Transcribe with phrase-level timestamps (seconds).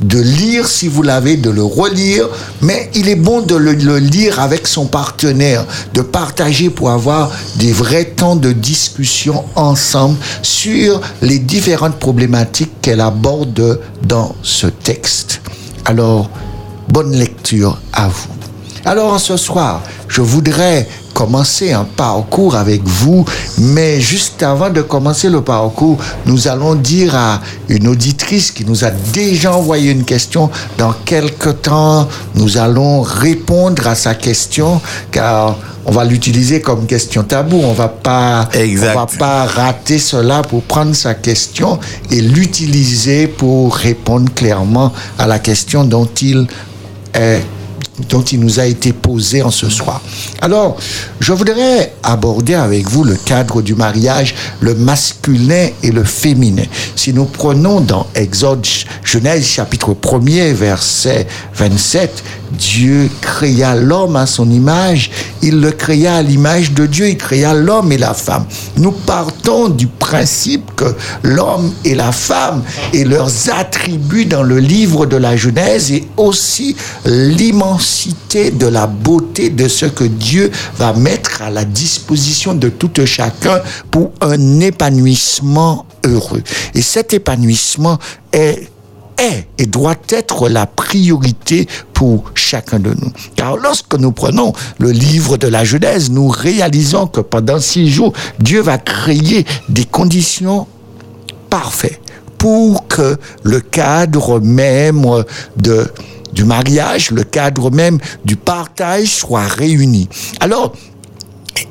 [0.00, 2.28] de lire si vous l'avez, de le relire,
[2.60, 7.72] mais il est bon de le, lire avec son partenaire, de partager pour avoir des
[7.72, 15.40] vrais temps de discussion ensemble sur les différentes problématiques qu'elle aborde dans ce texte.
[15.84, 16.30] Alors,
[16.88, 18.36] bonne lecture à vous.
[18.84, 20.86] Alors ce soir, je voudrais
[21.16, 23.24] commencer un parcours avec vous,
[23.56, 25.96] mais juste avant de commencer le parcours,
[26.26, 27.40] nous allons dire à
[27.70, 33.86] une auditrice qui nous a déjà envoyé une question, dans quelque temps nous allons répondre
[33.86, 34.78] à sa question,
[35.10, 35.56] car
[35.86, 37.62] on va l'utiliser comme question tabou.
[37.64, 38.94] On va pas, Exact.
[38.94, 41.78] on va pas rater cela pour prendre sa question
[42.10, 46.46] et l'utiliser pour répondre clairement à la question dont il
[47.14, 47.40] est
[48.08, 50.00] dont il nous a été posé en ce soir.
[50.40, 50.76] Alors,
[51.20, 56.64] je voudrais aborder avec vous le cadre du mariage, le masculin et le féminin.
[56.94, 58.66] Si nous prenons dans Exode,
[59.02, 65.10] Genèse chapitre 1er, verset 27, Dieu créa l'homme à son image,
[65.42, 68.46] il le créa à l'image de Dieu, il créa l'homme et la femme.
[68.76, 75.06] Nous partons du principe que l'homme et la femme et leurs attributs dans le livre
[75.06, 76.76] de la Genèse et aussi
[78.34, 83.60] de la beauté de ce que Dieu va mettre à la disposition de tout chacun
[83.90, 86.42] pour un épanouissement heureux.
[86.74, 87.98] Et cet épanouissement
[88.32, 88.70] est
[89.18, 93.10] est et doit être la priorité pour chacun de nous.
[93.34, 98.12] Car lorsque nous prenons le livre de la Genèse, nous réalisons que pendant six jours,
[98.38, 100.66] Dieu va créer des conditions
[101.48, 102.02] parfaites
[102.36, 105.06] pour que le cadre même
[105.56, 105.90] de
[106.36, 110.08] du mariage, le cadre même du partage soit réuni.
[110.38, 110.74] Alors,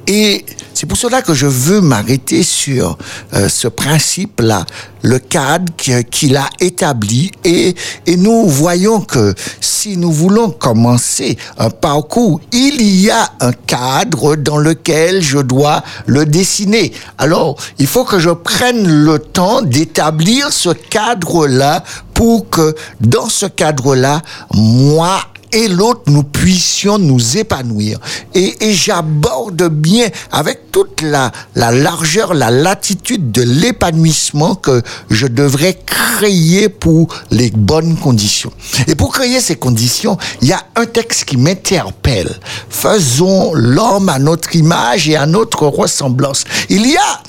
[0.08, 0.44] et
[0.75, 2.97] c'est pour cela que je veux m'arrêter sur
[3.33, 4.65] euh, ce principe-là,
[5.01, 7.31] le cadre qui- qu'il a établi.
[7.43, 7.73] Et,
[8.05, 14.35] et nous voyons que si nous voulons commencer un parcours, il y a un cadre
[14.35, 16.91] dans lequel je dois le dessiner.
[17.17, 21.83] Alors, il faut que je prenne le temps d'établir ce cadre-là
[22.14, 24.21] pour que dans ce cadre-là,
[24.53, 25.19] moi
[25.52, 28.00] et l'autre, nous puissions nous épanouir.
[28.33, 35.28] Et, et j'aborde bien avec toute la, la largeur, la latitude de l'épanouissement que je
[35.28, 38.52] devrais créer pour les bonnes conditions.
[38.88, 42.36] Et pour créer ces conditions, il y a un texte qui m'interpelle.
[42.70, 46.44] Faisons l'homme à notre image et à notre ressemblance.
[46.70, 47.22] Il y a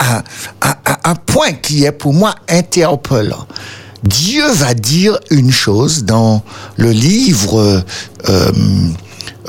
[0.00, 0.22] un,
[0.62, 0.74] un-
[1.04, 3.46] un- point qui est pour moi interpellant.
[4.04, 6.42] Dieu va dire une chose dans
[6.76, 7.58] le livre
[8.28, 8.52] euh,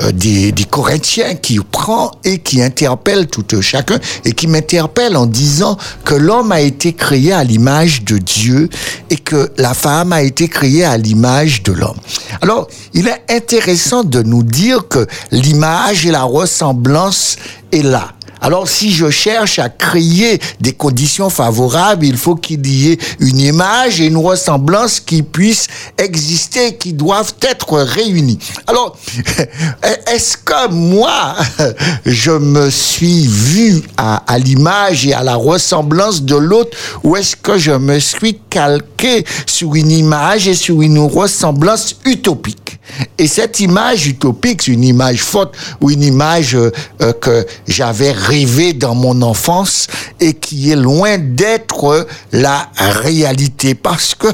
[0.00, 5.16] euh, des, des Corinthiens qui prend et qui interpelle tout un chacun et qui m'interpelle
[5.16, 8.68] en disant que l'homme a été créé à l'image de Dieu
[9.10, 11.98] et que la femme a été créée à l'image de l'homme.
[12.40, 17.36] Alors, il est intéressant de nous dire que l'image et la ressemblance
[17.70, 18.12] est là.
[18.44, 23.38] Alors, si je cherche à créer des conditions favorables, il faut qu'il y ait une
[23.38, 28.40] image et une ressemblance qui puissent exister, qui doivent être réunies.
[28.66, 28.98] Alors,
[30.12, 31.36] est-ce que moi,
[32.04, 37.58] je me suis vu à, l'image et à la ressemblance de l'autre, ou est-ce que
[37.58, 42.80] je me suis calqué sur une image et sur une ressemblance utopique?
[43.18, 46.70] Et cette image utopique, c'est une image forte ou une image euh,
[47.00, 49.86] euh, que j'avais rêvé dans mon enfance
[50.20, 53.74] et qui est loin d'être la réalité.
[53.74, 54.28] Parce que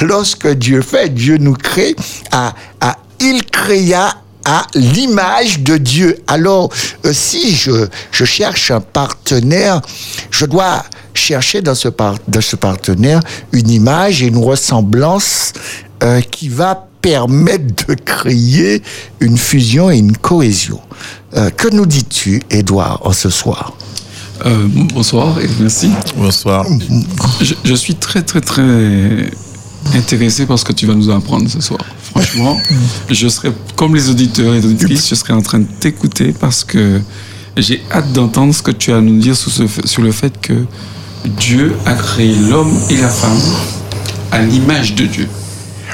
[0.04, 1.94] lorsque Dieu fait, Dieu nous crée
[2.30, 6.18] à, à il créa à l'image de Dieu.
[6.26, 6.68] Alors,
[7.04, 9.80] euh, si je, je cherche un partenaire,
[10.32, 10.82] je dois
[11.14, 13.20] chercher dans ce, par- dans ce partenaire
[13.52, 15.52] une image et une ressemblance
[16.02, 18.82] euh, qui va permettre de créer
[19.20, 20.80] une fusion et une cohésion.
[21.36, 23.74] Euh, que nous dis-tu, Édouard, en ce soir?
[24.46, 25.90] Euh, bonsoir et merci.
[26.16, 26.66] Bonsoir.
[27.40, 29.30] Je, je suis très très très
[29.94, 31.80] intéressé par ce que tu vas nous apprendre ce soir.
[32.12, 32.56] Franchement,
[33.10, 36.64] je serai comme les auditeurs et les auditrices, je serai en train de t'écouter parce
[36.64, 37.00] que
[37.56, 40.12] j'ai hâte d'entendre ce que tu as à nous dire sur, ce fait- sur le
[40.12, 40.64] fait que
[41.24, 43.38] Dieu a créé l'homme et la femme
[44.32, 45.28] à l'image de Dieu.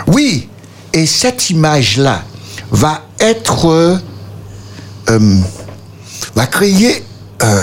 [0.06, 0.48] Oui,
[0.92, 2.22] et cette image-là
[2.70, 3.96] va être, euh,
[5.10, 5.40] euh,
[6.34, 7.04] va créer
[7.42, 7.62] euh,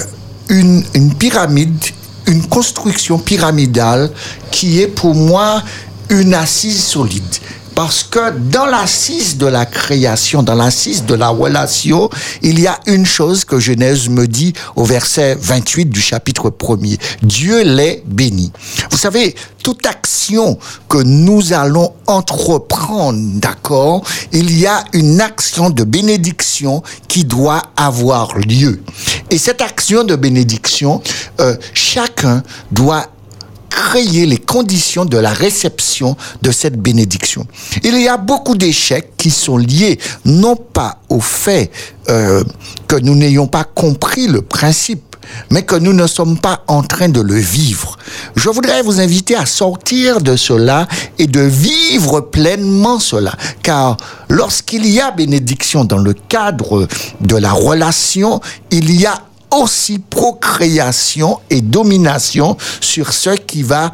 [0.49, 1.83] une, une pyramide,
[2.27, 4.11] une construction pyramidale
[4.51, 5.61] qui est pour moi
[6.09, 7.23] une assise solide.
[7.75, 12.09] Parce que dans l'assise de la création, dans l'assise de la relation,
[12.41, 16.97] il y a une chose que Genèse me dit au verset 28 du chapitre 1er.
[17.21, 18.51] Dieu les bénit.
[18.89, 20.57] Vous savez, toute action
[20.87, 28.37] que nous allons entreprendre, d'accord, il y a une action de bénédiction qui doit avoir
[28.37, 28.81] lieu.
[29.31, 31.01] Et cette action de bénédiction,
[31.39, 33.07] euh, chacun doit
[33.75, 37.45] créer les conditions de la réception de cette bénédiction.
[37.83, 41.71] Il y a beaucoup d'échecs qui sont liés non pas au fait
[42.09, 42.43] euh,
[42.87, 45.15] que nous n'ayons pas compris le principe
[45.49, 47.97] mais que nous ne sommes pas en train de le vivre.
[48.35, 50.87] Je voudrais vous inviter à sortir de cela
[51.17, 53.33] et de vivre pleinement cela.
[53.63, 53.97] Car
[54.29, 56.87] lorsqu'il y a bénédiction dans le cadre
[57.21, 58.39] de la relation,
[58.69, 59.19] il y a
[59.55, 63.93] aussi procréation et domination sur ce qui va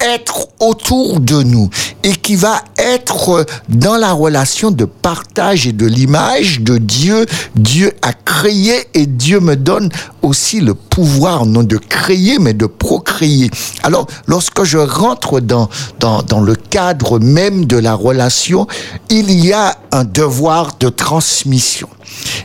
[0.00, 1.70] être autour de nous
[2.02, 7.26] et qui va être dans la relation de partage et de l'image de Dieu.
[7.54, 9.90] Dieu a créé et Dieu me donne
[10.22, 13.50] aussi le pouvoir, non de créer, mais de procréer.
[13.82, 15.68] Alors, lorsque je rentre dans,
[16.00, 18.66] dans, dans le cadre même de la relation,
[19.10, 21.88] il y a un devoir de transmission.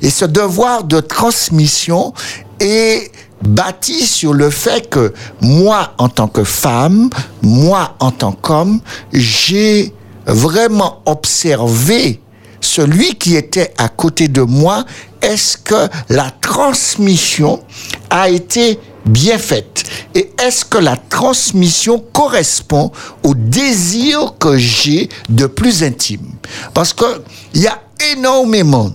[0.01, 2.13] Et ce devoir de transmission
[2.59, 3.11] est
[3.47, 7.09] bâti sur le fait que moi, en tant que femme,
[7.41, 8.79] moi, en tant qu'homme,
[9.11, 9.93] j'ai
[10.25, 12.21] vraiment observé
[12.61, 14.85] celui qui était à côté de moi.
[15.21, 17.61] Est-ce que la transmission
[18.09, 19.83] a été bien faite?
[20.15, 22.91] Et est-ce que la transmission correspond
[23.23, 26.27] au désir que j'ai de plus intime?
[26.73, 27.21] Parce que
[27.53, 27.81] il y a
[28.13, 28.91] énormément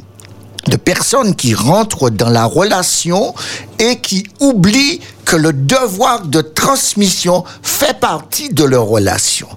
[0.66, 3.34] de personnes qui rentrent dans la relation
[3.78, 9.49] et qui oublient que le devoir de transmission fait partie de leur relation.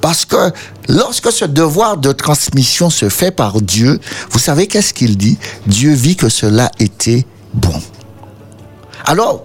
[0.00, 0.50] Parce que
[0.88, 4.00] lorsque ce devoir de transmission se fait par Dieu,
[4.30, 5.38] vous savez qu'est-ce qu'il dit?
[5.66, 7.80] Dieu vit que cela était bon.
[9.04, 9.44] Alors,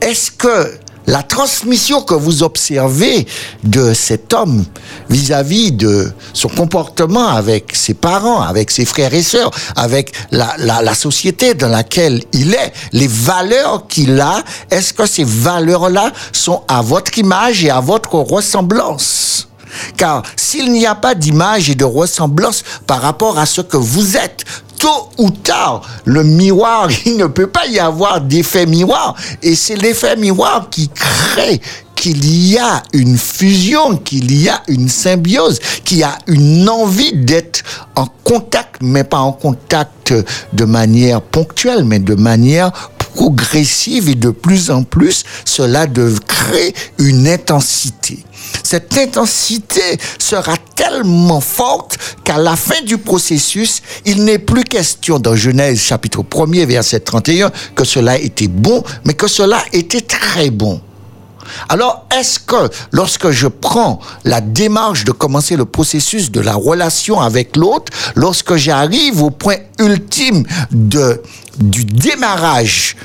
[0.00, 3.26] est-ce que la transmission que vous observez
[3.62, 4.64] de cet homme
[5.10, 10.82] vis-à-vis de son comportement avec ses parents, avec ses frères et sœurs, avec la, la,
[10.82, 16.62] la société dans laquelle il est, les valeurs qu'il a, est-ce que ces valeurs-là sont
[16.68, 19.48] à votre image et à votre ressemblance?
[19.96, 24.16] Car s'il n'y a pas d'image et de ressemblance par rapport à ce que vous
[24.16, 24.44] êtes,
[24.84, 29.14] tôt ou tard, le miroir, il ne peut pas y avoir d'effet miroir.
[29.42, 31.58] Et c'est l'effet miroir qui crée
[31.94, 37.14] qu'il y a une fusion, qu'il y a une symbiose, qu'il y a une envie
[37.14, 37.62] d'être
[37.96, 40.12] en contact, mais pas en contact
[40.52, 46.74] de manière ponctuelle, mais de manière progressive et de plus en plus, cela devrait créer
[46.98, 48.18] une intensité.
[48.62, 55.36] Cette intensité sera tellement forte qu'à la fin du processus, il n'est plus question dans
[55.36, 60.80] Genèse chapitre 1er verset 31 que cela était bon, mais que cela était très bon.
[61.68, 67.20] Alors, est-ce que lorsque je prends la démarche de commencer le processus de la relation
[67.20, 71.20] avec l'autre, lorsque j'arrive au point ultime de,
[71.58, 72.96] du démarrage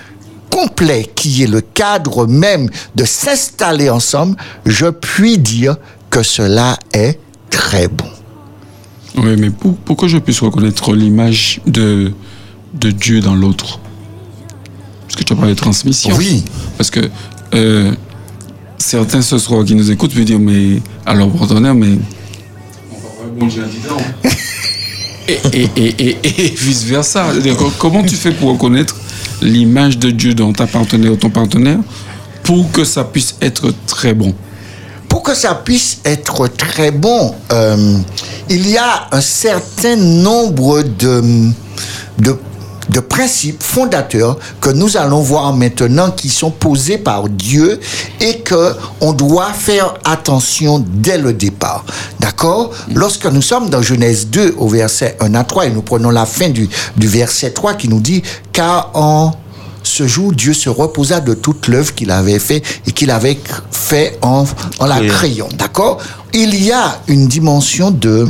[0.49, 5.77] complet qui est le cadre même de s'installer ensemble, je puis dire
[6.09, 7.19] que cela est
[7.49, 8.09] très bon.
[9.17, 12.13] Oui, mais pour, pour que je puisse reconnaître l'image de,
[12.73, 13.79] de Dieu dans l'autre,
[15.03, 16.15] parce que tu as parlé de transmission.
[16.15, 16.43] Oui.
[16.77, 17.09] Parce que
[17.53, 17.91] euh,
[18.79, 21.97] certains ce soir qui nous écoutent me dire, mais alors partenaire, mais
[22.91, 24.01] on va voir bon Dieu là-dedans.
[25.27, 27.27] et, et, et, et, et vice versa.
[27.77, 28.95] Comment tu fais pour reconnaître
[29.41, 31.79] l'image de Dieu dans ta partenaire ou ton partenaire
[32.43, 34.33] pour que ça puisse être très bon?
[35.07, 37.97] Pour que ça puisse être très bon, euh,
[38.49, 41.23] il y a un certain nombre de,
[42.19, 42.37] de
[42.89, 47.79] de principes fondateurs que nous allons voir maintenant qui sont posés par Dieu
[48.19, 51.85] et que on doit faire attention dès le départ.
[52.19, 52.71] D'accord?
[52.93, 56.25] Lorsque nous sommes dans Genèse 2 au verset 1 à 3 et nous prenons la
[56.25, 56.67] fin du,
[56.97, 59.33] du verset 3 qui nous dit car en
[59.81, 63.39] ce jour, Dieu se reposa de toute l'œuvre qu'il avait fait et qu'il avait
[63.71, 64.45] fait en,
[64.79, 65.47] en la créant.
[65.57, 65.99] D'accord?
[66.33, 68.27] Il y a une dimension de,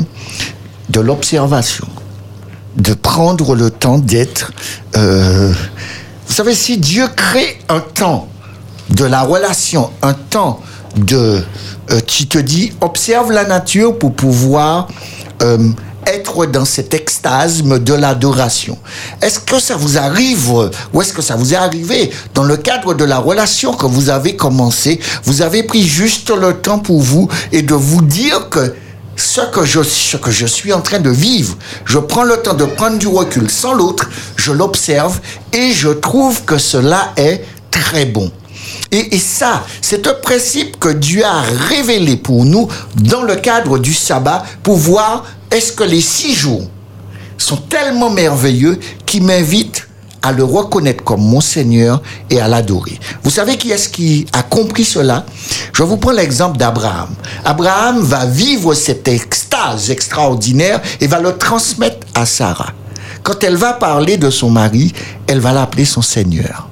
[0.89, 1.88] de l'observation
[2.76, 4.52] de prendre le temps d'être...
[4.96, 5.54] Euh,
[6.28, 8.28] vous savez, si Dieu crée un temps
[8.90, 10.62] de la relation, un temps
[10.96, 11.44] de...
[11.92, 14.88] Euh, qui te dit, observe la nature pour pouvoir
[15.42, 15.58] euh,
[16.06, 18.78] être dans cet extasme de l'adoration.
[19.22, 20.52] Est-ce que ça vous arrive,
[20.94, 24.10] ou est-ce que ça vous est arrivé dans le cadre de la relation que vous
[24.10, 28.76] avez commencé, vous avez pris juste le temps pour vous et de vous dire que
[29.20, 31.58] ce que, je, ce que je suis en train de vivre.
[31.86, 35.20] Je prends le temps de prendre du recul sans l'autre, je l'observe
[35.54, 38.32] et je trouve que cela est très bon.
[38.92, 43.78] Et, et, ça, c'est un principe que Dieu a révélé pour nous dans le cadre
[43.78, 46.68] du sabbat pour voir est-ce que les six jours
[47.38, 49.88] sont tellement merveilleux qui m'invitent
[50.22, 53.00] à le reconnaître comme mon Seigneur et à l'adorer.
[53.24, 55.26] Vous savez qui est-ce qui a compris cela?
[55.74, 57.10] Je vous prends l'exemple d'Abraham.
[57.46, 62.74] Abraham va vivre cette extase extraordinaire et va le transmettre à Sarah.
[63.24, 64.94] Quand elle va parler de son mari,
[65.28, 66.68] elle va l'appeler son Seigneur.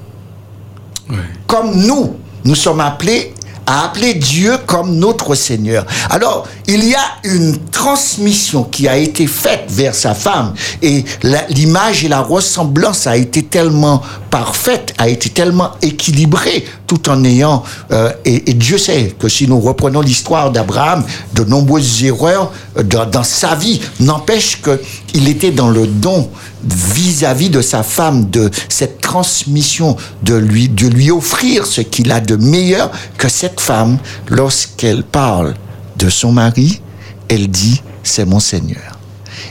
[1.46, 3.34] Comme nous, nous sommes appelés
[3.68, 5.84] à appeler Dieu comme notre Seigneur.
[6.08, 11.04] Alors, il y a une transmission qui a été faite vers sa femme et
[11.50, 17.62] l'image et la ressemblance a été tellement parfaite, a été tellement équilibrée tout en ayant,
[17.92, 22.50] euh, et, Dieu sait que si nous reprenons l'histoire d'Abraham, de nombreuses erreurs
[22.82, 26.30] dans, dans sa vie n'empêche qu'il était dans le don
[26.64, 32.10] vis-à-vis -vis de sa femme, de cette transmission, de lui, de lui offrir ce qu'il
[32.12, 33.98] a de meilleur que cette femme,
[34.28, 35.54] lorsqu'elle parle
[35.96, 36.80] de son mari,
[37.28, 38.98] elle dit, c'est mon Seigneur.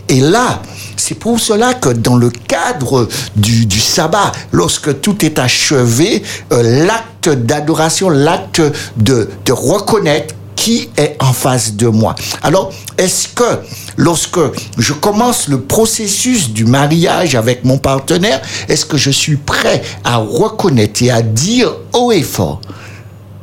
[0.10, 0.62] Et là,
[0.96, 6.86] c'est pour cela que dans le cadre du, du sabbat, lorsque tout est achevé, euh,
[6.86, 8.62] l'acte d'adoration, l'acte
[8.98, 12.16] de, de reconnaître qui est en face de moi.
[12.42, 13.62] Alors, est-ce que
[13.96, 14.40] lorsque
[14.78, 20.18] je commence le processus du mariage avec mon partenaire, est-ce que je suis prêt à
[20.18, 22.60] reconnaître et à dire haut et fort,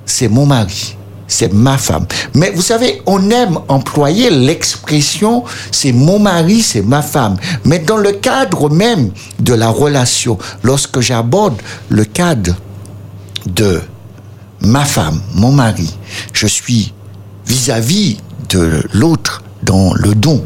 [0.05, 2.07] c'est mon mari c'est ma femme.
[2.35, 7.39] Mais vous savez, on aime employer l'expression c'est mon mari, c'est ma femme.
[7.65, 12.55] Mais dans le cadre même de la relation, lorsque j'aborde le cadre
[13.47, 13.81] de
[14.61, 15.91] ma femme, mon mari,
[16.33, 16.93] je suis
[17.47, 20.45] vis-à-vis de l'autre dans le don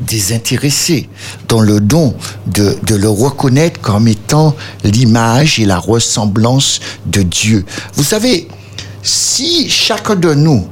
[0.00, 1.08] désintéressé,
[1.48, 2.14] dans le don
[2.46, 7.64] de, de le reconnaître comme étant l'image et la ressemblance de Dieu.
[7.94, 8.48] Vous savez,
[9.02, 10.66] si chacun de nous,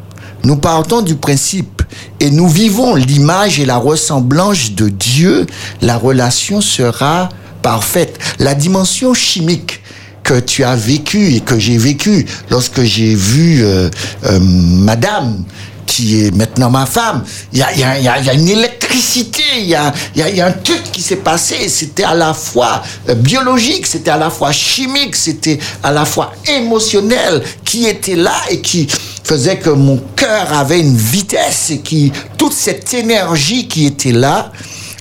[0.45, 1.83] nous partons du principe
[2.19, 5.47] et nous vivons l'image et la ressemblance de Dieu,
[5.81, 7.29] la relation sera
[7.63, 8.19] parfaite.
[8.39, 9.81] La dimension chimique
[10.23, 13.89] que tu as vécue et que j'ai vécue lorsque j'ai vu euh,
[14.25, 15.45] euh, Madame
[15.87, 19.67] qui est maintenant ma femme, il y a, y, a, y a, une électricité, il
[19.67, 21.69] y a, y a, un truc qui s'est passé.
[21.69, 22.83] C'était à la fois
[23.17, 28.63] biologique, c'était à la fois chimique, c'était à la fois émotionnel qui était là et
[28.63, 28.89] qui
[29.25, 34.51] faisait que mon cœur avait une vitesse et qui, toute cette énergie qui était là,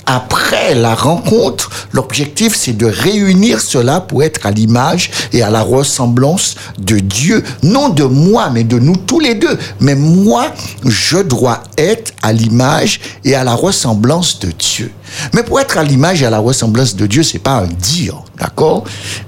[0.05, 5.61] après la rencontre, l'objectif c'est de réunir cela pour être à l'image et à la
[5.61, 7.43] ressemblance de Dieu.
[7.63, 9.57] Non de moi, mais de nous tous les deux.
[9.79, 10.47] Mais moi,
[10.85, 14.91] je dois être à l'image et à la ressemblance de Dieu.
[15.33, 18.23] Mais pour être à l'image et à la ressemblance de Dieu, c'est pas un dire,
[18.39, 18.83] d'accord?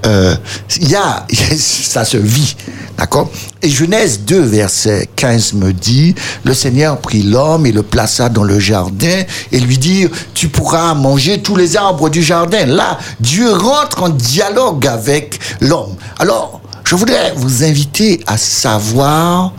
[0.06, 0.36] Euh,
[0.80, 1.26] Il y a,
[1.58, 2.56] ça se vit,
[2.98, 3.30] d'accord?
[3.62, 8.44] Et Genèse 2, verset 15 me dit, le Seigneur prit l'homme et le plaça dans
[8.44, 12.66] le jardin et lui dit, tu pourras manger tous les arbres du jardin.
[12.66, 15.96] Là, Dieu rentre en dialogue avec l'homme.
[16.20, 19.54] Alors, je voudrais vous inviter à savoir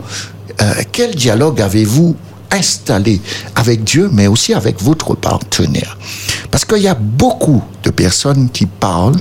[0.61, 2.15] euh, quel dialogue avez-vous
[2.51, 3.21] installé
[3.55, 5.97] avec Dieu, mais aussi avec votre partenaire.
[6.51, 9.19] Parce qu'il y a beaucoup de personnes qui parlent,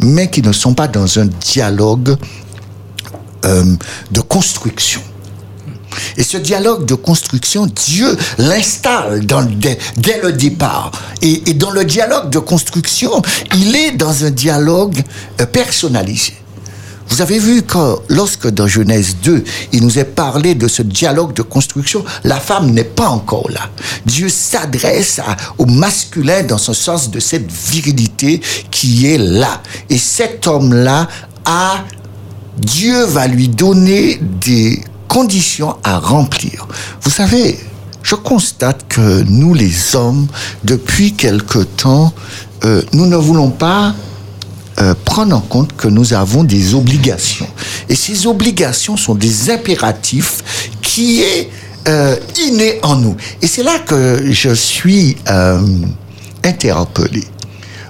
[0.00, 2.16] mais qui ne sont pas dans un dialogue
[3.44, 3.76] euh,
[4.10, 5.00] de construction.
[6.16, 10.92] Et ce dialogue de construction, Dieu l'installe dès, le départ.
[11.22, 13.22] Et, et, dans le dialogue de construction,
[13.54, 15.02] il est dans un dialogue
[15.40, 16.34] euh, personnalisé.
[17.08, 21.32] Vous avez vu que lorsque dans Genèse 2, il nous est parlé de ce dialogue
[21.34, 23.70] de construction, la femme n'est pas encore là.
[24.04, 25.20] Dieu s'adresse
[25.58, 29.62] au masculin dans ce sens de cette virilité qui est là.
[29.88, 31.08] Et cet homme-là
[31.44, 31.84] a,
[32.58, 36.66] Dieu va lui donner des conditions à remplir.
[37.02, 37.58] Vous savez,
[38.02, 40.26] je constate que nous les hommes,
[40.64, 42.12] depuis quelque temps,
[42.64, 43.94] euh, nous ne voulons pas
[44.80, 47.48] euh, prendre en compte que nous avons des obligations.
[47.88, 51.50] Et ces obligations sont des impératifs qui est
[51.88, 52.16] euh,
[52.46, 53.16] inné en nous.
[53.40, 55.66] Et c'est là que je suis euh,
[56.44, 57.24] interpellé.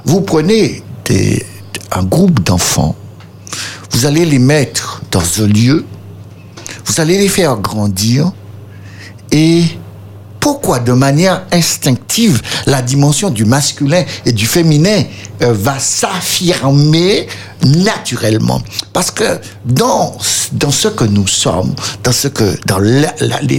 [0.04, 1.44] Vous prenez des,
[1.90, 2.94] un groupe d'enfants,
[3.90, 5.84] vous allez les mettre dans un lieu,
[6.84, 8.30] vous allez les faire grandir
[9.32, 9.64] et
[10.46, 15.02] pourquoi de manière instinctive la dimension du masculin et du féminin
[15.42, 17.26] euh, va s'affirmer
[17.64, 18.62] naturellement?
[18.92, 20.16] Parce que dans
[20.52, 21.74] dans ce que nous sommes
[22.04, 23.12] dans ce que dans la,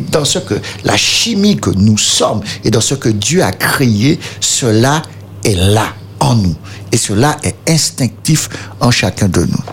[0.10, 0.53] dans ce que
[0.86, 5.01] la chimie que nous sommes et dans ce que Dieu a créé cela
[5.44, 5.88] est là
[6.22, 6.56] en nous.
[6.94, 8.48] Et cela est instinctif
[8.79, 9.63] en chacun de nous.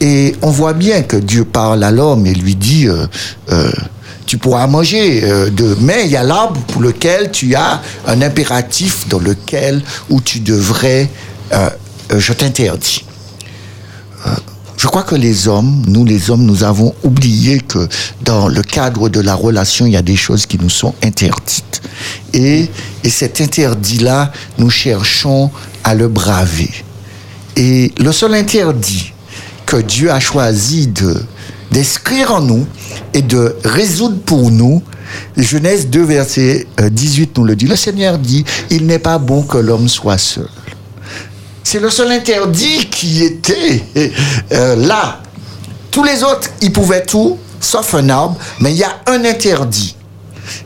[0.00, 3.08] Et on voit bien que Dieu parle à l'homme et lui dit euh,
[3.50, 3.72] euh,
[4.26, 8.22] tu pourras manger euh, de mais il y a l'arbre pour lequel tu as un
[8.22, 11.10] impératif dans lequel où tu devrais
[11.52, 11.68] euh,
[12.12, 13.04] euh, je t'interdis
[14.76, 17.88] je crois que les hommes, nous les hommes, nous avons oublié que
[18.20, 21.80] dans le cadre de la relation, il y a des choses qui nous sont interdites.
[22.34, 22.68] Et,
[23.02, 25.50] et cet interdit-là, nous cherchons
[25.84, 26.70] à le braver.
[27.56, 29.12] Et le seul interdit
[29.64, 31.24] que Dieu a choisi de,
[31.74, 32.66] d'inscrire en nous
[33.12, 34.82] et de résoudre pour nous.
[35.36, 37.66] Genèse 2, verset 18 nous le dit.
[37.66, 40.48] Le Seigneur dit, il n'est pas bon que l'homme soit seul.
[41.64, 43.82] C'est le seul interdit qui était
[44.52, 45.20] euh, là.
[45.90, 49.96] Tous les autres, ils pouvaient tout, sauf un arbre, mais il y a un interdit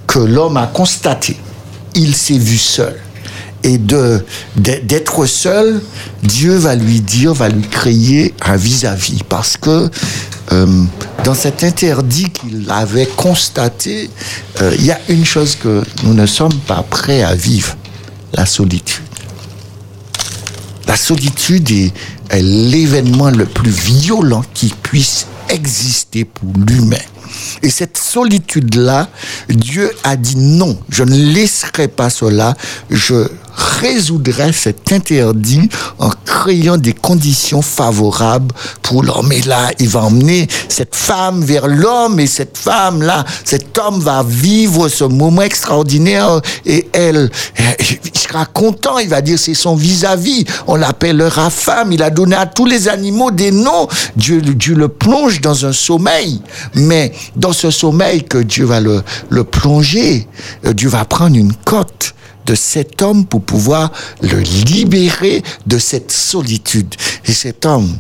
[0.07, 1.37] que l'homme a constaté.
[1.95, 2.97] Il s'est vu seul
[3.63, 4.25] et de
[4.57, 5.81] d'être seul,
[6.23, 9.91] Dieu va lui dire, va lui créer un vis-à-vis, parce que
[10.53, 10.85] euh,
[11.25, 14.11] dans cet interdit qu'il avait constaté,
[14.63, 17.77] euh, il y a une chose que nous ne sommes pas prêts à vivre,
[18.33, 19.05] la solitude.
[20.87, 21.93] La solitude est,
[22.31, 26.97] est l'événement le plus violent qui puisse exister pour l'humain.
[27.63, 29.09] Et cette solitude-là,
[29.49, 32.57] Dieu a dit non, je ne laisserai pas cela,
[32.91, 39.33] je résoudrait cet interdit en créant des conditions favorables pour l'homme.
[39.33, 44.23] Et là, il va emmener cette femme vers l'homme et cette femme-là, cet homme va
[44.27, 50.45] vivre ce moment extraordinaire et elle, il sera content, il va dire c'est son vis-à-vis,
[50.67, 54.89] on l'appellera femme, il a donné à tous les animaux des noms, Dieu, Dieu le
[54.89, 56.41] plonge dans un sommeil,
[56.75, 60.29] mais dans ce sommeil que Dieu va le, le plonger,
[60.75, 62.15] Dieu va prendre une cote
[62.49, 66.95] de cet homme pour pouvoir le libérer de cette solitude.
[67.27, 67.99] Et cet homme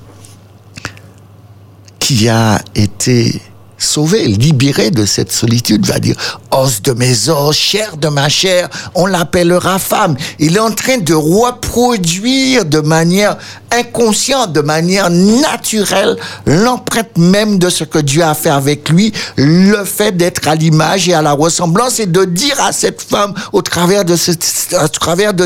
[1.98, 3.42] qui a été
[3.76, 8.68] sauvé, libéré de cette solitude, va dire, os de mes os, chair de ma chair,
[8.94, 10.16] on l'appellera femme.
[10.38, 13.36] Il est en train de reproduire de manière
[13.70, 19.84] inconsciente, de manière naturelle, l'empreinte même de ce que Dieu a fait avec lui, le
[19.84, 23.62] fait d'être à l'image et à la ressemblance et de dire à cette femme au
[23.62, 24.16] travers de,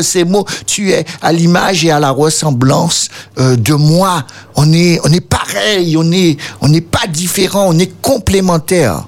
[0.01, 3.09] ces mots, tu es à l'image et à la ressemblance
[3.39, 4.23] euh, de moi.
[4.55, 9.05] On est, on est pareil, on est, on n'est pas différent, on est complémentaire.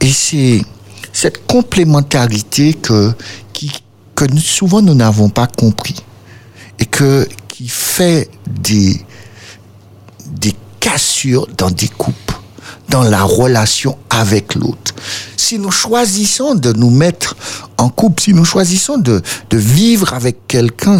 [0.00, 0.62] Et c'est
[1.16, 3.10] cette complémentarité que,
[4.14, 5.96] que souvent nous n'avons pas compris
[6.78, 9.00] et que qui fait des,
[10.26, 12.32] des cassures dans des coupes,
[12.90, 14.94] dans la relation avec l'autre.
[15.38, 17.34] Si nous choisissons de nous mettre
[17.78, 20.98] en couple, si nous choisissons de, de vivre avec quelqu'un,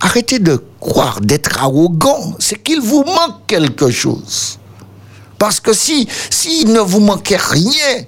[0.00, 4.58] arrêtez de croire, d'être arrogant, c'est qu'il vous manque quelque chose.
[5.38, 8.04] Parce que si, s'il ne vous manquait rien,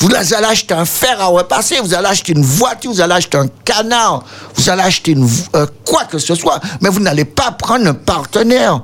[0.00, 3.36] vous allez acheter un fer à repasser, vous allez acheter une voiture, vous allez acheter
[3.36, 4.24] un canard,
[4.56, 5.14] vous allez acheter
[5.54, 8.82] euh, quoi que ce soit, mais vous n'allez pas prendre un partenaire.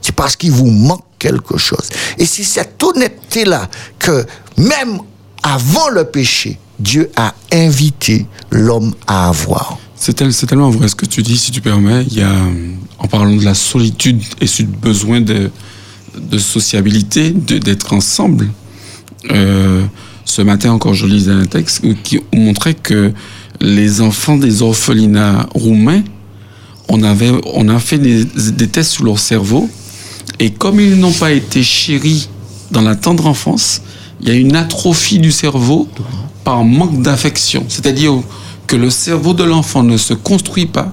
[0.00, 1.88] C'est parce qu'il vous manque quelque chose.
[2.16, 4.24] Et c'est cette honnêteté-là que
[4.56, 5.00] même
[5.42, 9.78] avant le péché, Dieu a invité l'homme à avoir.
[9.96, 12.06] C'est tellement vrai ce que tu dis, si tu permets.
[12.22, 12.32] A,
[12.98, 15.50] en parlant de la solitude et du besoin de,
[16.16, 18.48] de sociabilité, d'être ensemble,
[19.30, 19.84] euh,
[20.28, 23.12] ce matin encore, je lisais un texte qui montrait que
[23.60, 26.02] les enfants des orphelinats roumains,
[26.88, 29.68] on, avait, on a fait des, des tests sur leur cerveau,
[30.38, 32.28] et comme ils n'ont pas été chéris
[32.70, 33.80] dans la tendre enfance,
[34.20, 35.88] il y a une atrophie du cerveau
[36.44, 37.64] par manque d'affection.
[37.68, 38.12] C'est-à-dire
[38.66, 40.92] que le cerveau de l'enfant ne se construit pas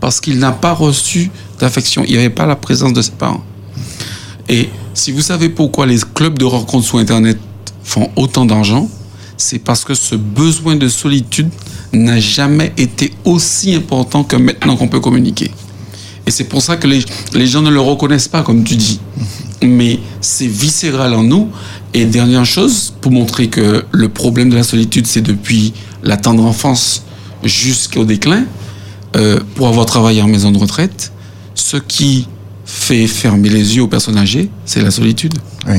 [0.00, 2.02] parce qu'il n'a pas reçu d'affection.
[2.06, 3.44] Il n'y avait pas la présence de ses parents.
[4.48, 7.38] Et si vous savez pourquoi les clubs de rencontres sur Internet
[7.82, 8.88] font autant d'argent,
[9.36, 11.48] c'est parce que ce besoin de solitude
[11.92, 15.50] n'a jamais été aussi important que maintenant qu'on peut communiquer.
[16.26, 19.00] Et c'est pour ça que les, les, gens ne le reconnaissent pas, comme tu dis.
[19.62, 21.48] Mais c'est viscéral en nous.
[21.94, 26.44] Et dernière chose, pour montrer que le problème de la solitude, c'est depuis la tendre
[26.44, 27.02] enfance
[27.42, 28.44] jusqu'au déclin,
[29.16, 31.12] euh, pour avoir travaillé en maison de retraite,
[31.54, 32.28] ce qui
[32.64, 35.34] fait fermer les yeux aux personnes âgées, c'est la solitude.
[35.66, 35.78] Oui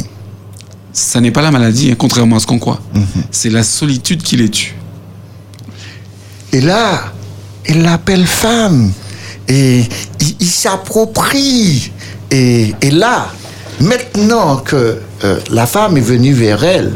[0.93, 2.81] ça n'est pas la maladie, hein, contrairement à ce qu'on croit.
[2.93, 3.23] Mm -hmm.
[3.31, 4.75] C'est la solitude qui les tue.
[6.53, 7.13] Et là,
[7.67, 8.91] il l'appelle femme.
[9.47, 9.83] Et
[10.39, 11.91] il, s'approprie.
[12.29, 13.27] Et, là,
[13.79, 16.93] maintenant que euh, la femme est venue vers elle,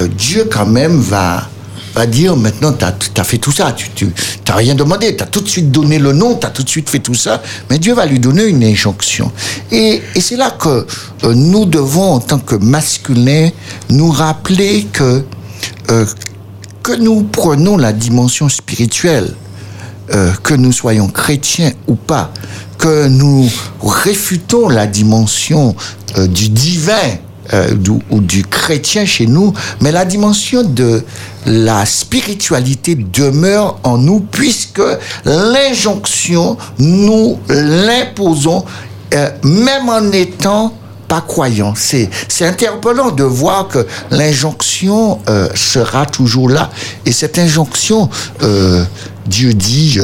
[0.00, 1.48] euh, Dieu quand même va,
[1.94, 4.06] va dire maintenant, tu as, fait tout ça, tu
[4.48, 6.68] n'as rien demandé, tu as tout de suite donné le nom, tu as tout de
[6.68, 9.30] suite fait tout ça, mais Dieu va lui donner une injonction.
[9.70, 10.86] Et, et c'est là que
[11.24, 13.50] euh, nous devons, en tant que masculins,
[13.90, 15.24] nous rappeler que,
[15.90, 16.06] euh,
[16.82, 19.32] que nous prenons la dimension spirituelle,
[20.12, 22.32] euh, que nous soyons chrétiens ou pas,
[22.76, 23.48] que nous
[23.82, 25.74] réfutons la dimension
[26.16, 27.18] du divin
[27.52, 27.74] euh,
[28.10, 31.02] ou du chrétien chez nous, mais la dimension de
[31.44, 34.80] la spiritualité demeure en nous puisque
[35.26, 38.64] l'injonction, nous l'imposons
[39.12, 40.72] euh, même en étant
[41.06, 41.74] pas croyants.
[41.76, 46.70] C'est, c'est interpellant de voir que l'injonction euh, sera toujours là.
[47.04, 48.08] Et cette injonction,
[49.26, 50.00] Dieu dit,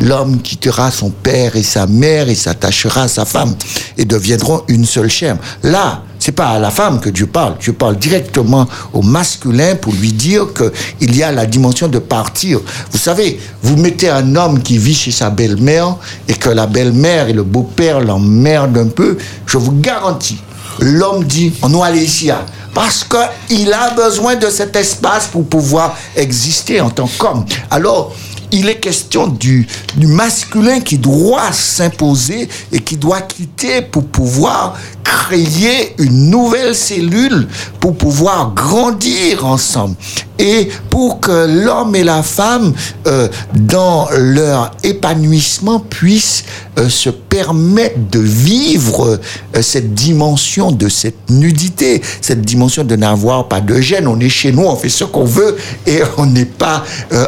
[0.00, 3.54] l'homme quittera son père et sa mère et s'attachera à sa femme
[3.98, 5.36] et deviendront une seule chair.
[5.62, 7.56] Là, c'est pas à la femme que Dieu parle.
[7.58, 12.60] Dieu parle directement au masculin pour lui dire qu'il y a la dimension de partir.
[12.92, 15.96] Vous savez, vous mettez un homme qui vit chez sa belle-mère
[16.28, 20.38] et que la belle-mère et le beau-père l'emmerdent un peu, je vous garantis,
[20.78, 22.30] l'homme dit, on doit aller ici.
[22.30, 22.46] Hein.
[22.72, 27.44] Parce qu'il a besoin de cet espace pour pouvoir exister en tant qu'homme.
[27.68, 28.14] Alors,
[28.52, 34.74] il est question du, du masculin qui doit s'imposer et qui doit quitter pour pouvoir
[35.02, 37.48] créer une nouvelle cellule
[37.80, 39.96] pour pouvoir grandir ensemble.
[40.38, 42.72] Et pour que l'homme et la femme,
[43.06, 46.44] euh, dans leur épanouissement, puissent
[46.78, 49.18] euh, se permettre de vivre
[49.56, 54.06] euh, cette dimension de cette nudité, cette dimension de n'avoir pas de gêne.
[54.06, 56.84] On est chez nous, on fait ce qu'on veut et on n'est pas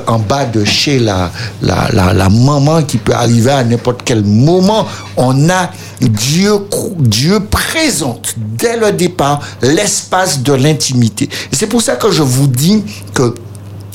[0.07, 4.87] en bas de chez la, la, maman qui peut arriver à n'importe quel moment.
[5.17, 5.71] On a
[6.03, 6.53] Dieu,
[6.99, 11.31] Dieu présente dès le départ l'espace de l'intimité.
[11.51, 13.35] C'est pour ça que je vous dis que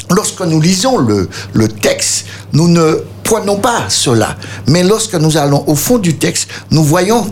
[0.10, 4.36] lorsque nous lisons le, le texte, nous ne prenons pas cela.
[4.68, 7.26] Mais lorsque nous allons au fond du texte, nous voyons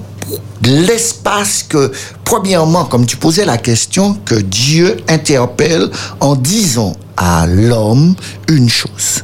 [0.63, 1.91] l'espace que,
[2.23, 8.15] premièrement, comme tu posais la question, que Dieu interpelle en disant à l'homme
[8.47, 9.23] une chose.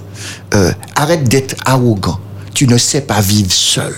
[0.54, 2.20] Euh, arrête d'être arrogant.
[2.54, 3.94] Tu ne sais pas vivre seul.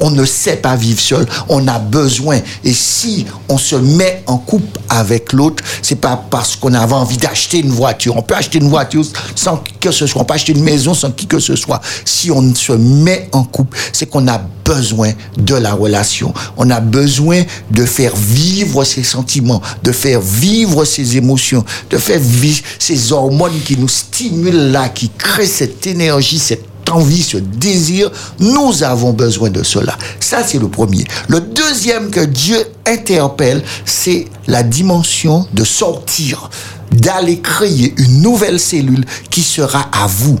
[0.00, 1.26] On ne sait pas vivre seul.
[1.48, 2.40] On a besoin.
[2.64, 7.16] Et si on se met en couple avec l'autre, c'est pas parce qu'on avait envie
[7.16, 8.16] d'acheter une voiture.
[8.16, 10.22] On peut acheter une voiture sans que ce soit.
[10.22, 11.80] On peut acheter une maison sans qui que ce soit.
[12.04, 16.32] Si on se met en couple, c'est qu'on a besoin de la relation.
[16.56, 22.20] On a besoin de faire vivre ses sentiments, de faire vivre ses émotions, de faire
[22.20, 28.10] vivre ces hormones qui nous stimulent là, qui créent cette énergie, cette envie, ce désir,
[28.38, 29.96] nous avons besoin de cela.
[30.20, 31.04] Ça, c'est le premier.
[31.28, 36.50] Le deuxième que Dieu interpelle, c'est la dimension de sortir,
[36.92, 40.38] d'aller créer une nouvelle cellule qui sera à vous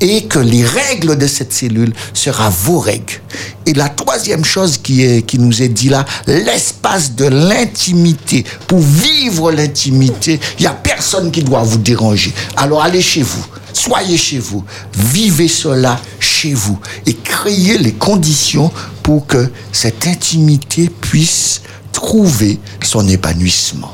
[0.00, 3.20] et que les règles de cette cellule sera vos règles.
[3.66, 8.44] Et la troisième chose qui, est, qui nous est dit là, l'espace de l'intimité.
[8.66, 12.32] Pour vivre l'intimité, il n'y a personne qui doit vous déranger.
[12.56, 13.44] Alors allez chez vous,
[13.76, 14.64] soyez chez vous,
[14.96, 18.70] vivez cela chez vous et créez les conditions
[19.02, 23.92] pour que cette intimité puisse trouver son épanouissement.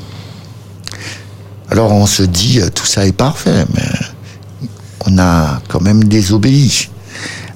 [1.70, 4.68] Alors on se dit, euh, tout ça est parfait, mais
[5.06, 6.88] on a quand même désobéi.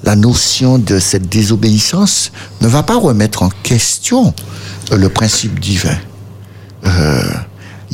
[0.03, 4.33] La notion de cette désobéissance ne va pas remettre en question
[4.91, 5.97] euh, le principe divin.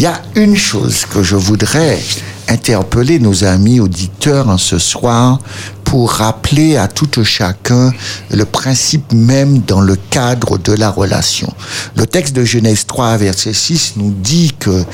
[0.02, 2.00] Il y a une chose que je voudrais
[2.48, 5.38] interpeller nos amis auditeurs en ce soir
[5.92, 7.92] pour rappeler à tout chacun
[8.30, 11.54] le principe même dans le cadre de la relation.
[11.98, 14.86] Le texte de Genèse 3, verset 6 nous dit que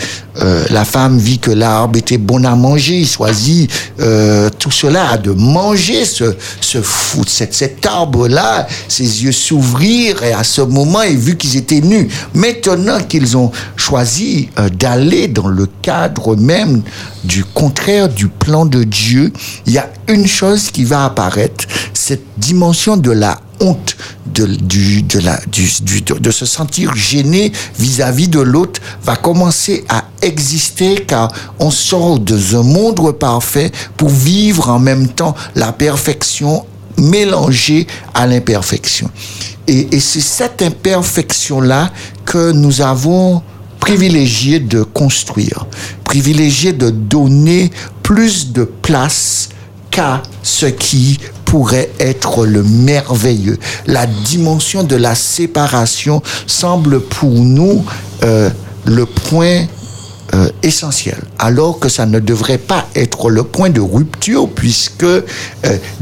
[0.41, 5.33] euh, la femme vit que l'arbre était bon à manger, choisit euh, tout cela, de
[5.33, 6.79] manger ce, ce
[7.27, 12.07] cet, cet arbre-là, ses yeux s'ouvrirent et à ce moment, et vu qu'ils étaient nus,
[12.33, 16.81] maintenant qu'ils ont choisi euh, d'aller dans le cadre même
[17.23, 19.31] du contraire du plan de Dieu,
[19.67, 23.95] il y a une chose qui va apparaître, cette dimension de la honte,
[24.25, 30.05] de, du, de, la, du, de, se sentir gêné vis-à-vis de l'autre va commencer à
[30.21, 36.65] exister car on sort de un monde parfait pour vivre en même temps la perfection
[36.97, 39.09] mélangée à l'imperfection.
[39.67, 41.91] Et, et c'est cette imperfection-là
[42.25, 43.41] que nous avons
[43.79, 45.65] privilégié de construire,
[46.03, 47.71] privilégié de donner
[48.03, 49.49] plus de place
[50.43, 53.57] ce qui pourrait être le merveilleux.
[53.85, 57.85] La dimension de la séparation semble pour nous
[58.23, 58.49] euh,
[58.85, 59.65] le point
[60.33, 65.23] euh, essentiel, alors que ça ne devrait pas être le point de rupture, puisque euh,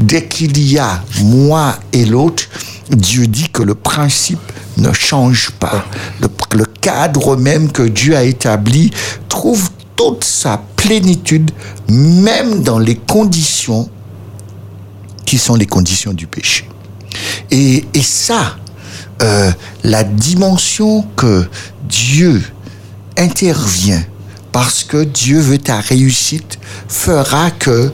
[0.00, 2.44] dès qu'il y a moi et l'autre,
[2.90, 5.84] Dieu dit que le principe ne change pas.
[6.20, 8.90] Le, le cadre même que Dieu a établi
[9.28, 11.50] trouve toute sa plénitude,
[11.88, 13.88] même dans les conditions
[15.24, 16.68] qui sont les conditions du péché.
[17.50, 18.56] Et, ça,
[19.22, 19.50] euh,
[19.82, 21.48] la dimension que
[21.88, 22.42] Dieu
[23.16, 24.02] intervient
[24.52, 27.92] parce que Dieu veut ta réussite fera que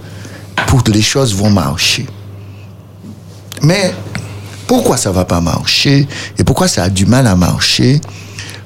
[0.67, 2.07] toutes les choses vont marcher.
[3.63, 3.95] Mais
[4.67, 6.07] pourquoi ça va pas marcher
[6.39, 8.01] et pourquoi ça a du mal à marcher?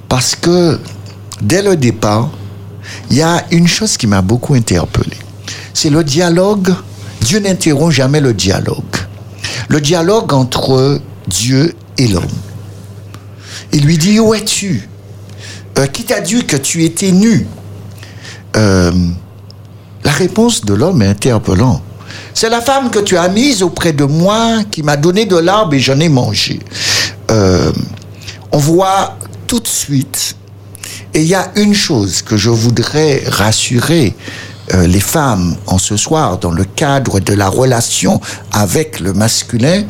[0.09, 0.81] Parce que
[1.41, 2.31] dès le départ,
[3.11, 5.17] il y a une chose qui m'a beaucoup interpellé.
[5.75, 6.75] C'est le dialogue.
[7.21, 8.97] Dieu n'interrompt jamais le dialogue.
[9.69, 12.25] Le dialogue entre Dieu et l'homme.
[13.73, 14.89] Il lui dit, où es-tu?
[15.79, 17.47] Euh, Qui t'a dit que tu étais nu?
[18.57, 18.93] Euh,
[20.05, 21.83] La réponse de l'homme est interpellante.
[22.33, 25.75] C'est la femme que tu as mise auprès de moi qui m'a donné de l'arbre
[25.75, 26.61] et j'en ai mangé.
[27.31, 27.73] Euh,
[28.53, 30.37] on voit tout de suite,
[31.17, 34.15] et il y a une chose que je voudrais rassurer
[34.75, 38.21] euh, les femmes en ce soir dans le cadre de la relation
[38.53, 39.85] avec le masculin,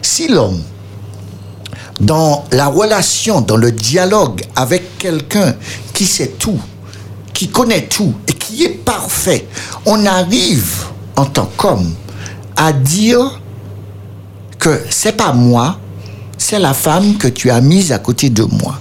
[0.00, 0.62] si l'homme,
[2.00, 5.54] dans la relation, dans le dialogue avec quelqu'un
[5.92, 6.58] qui sait tout,
[7.34, 9.46] qui connaît tout et qui est parfait,
[9.84, 11.92] on arrive en tant qu'homme
[12.56, 13.38] à dire
[14.58, 15.78] que c'est pas moi,
[16.38, 18.78] c'est la femme que tu as mise à côté de moi.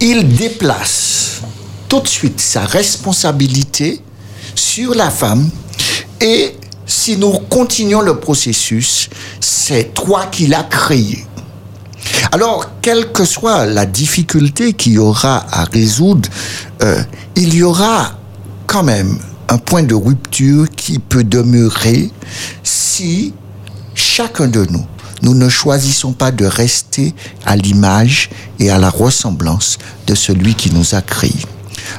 [0.00, 1.42] Il déplace
[1.88, 4.00] tout de suite sa responsabilité
[4.54, 5.50] sur la femme
[6.20, 6.54] et
[6.86, 9.10] si nous continuons le processus,
[9.40, 11.24] c'est toi qui l'as créé.
[12.32, 16.28] Alors, quelle que soit la difficulté qu'il y aura à résoudre,
[16.82, 17.02] euh,
[17.36, 18.12] il y aura
[18.66, 22.10] quand même un point de rupture qui peut demeurer
[22.62, 23.34] si
[23.94, 24.86] chacun de nous,
[25.22, 30.72] nous ne choisissons pas de rester à l'image et à la ressemblance de celui qui
[30.72, 31.44] nous a créés.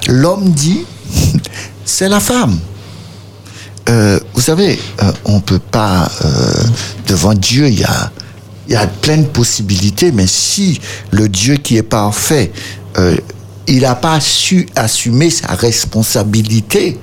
[0.08, 0.86] L'homme dit,
[1.86, 2.60] c'est la femme.
[3.90, 6.64] Euh, vous savez, euh, on ne peut pas, euh,
[7.08, 8.12] devant Dieu, il y a,
[8.70, 10.80] y a plein de possibilités, mais si
[11.12, 12.52] le Dieu qui est parfait,
[13.68, 17.00] il n'a pas su assumer sa responsabilité,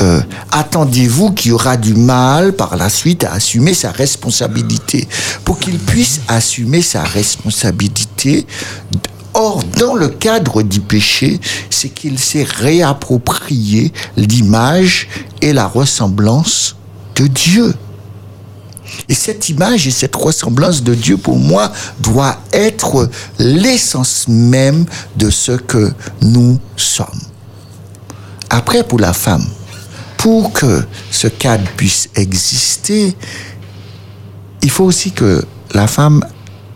[0.00, 5.06] euh, attendez-vous qu'il y aura du mal par la suite à assumer sa responsabilité.
[5.44, 8.46] Pour qu'il puisse assumer sa responsabilité,
[9.34, 15.08] Or, dans le cadre du péché, c'est qu'il s'est réapproprié l'image
[15.40, 16.76] et la ressemblance
[17.14, 17.74] de Dieu.
[19.08, 24.84] Et cette image et cette ressemblance de Dieu, pour moi, doit être l'essence même
[25.16, 27.06] de ce que nous sommes.
[28.50, 29.46] Après, pour la femme,
[30.22, 33.16] pour que ce cadre puisse exister,
[34.62, 36.24] il faut aussi que la femme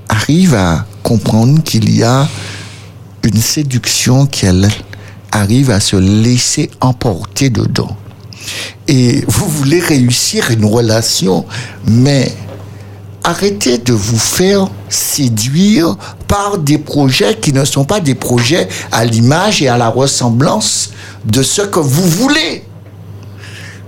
[0.08, 2.26] arrive à comprendre qu'il y a
[3.22, 4.68] une séduction qu'elle
[5.30, 7.96] arrive à se laisser emporter dedans.
[8.88, 11.46] Et vous voulez réussir une relation,
[11.86, 12.34] mais
[13.22, 19.04] arrêtez de vous faire séduire par des projets qui ne sont pas des projets à
[19.04, 20.90] l'image et à la ressemblance
[21.24, 22.64] de ce que vous voulez.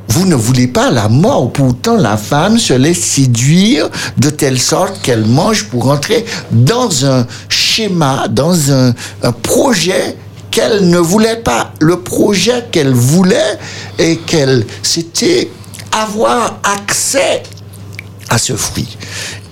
[0.09, 5.01] Vous ne voulez pas la mort, pourtant la femme se laisse séduire de telle sorte
[5.03, 8.95] qu'elle mange pour entrer dans un schéma, dans un,
[9.43, 10.17] projet
[10.51, 11.73] qu'elle ne voulait pas.
[11.81, 13.59] Le projet qu'elle voulait
[13.99, 15.51] et qu'elle, c'était
[15.93, 17.43] avoir accès
[18.31, 18.97] à ce fruit.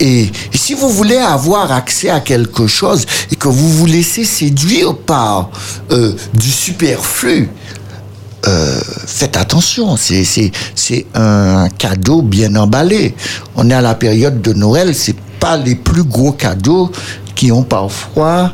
[0.01, 4.25] Et, et si vous voulez avoir accès à quelque chose et que vous vous laissez
[4.25, 5.51] séduire par
[5.91, 7.49] euh, du superflu,
[8.49, 13.15] euh, faites attention, c'est, un cadeau bien emballé.
[13.57, 16.91] On est à la période de Noël, c'est pas les plus gros cadeaux
[17.35, 18.53] qui ont parfois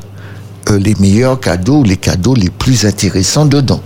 [0.70, 3.80] euh, les meilleurs cadeaux, les cadeaux les plus intéressants dedans.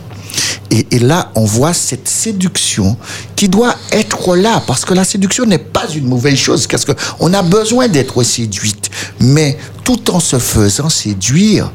[0.70, 2.96] Et, et, là, on voit cette séduction
[3.36, 7.32] qui doit être là, parce que la séduction n'est pas une mauvaise chose, parce qu'on
[7.32, 8.90] a besoin d'être séduite.
[9.20, 11.72] Mais tout en se faisant séduire,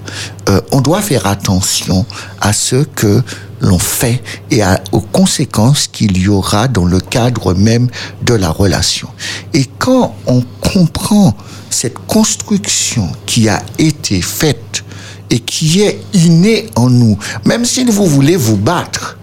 [0.50, 2.06] euh, on doit faire attention
[2.42, 3.24] à ce que
[3.62, 7.90] l'on fait et aux conséquences qu'il y aura dans le cadre même
[8.24, 9.08] de la relation.
[9.54, 11.36] Et quand on comprend
[11.70, 14.84] cette construction qui a été faite
[15.30, 19.18] et qui est innée en nous, même si vous voulez vous battre,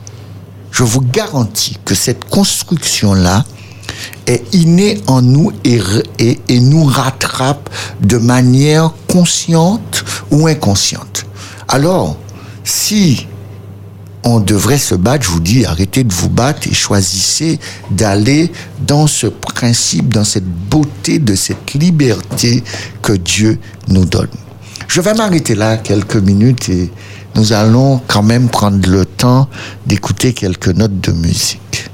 [0.70, 3.44] je vous garantis que cette construction-là
[4.26, 5.80] est innée en nous et,
[6.48, 7.68] et nous rattrape
[8.00, 11.26] de manière consciente ou inconsciente.
[11.68, 12.16] Alors,
[12.64, 13.26] si
[14.36, 17.58] on devrait se battre, je vous dis, arrêtez de vous battre et choisissez
[17.90, 18.52] d'aller
[18.86, 22.62] dans ce principe, dans cette beauté de cette liberté
[23.02, 24.28] que Dieu nous donne.
[24.86, 26.90] Je vais m'arrêter là quelques minutes et
[27.34, 29.48] nous allons quand même prendre le temps
[29.86, 31.87] d'écouter quelques notes de musique.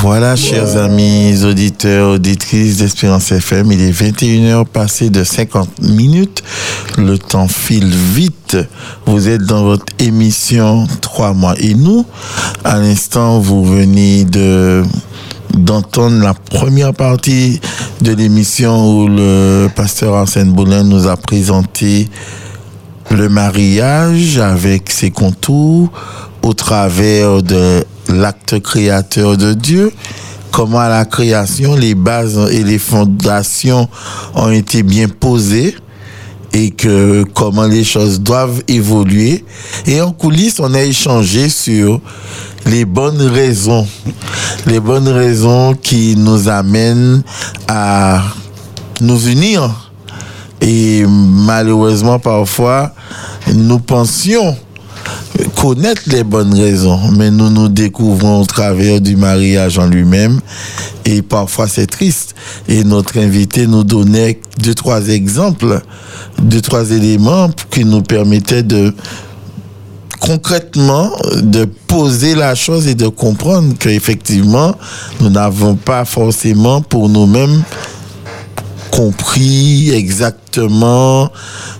[0.00, 6.42] Voilà, chers amis auditeurs, auditrices d'Espérance FM, il est 21h passé de 50 minutes.
[6.96, 8.56] Le temps file vite.
[9.06, 12.06] Vous êtes dans votre émission 3 mois et nous.
[12.64, 14.82] À l'instant, vous venez de
[15.54, 17.60] d'entendre la première partie
[18.00, 22.08] de l'émission où le pasteur Arsène Boulin nous a présenté
[23.10, 25.90] le mariage avec ses contours
[26.42, 29.92] au travers de l'acte créateur de Dieu,
[30.50, 33.88] comment à la création les bases et les fondations
[34.34, 35.76] ont été bien posées
[36.52, 39.44] et que comment les choses doivent évoluer.
[39.86, 42.00] Et en coulisses, on a échangé sur
[42.66, 43.86] les bonnes raisons,
[44.66, 47.22] les bonnes raisons qui nous amènent
[47.68, 48.22] à
[49.00, 49.90] nous unir.
[50.60, 52.92] Et malheureusement, parfois,
[53.54, 54.56] nous pensions
[55.56, 60.40] connaître les bonnes raisons, mais nous nous découvrons au travers du mariage en lui-même
[61.04, 62.34] et parfois c'est triste.
[62.68, 65.80] Et notre invité nous donnait deux, trois exemples,
[66.40, 68.92] deux, trois éléments qui nous permettaient de
[70.20, 74.74] concrètement de poser la chose et de comprendre qu'effectivement,
[75.20, 77.62] nous n'avons pas forcément pour nous-mêmes
[78.90, 81.30] compris exactement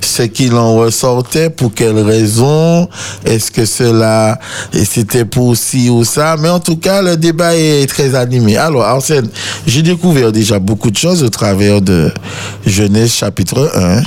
[0.00, 2.88] ce qu'il en ressortait, pour quelles raisons,
[3.24, 4.38] est-ce que cela,
[4.72, 8.56] c'était pour ci ou ça, mais en tout cas, le débat est très animé.
[8.56, 9.28] Alors, Arsène,
[9.66, 12.12] j'ai découvert déjà beaucoup de choses au travers de
[12.66, 14.02] Genèse chapitre 1.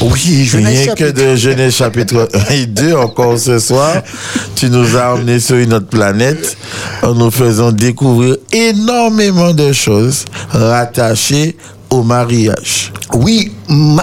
[0.00, 4.02] Oui, Genèse Rien que de Genèse chapitre 1 et 2 encore ce soir,
[4.54, 6.56] tu nous as emmenés sur une autre planète
[7.02, 11.56] en nous faisant découvrir énormément de choses rattachées
[11.90, 12.92] au mariage.
[13.14, 13.52] Oui,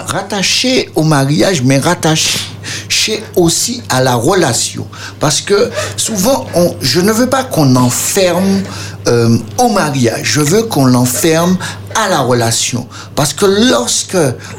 [0.06, 4.86] rattaché au mariage, mais rattaché aussi à la relation.
[5.20, 6.46] Parce que souvent,
[6.80, 8.62] je ne veux pas qu'on enferme
[9.06, 11.56] euh, au mariage, je veux qu'on l'enferme
[11.94, 12.86] à la relation.
[13.14, 14.16] Parce que lorsque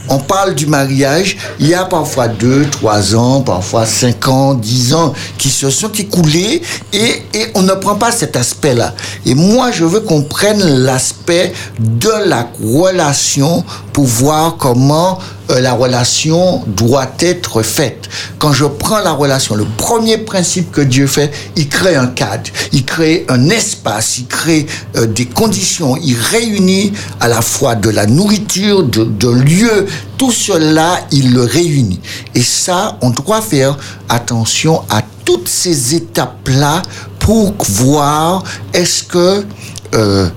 [0.10, 4.94] on parle du mariage, il y a parfois deux, trois ans, parfois cinq ans, dix
[4.94, 6.62] ans qui se sont écoulés
[6.94, 8.94] et, et on ne prend pas cet aspect-là.
[9.26, 13.64] Et moi, je veux qu'on prenne l'aspect de la relation
[13.96, 15.20] pour voir comment
[15.50, 18.10] euh, la relation doit être faite.
[18.40, 22.50] Quand je prends la relation, le premier principe que Dieu fait, il crée un cadre,
[22.74, 24.66] il crée un espace, il crée
[24.98, 26.92] euh, des conditions, il réunit
[27.22, 29.86] à la fois de la nourriture, de, de lieux,
[30.18, 32.02] tout cela, il le réunit.
[32.34, 33.78] Et ça, on doit faire
[34.10, 36.82] attention à toutes ces étapes-là
[37.20, 38.44] pour voir
[38.74, 39.46] est-ce que
[39.94, 40.28] euh,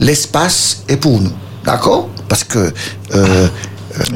[0.00, 1.32] l'espace est pour nous.
[1.62, 2.08] D'accord?
[2.32, 2.72] Parce que
[3.14, 3.48] euh,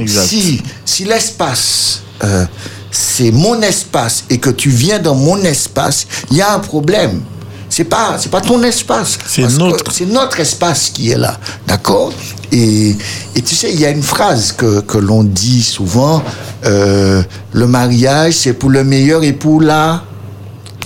[0.06, 2.46] si, si l'espace, euh,
[2.90, 7.20] c'est mon espace et que tu viens dans mon espace, il y a un problème.
[7.68, 9.18] C'est pas, c'est pas ton espace.
[9.26, 9.92] C'est notre.
[9.92, 11.38] C'est notre espace qui est là.
[11.66, 12.10] D'accord?
[12.50, 12.96] Et,
[13.34, 16.22] et, tu sais, il y a une phrase que, que l'on dit souvent
[16.64, 20.04] euh, le mariage, c'est pour le meilleur et pour la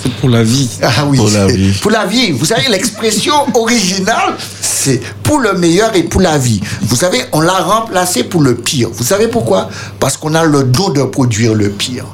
[0.03, 0.69] c'est pour la vie.
[0.83, 1.73] Ah oui, pour la vie.
[1.81, 2.31] Pour la vie.
[2.33, 6.61] Vous savez, l'expression originale, c'est pour le meilleur et pour la vie.
[6.83, 8.89] Vous savez, on l'a remplacé pour le pire.
[8.93, 9.69] Vous savez pourquoi?
[9.99, 12.07] Parce qu'on a le don de produire le pire.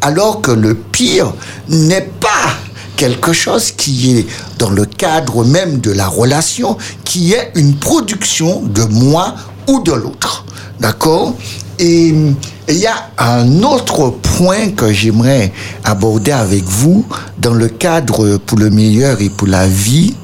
[0.00, 1.32] Alors que le pire
[1.68, 2.54] n'est pas
[2.96, 4.26] quelque chose qui est
[4.58, 9.34] dans le cadre même de la relation, qui est une production de moi
[9.68, 10.44] ou de l'autre.
[10.80, 11.34] D'accord?
[11.78, 12.14] Et
[12.68, 15.52] il y a un autre point que j'aimerais
[15.84, 17.04] aborder avec vous
[17.38, 20.14] dans le cadre pour le meilleur et pour la vie.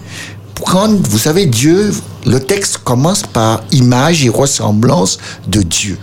[0.65, 1.93] Quand, vous savez, Dieu,
[2.27, 5.19] le texte commence par image et ressemblance
[5.49, 5.99] de Dieu.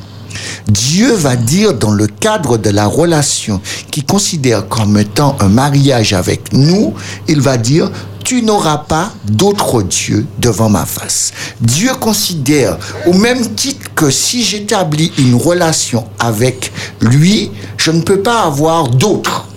[0.67, 3.61] Dieu va dire dans le cadre de la relation
[3.91, 6.93] qu'il considère comme étant un mariage avec nous,
[7.27, 7.91] il va dire
[8.23, 11.31] tu n'auras pas d'autre Dieu devant ma face.
[11.61, 18.19] Dieu considère, au même titre que si j'établis une relation avec lui, je ne peux
[18.19, 19.47] pas avoir d'autre.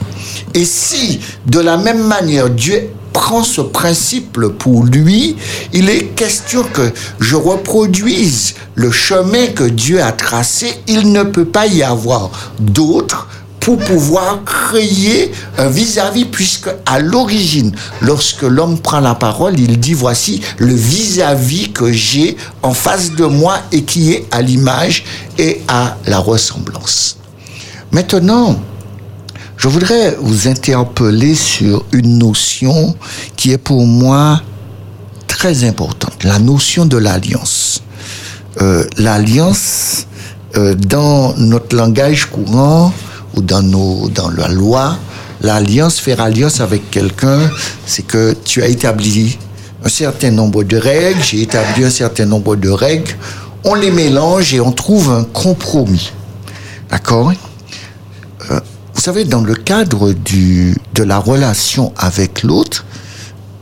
[0.54, 2.90] Et si, de la même manière, Dieu
[3.20, 5.36] prend ce principe pour lui,
[5.74, 6.90] il est question que
[7.20, 10.72] je reproduise le chemin que Dieu a tracé.
[10.86, 13.28] Il ne peut pas y avoir d'autre
[13.60, 19.92] pour pouvoir créer un vis-à-vis, puisque à l'origine, lorsque l'homme prend la parole, il dit
[19.92, 25.04] voici le vis-à-vis que j'ai en face de moi et qui est à l'image
[25.36, 27.18] et à la ressemblance.
[27.92, 28.58] Maintenant,
[29.60, 32.96] je voudrais vous interpeller sur une notion
[33.36, 34.40] qui est pour moi
[35.26, 37.82] très importante, la notion de l'alliance.
[38.62, 40.06] Euh, l'alliance,
[40.56, 42.90] euh, dans notre langage courant
[43.36, 44.96] ou dans, nos, dans la loi,
[45.42, 47.50] l'alliance, faire alliance avec quelqu'un,
[47.84, 49.38] c'est que tu as établi
[49.84, 53.14] un certain nombre de règles, j'ai établi un certain nombre de règles,
[53.64, 56.12] on les mélange et on trouve un compromis.
[56.90, 57.34] D'accord?
[58.50, 58.60] Euh,
[59.00, 62.84] Vous savez, dans le cadre de la relation avec l'autre,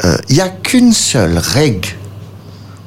[0.04, 1.90] euh, il n'y a qu'une seule règle,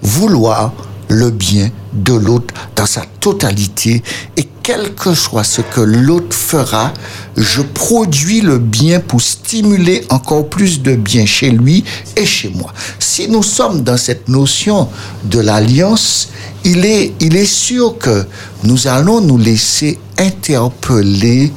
[0.02, 0.74] vouloir
[1.08, 4.04] le bien de l'autre dans sa totalité
[4.36, 6.94] et quel que soit ce que l'autre fera,
[7.38, 11.86] je produis le bien pour stimuler encore plus de bien chez lui
[12.18, 12.74] et chez moi.
[13.00, 14.90] Si nous sommes dans cette notion
[15.24, 16.28] de l'alliance,
[16.66, 18.26] il est sûr que
[18.66, 21.54] nous allons nous laisser interpeller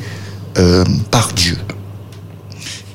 [0.58, 1.58] euh, par Dieu.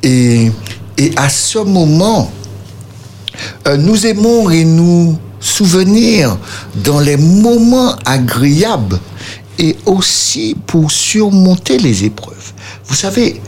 [0.03, 0.51] Et,
[0.97, 2.31] et à ce moment,
[3.67, 6.37] euh, nous aimons et nous souvenir
[6.83, 8.99] dans les moments agréables
[9.57, 12.53] et aussi pour surmonter les épreuves.
[12.85, 13.41] Vous savez,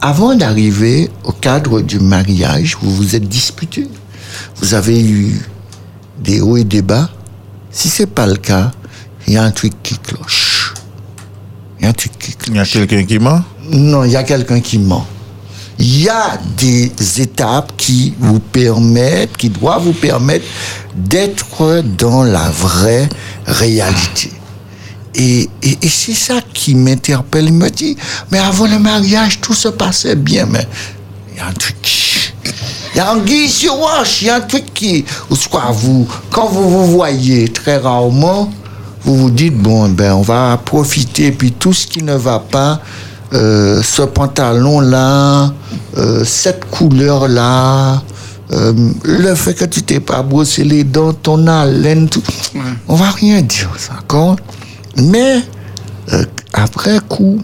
[0.00, 3.88] avant d'arriver au cadre du mariage, vous vous êtes disputé.
[4.56, 5.40] Vous avez eu
[6.22, 7.08] des hauts et des bas.
[7.70, 8.70] Si c'est pas le cas,
[9.26, 10.45] il y a un truc qui cloche.
[12.48, 13.42] Il y a quelqu'un qui ment?
[13.70, 15.06] Non, il y a quelqu'un qui ment.
[15.78, 20.46] Il y a des étapes qui vous permettent, qui doivent vous permettre
[20.94, 23.08] d'être dans la vraie
[23.46, 24.32] réalité.
[25.14, 27.46] Et, et, et c'est ça qui m'interpelle.
[27.46, 27.96] Il me dit,
[28.30, 30.66] mais avant le mariage, tout se passait bien, mais
[31.32, 32.32] il y a un truc qui...
[32.94, 35.04] Il y a un guise sur roche, il y a un truc qui...
[35.30, 38.50] Ou soit vous, quand vous vous voyez très rarement,
[39.06, 42.80] vous vous dites, bon, ben, on va profiter, puis tout ce qui ne va pas,
[43.32, 45.52] euh, ce pantalon-là,
[45.96, 48.02] euh, cette couleur-là,
[48.52, 48.72] euh,
[49.04, 52.22] le fait que tu t'es pas brossé les dents, ton haleine, tout.
[52.88, 54.36] On va rien dire, ça, d'accord
[54.96, 55.40] Mais,
[56.52, 57.38] après coup,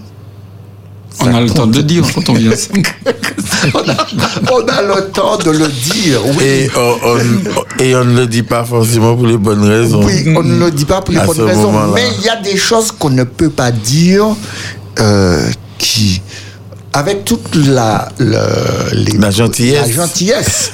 [1.20, 2.50] On a le temps de dire quand on vient.
[3.74, 4.06] on, a,
[4.52, 6.44] on a le temps de le dire, oui.
[6.44, 10.02] et on, on- et on ne le dit pas forcément pour les bonnes raisons.
[10.04, 12.36] Oui, on ne le dit pas pour les À bonnes raisons, mais il y a
[12.40, 14.26] des choses qu'on ne peut pas dire
[14.98, 15.48] euh,
[15.78, 16.20] qui,
[16.92, 19.86] avec toute la, le- les- La gentillesse.
[19.88, 20.70] la gentillesse.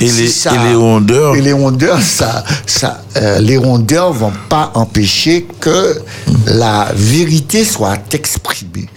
[0.00, 1.36] Et Si les- ça- et les rondeurs.
[1.36, 6.00] Et les rondeurs, ça, ça, euh, les rondeurs vont pas empêcher que
[6.46, 8.88] la vérité soit exprimée.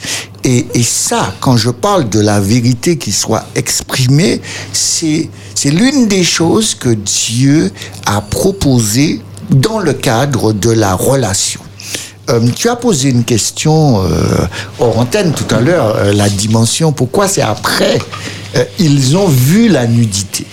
[0.47, 4.39] Et, ça, quand je parle de la vérité qui soit exprimée,
[4.73, 7.71] c'est c'est l'une des choses que Dieu
[8.05, 11.61] a proposées dans le cadre de la relation.
[12.29, 14.45] Euh, tu as posé une question euh,
[14.79, 17.97] hors antenne tout à l'heure, euh, la dimension, pourquoi c'est après
[18.55, 20.45] Euh, Ils ont vu la nudité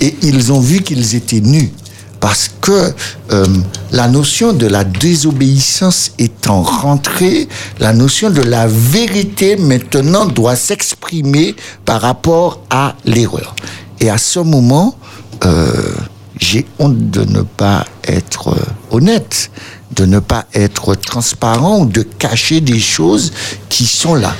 [0.00, 1.72] et ils ont vu qu'ils étaient nus.
[2.20, 2.92] Parce que
[3.30, 3.46] euh,
[3.92, 7.48] la notion de la désobéissance étant rentrée,
[7.78, 11.54] la notion de la vérité maintenant doit s'exprimer
[11.84, 13.54] par rapport à l'erreur.
[14.00, 14.96] Et à ce moment,
[15.44, 15.94] euh,
[16.40, 19.50] j'ai honte de ne pas être euh, honnête,
[19.94, 23.32] de ne pas être transparent ou de cacher des choses
[23.68, 24.34] qui sont là.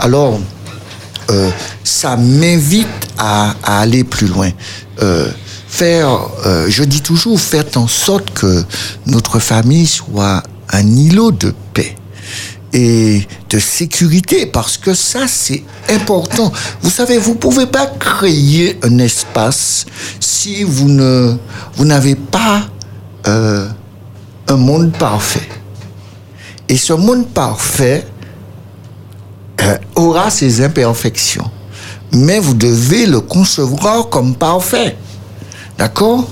[0.00, 0.38] Alors,
[1.30, 1.50] euh,
[1.84, 2.86] ça m'invite
[3.18, 4.50] à, aller plus loin.
[5.00, 5.30] Euh,
[5.72, 8.62] faire, euh, je dis toujours, faites en sorte que
[9.06, 11.96] notre famille soit un îlot de paix
[12.74, 16.52] et de sécurité parce que ça c'est important.
[16.82, 19.86] Vous savez, vous pouvez pas créer un espace
[20.20, 21.36] si vous ne
[21.76, 22.68] vous n'avez pas
[23.26, 23.66] euh,
[24.48, 25.48] un monde parfait.
[26.68, 28.06] Et ce monde parfait
[29.62, 31.50] euh, aura ses imperfections,
[32.12, 34.96] mais vous devez le concevoir comme parfait.
[35.78, 36.28] D'accord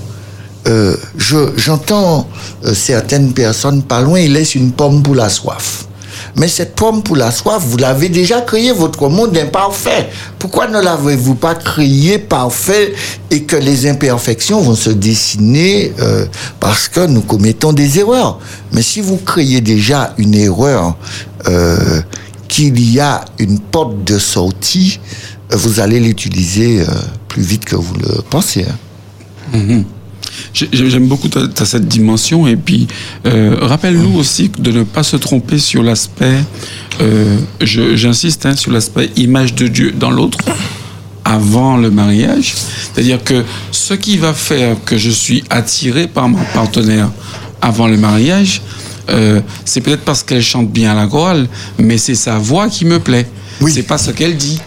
[0.67, 2.27] Euh, je- J'entends
[2.65, 5.87] euh, certaines personnes pas loin, ils laissent une pomme pour la soif.
[6.35, 10.09] Mais cette pomme pour la soif, vous l'avez déjà créé, votre monde imparfait.
[10.37, 12.93] Pourquoi ne l'avez-vous pas créé parfait
[13.31, 16.27] et que les imperfections vont se dessiner euh,
[16.59, 18.37] parce que nous commettons des erreurs?
[18.71, 20.95] Mais si vous créez déjà une erreur,
[22.47, 24.99] qu'il y a une porte de sortie,
[25.49, 26.85] vous allez l'utiliser
[27.27, 28.63] plus vite que vous le pensez.
[28.69, 28.75] hein.
[30.53, 32.87] J'ai- J'aime beaucoup ta, ta- cette dimension et puis
[33.25, 36.37] euh, rappelle-nous aussi de ne pas se tromper sur l'aspect,
[37.01, 40.37] euh, j'insiste hein, sur l'aspect image de Dieu dans l'autre
[41.25, 42.53] avant le mariage.
[42.93, 47.09] C'est-à-dire que ce qui va faire que je suis attiré par mon partenaire
[47.61, 48.61] avant le mariage,
[49.09, 51.47] euh, c'est peut-être parce qu'elle chante bien la chorale,
[51.77, 53.27] mais c'est sa voix qui me plaît.
[53.61, 53.71] Oui.
[53.73, 54.59] C'est pas ce qu'elle dit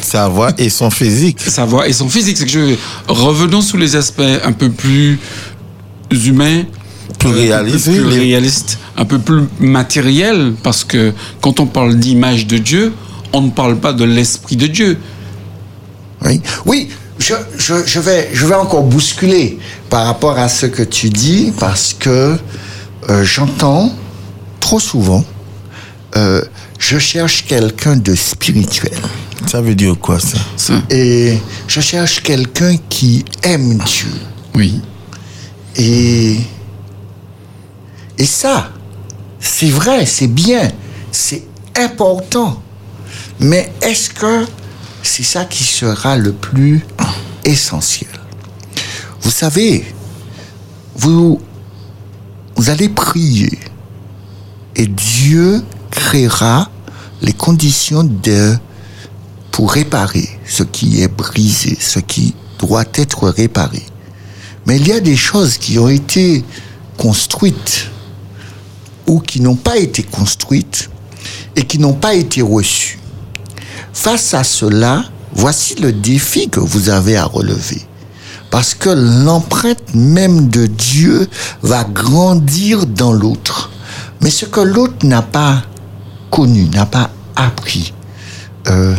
[0.00, 1.40] Sa voix et son physique.
[1.40, 2.36] sa voix et son physique.
[2.38, 2.76] C'est que je
[3.08, 5.18] revenons sous les aspects un peu plus
[6.10, 6.64] humains,
[7.18, 8.18] Plus euh, réalistes, un peu plus oui.
[8.18, 12.92] réalistes, un peu plus matériels, parce que quand on parle d'image de Dieu,
[13.32, 14.98] on ne parle pas de l'esprit de Dieu.
[16.24, 19.58] Oui, oui je, je, je, vais, je vais encore bousculer
[19.90, 22.36] par rapport à ce que tu dis parce que
[23.08, 23.92] euh, j'entends
[24.60, 25.24] trop souvent,
[26.16, 26.42] euh,
[26.78, 28.98] je cherche quelqu'un de spirituel.
[29.46, 31.38] Ça veut dire quoi ça, Ça, Et
[31.68, 34.12] je cherche quelqu'un qui aime Dieu.
[34.54, 34.80] oui.
[35.78, 36.38] Et,
[38.16, 38.70] et ça,
[39.38, 40.70] c'est vrai, c'est bien,
[41.12, 41.42] c'est
[41.78, 42.62] important.
[43.40, 44.46] Mais est-ce que
[45.02, 46.82] c'est ça qui sera le plus
[47.44, 48.08] essentiel?
[49.20, 49.84] Vous savez,
[50.96, 51.40] vous,
[52.56, 53.58] vous allez prier
[54.76, 56.70] et Dieu créera
[57.20, 58.56] les conditions de,
[59.56, 63.82] pour réparer ce qui est brisé, ce qui doit être réparé.
[64.66, 66.44] Mais il y a des choses qui ont été
[66.98, 67.88] construites
[69.06, 70.90] ou qui n'ont pas été construites
[71.56, 72.98] et qui n'ont pas été reçues.
[73.94, 77.80] Face à cela, voici le défi que vous avez à relever.
[78.50, 81.30] Parce que l'empreinte même de Dieu
[81.62, 83.70] va grandir dans l'autre.
[84.20, 85.62] Mais ce que l'autre n'a pas
[86.30, 87.94] connu, n'a pas appris,
[88.68, 88.94] euh,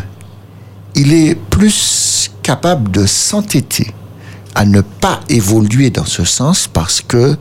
[0.98, 3.94] il est plus capable de s'entêter
[4.56, 7.38] à ne pas évoluer dans ce sens parce que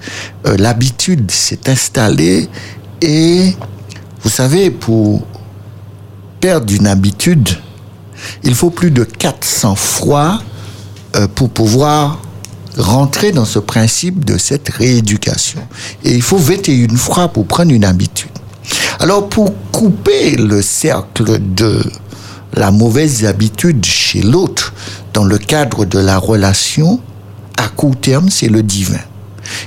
[0.47, 2.49] euh, l'habitude s'est installée
[3.01, 3.57] et
[4.23, 5.27] vous savez, pour
[6.41, 7.49] perdre une habitude,
[8.43, 10.41] il faut plus de 400 fois
[11.15, 12.21] euh, pour pouvoir
[12.77, 15.61] rentrer dans ce principe de cette rééducation.
[16.05, 18.31] Et il faut 21 fois pour prendre une habitude.
[18.99, 21.83] Alors pour couper le cercle de
[22.57, 24.73] la mauvaise habitude chez l'autre
[25.13, 27.01] dans le cadre de la relation,
[27.59, 29.01] à court terme, c'est le divin.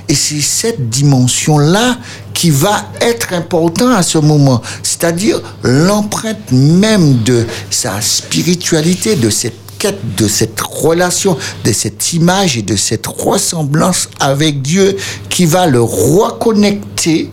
[0.08, 1.98] Et c'est cette dimension-là
[2.34, 9.54] qui va être importante à ce moment, c'est-à-dire l'empreinte même de sa spiritualité, de cette
[9.78, 14.96] quête, de cette relation, de cette image et de cette ressemblance avec Dieu
[15.30, 17.30] qui va le reconnecter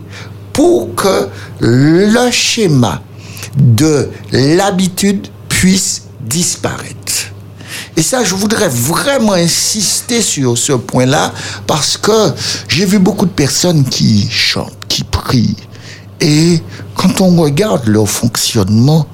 [0.52, 1.28] pour que
[1.60, 3.02] le schéma
[3.56, 5.28] de l'habitude
[5.58, 7.32] puisse disparaître.
[7.96, 11.32] Et ça, je voudrais vraiment insister sur ce point-là
[11.66, 12.32] parce que
[12.68, 15.56] j'ai vu beaucoup de personnes qui chantent, qui prient.
[16.20, 16.60] Et
[16.94, 19.04] quand on regarde leur fonctionnement,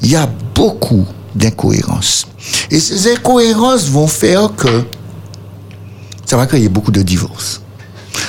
[0.00, 1.04] il y a beaucoup
[1.34, 2.26] d'incohérences.
[2.70, 4.82] Et ces incohérences vont faire que
[6.24, 7.60] ça va créer beaucoup de divorces.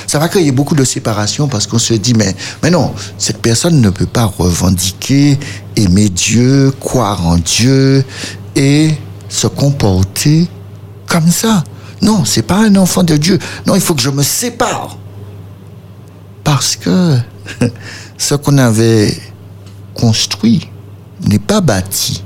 [0.06, 3.80] Ça va créer beaucoup de séparations parce qu'on se dit, mais, mais non, cette personne
[3.80, 5.38] ne peut pas revendiquer,
[5.76, 8.04] aimer Dieu, croire en Dieu
[8.56, 8.94] et
[9.28, 10.48] se comporter
[11.06, 11.64] comme ça.
[12.02, 13.38] Non, c'est pas un enfant de Dieu.
[13.66, 14.96] Non, il faut que je me sépare.
[16.44, 17.18] Parce que
[18.18, 19.16] ce qu'on avait
[19.94, 20.68] construit
[21.26, 22.22] n'est pas bâti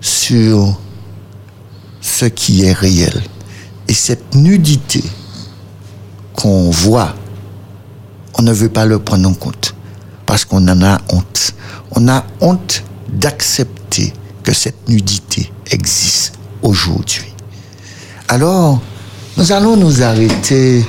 [0.00, 0.78] sur
[2.00, 3.22] ce qui est réel.
[3.88, 5.02] Et cette nudité
[6.36, 7.14] qu'on voit,
[8.38, 9.74] on ne veut pas le prendre en compte
[10.26, 11.54] parce qu'on en a honte.
[11.92, 14.12] On a honte d'accepter
[14.42, 17.32] que cette nudité existe aujourd'hui.
[18.28, 18.80] Alors,
[19.36, 20.84] nous allons nous arrêter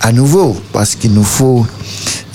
[0.00, 1.66] à nouveau parce qu'il nous faut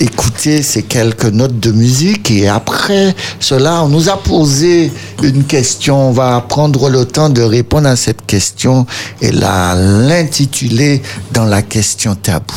[0.00, 4.92] écouter ces quelques notes de musique et après cela, on nous a posé
[5.22, 6.08] une question.
[6.08, 8.86] On va prendre le temps de répondre à cette question
[9.20, 12.54] et la l'intituler dans la question tabou.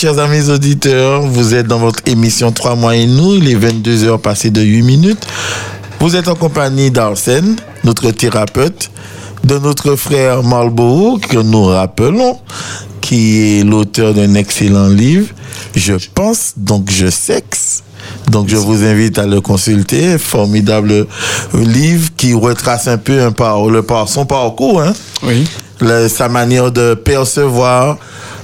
[0.00, 3.34] Chers amis auditeurs, vous êtes dans votre émission 3 mois et nous.
[3.34, 5.26] Il est 22 heures passées de 8 minutes.
[6.00, 8.90] Vous êtes en compagnie d'Arsène, notre thérapeute,
[9.44, 12.38] de notre frère Marlborough, que nous rappelons,
[13.02, 15.28] qui est l'auteur d'un excellent livre,
[15.74, 17.82] Je pense, donc je sexe.
[18.30, 20.16] Donc je vous invite à le consulter.
[20.16, 21.06] Formidable
[21.52, 24.80] livre qui retrace un peu un par, le par, son parcours.
[24.80, 25.46] Hein Oui.
[25.80, 27.98] le- sa manière de percevoir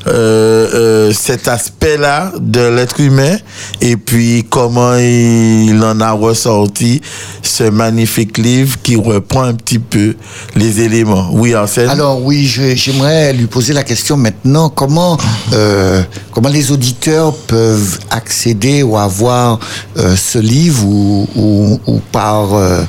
[0.08, 3.36] euh, euh, cet aspect-là de l'être humain
[3.80, 7.00] et puis comment il en a ressorti
[7.42, 10.14] ce magnifique livre qui reprend un petit peu
[10.54, 11.28] les éléments.
[11.32, 14.68] Oui, Arsène Alors oui, j'aimerais lui poser la question maintenant.
[14.68, 15.16] Comment,
[15.52, 16.02] euh,
[16.32, 19.58] comment les auditeurs peuvent accéder ou avoir
[19.96, 22.82] euh, ce livre ou, ou, ou par euh,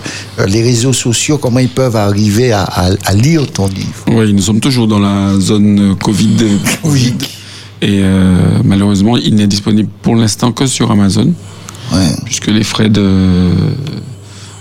[0.47, 4.03] les réseaux sociaux, comment ils peuvent arriver à, à- à lire ton livre?
[4.07, 6.59] Oui, nous sommes toujours dans la zone Covid.
[6.83, 7.06] Oui.
[7.81, 11.33] Et euh, malheureusement, il n'est disponible pour l'instant que sur Amazon,
[11.93, 12.09] Ouais.
[12.25, 13.51] puisque les frais de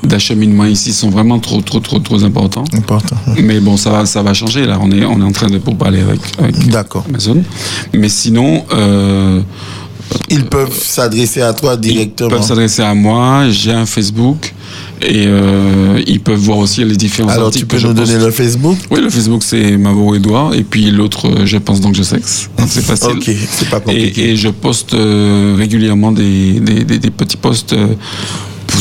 [0.05, 2.63] d'acheminement ici sont vraiment trop, trop, trop, trop importants.
[2.73, 3.17] Important.
[3.43, 4.65] Mais bon, ça va, ça va changer.
[4.65, 6.55] Là, on est, on est en train de pour parler avec, avec.
[7.09, 7.43] Amazon.
[7.93, 9.41] Mais sinon, euh,
[10.31, 12.31] Ils peuvent s'adresser à toi ils directement.
[12.31, 13.49] peuvent s'adresser à moi.
[13.51, 14.53] J'ai un Facebook
[15.03, 18.31] et euh, ils peuvent voir aussi les différents Alors articles tu peux nous donner le
[18.31, 18.77] Facebook?
[18.91, 22.49] Oui, le Facebook c'est Mavo Edouard et puis l'autre, euh, je pense donc je sexe.
[22.67, 23.11] C'est facile.
[23.17, 24.23] Ok, c'est pas compliqué.
[24.29, 27.87] Et, et je poste euh, régulièrement des, des, des- des petits posts euh,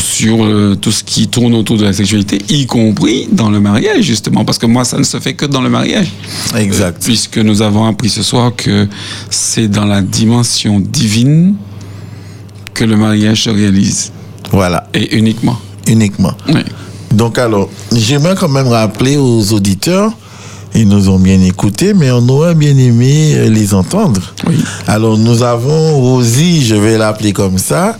[0.00, 4.02] sur euh, tout ce qui tourne autour de la sexualité, y compris dans le mariage,
[4.04, 6.08] justement, parce que moi, ça ne se fait que dans le mariage.
[6.56, 6.96] Exact.
[6.96, 8.86] Euh, puisque nous avons appris ce soir que
[9.30, 11.54] c'est dans la dimension divine
[12.74, 14.12] que le mariage se réalise,
[14.52, 15.58] Voilà, et uniquement.
[15.86, 16.34] uniquement.
[16.48, 16.60] Oui.
[17.12, 20.12] Donc alors, j'aimerais quand même rappeler aux auditeurs,
[20.76, 24.34] ils nous ont bien écoutés, mais on aurait bien aimé euh, les entendre.
[24.46, 24.56] Oui.
[24.86, 27.98] Alors nous avons Rosie, je vais l'appeler comme ça,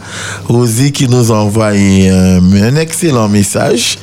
[0.49, 3.99] Rosie qui nous envoie un, un excellent message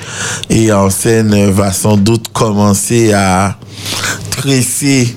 [0.49, 3.55] et en scène va sans doute commencer à
[4.31, 5.15] tresser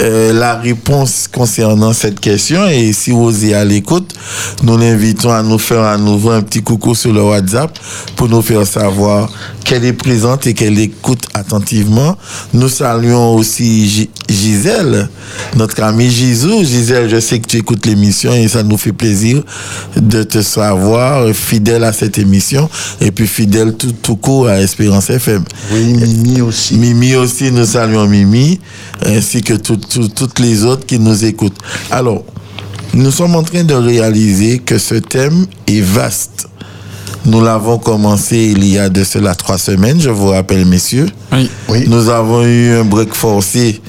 [0.00, 4.12] euh, la réponse concernant cette question et si Rosie est à l'écoute,
[4.62, 7.78] nous l'invitons à nous faire à nouveau un petit coucou sur le WhatsApp
[8.16, 9.30] pour nous faire savoir
[9.64, 12.16] qu'elle est présente et qu'elle écoute attentivement.
[12.52, 15.08] Nous saluons aussi Gisèle,
[15.56, 16.64] notre ami Gisou.
[16.64, 19.42] Gisèle, je sais que tu écoutes l'émission et ça nous fait plaisir
[19.96, 22.68] de te savoir fidèle à cette émission
[23.00, 25.44] et puis fidèle tout, tout court à Espérance FM.
[25.72, 26.74] Oui, Mimi aussi.
[26.76, 28.60] Mimi aussi, nous saluons Mimi,
[29.04, 31.58] ainsi que tout- tout- toutes les autres qui nous écoutent.
[31.90, 32.24] Alors,
[32.94, 36.46] nous sommes en train de réaliser que ce thème est vaste.
[37.26, 41.06] Nous l'avons commencé il y a de cela trois semaines, je vous rappelle, messieurs.
[41.32, 41.50] Oui.
[41.70, 41.84] Oui.
[41.88, 43.80] Nous avons eu un break forcé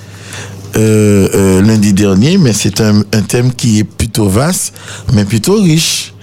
[0.77, 4.73] euh, euh, lundi dernier, mais c'est un, un thème qui est plutôt vaste,
[5.13, 6.13] mais plutôt riche.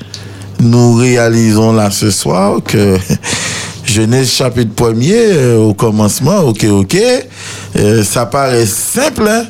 [0.60, 2.96] Nous réalisons là ce soir que
[3.84, 6.96] Genèse chapitre 1er au commencement, ok, ok,
[7.76, 9.44] euh, ça paraît simple, hein?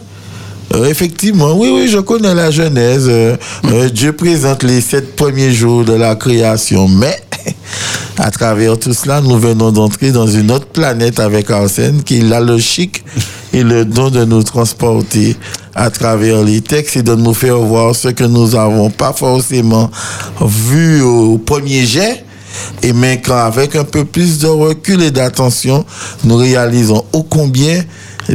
[0.75, 3.07] Euh, effectivement, oui, oui, je connais la Genèse.
[3.09, 3.37] Euh,
[3.67, 7.21] euh, Dieu présente les sept premiers jours de la création, mais
[8.19, 12.41] à travers tout cela, nous venons d'entrer dans une autre planète avec Arsène qui a
[12.41, 13.05] le chic
[13.53, 15.37] et le don de nous transporter
[15.75, 19.91] à travers les textes et de nous faire voir ce que nous n'avons pas forcément
[20.41, 22.25] vu au premier jet.
[22.83, 25.87] Et mais avec un peu plus de recul et d'attention,
[26.25, 27.83] nous réalisons ô combien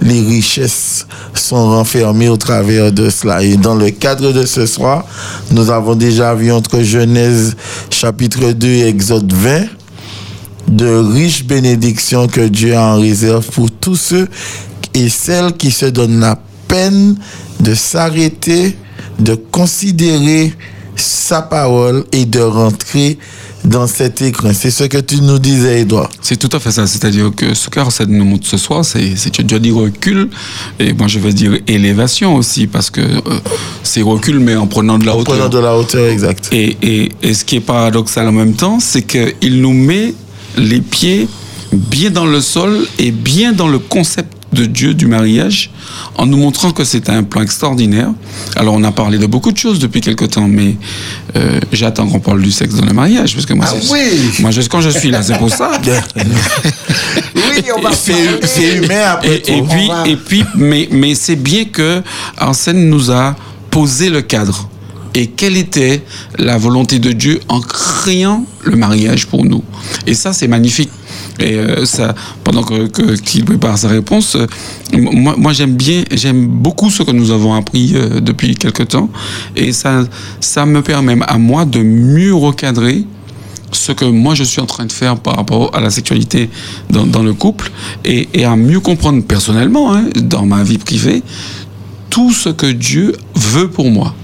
[0.01, 3.43] les richesses sont renfermées au travers de cela.
[3.43, 5.05] Et dans le cadre de ce soir,
[5.51, 7.55] nous avons déjà vu entre Genèse
[7.89, 9.65] chapitre 2 et Exode 20
[10.67, 14.27] de riches bénédictions que Dieu a en réserve pour tous ceux
[14.93, 16.37] et celles qui se donnent la
[16.67, 17.15] peine
[17.59, 18.77] de s'arrêter,
[19.19, 20.53] de considérer
[20.95, 23.17] sa parole et de rentrer
[23.67, 24.49] dans cet écran.
[24.53, 26.09] C'est ce que tu nous disais, Edouard.
[26.21, 26.87] C'est tout à fait ça.
[26.87, 30.29] C'est-à-dire que ce qu'Arsène nous montre ce soir, c'est, tu as dit recul,
[30.79, 33.21] et moi je vais dire élévation aussi, parce que euh,
[33.83, 35.35] c'est recul, mais en prenant de la En hauteur.
[35.35, 36.49] prenant de la hauteur exacte.
[36.51, 40.13] Et, et, et ce qui est paradoxal en même temps, c'est qu'il nous met
[40.57, 41.27] les pieds
[41.73, 45.71] bien dans le sol et bien dans le concept de Dieu du mariage,
[46.15, 48.09] en nous montrant que c'est un plan extraordinaire.
[48.55, 50.75] Alors on a parlé de beaucoup de choses depuis quelque temps, mais
[51.35, 53.99] euh, j'attends qu'on parle du sexe dans le mariage, parce que moi, Ah oui.
[54.39, 55.71] moi je, quand je suis là, c'est pour ça.
[57.35, 59.51] Oui, on va C'est humain après Et, tout.
[59.51, 62.01] et puis, va- et puis, mais, mais c'est bien que
[62.37, 63.35] Arsène nous a
[63.71, 64.69] posé le cadre.
[65.15, 66.03] Et quelle était
[66.37, 69.63] la volonté de Dieu en créant le mariage pour nous
[70.05, 70.91] Et ça, c'est magnifique.
[71.39, 74.47] Et euh, ça, pendant que que- qu'il prépare sa réponse, euh,
[74.93, 79.09] moi, moi j'aime bien, j'aime beaucoup ce que nous avons appris euh, depuis quelque temps,
[79.55, 80.03] et ça,
[80.39, 83.05] ça me permet à moi de mieux recadrer
[83.71, 86.49] ce que moi je suis en train de faire par rapport à la sexualité
[86.89, 87.69] dans, dans le couple
[88.05, 91.21] et, et à mieux comprendre personnellement, hein, dans ma vie privée,
[92.09, 94.15] tout ce que Dieu veut pour moi.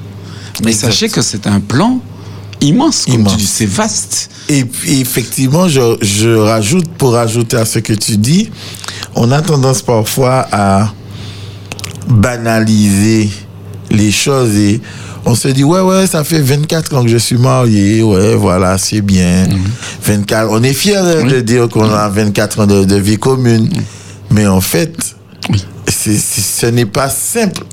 [0.63, 1.99] Mais sachez que c'est un plan
[2.63, 3.33] immense, comme Immense.
[3.33, 4.29] tu dis, c'est vaste.
[4.49, 8.49] Et puis, effectivement, je, je rajoute, pour rajouter à ce que tu dis,
[9.15, 10.91] on a tendance parfois à
[12.07, 13.29] banaliser
[13.91, 14.81] les choses et
[15.25, 18.77] on se dit, ouais, ouais, ça fait 24 ans que je suis marié, ouais, voilà,
[18.77, 19.47] c'est bien.
[20.03, 23.69] 24, on est fiers hein, de dire qu'on a 24 ans de, de vie commune.
[24.31, 25.15] Mais en fait,
[25.49, 25.63] Oui.
[25.87, 27.63] Ce n'est pas simple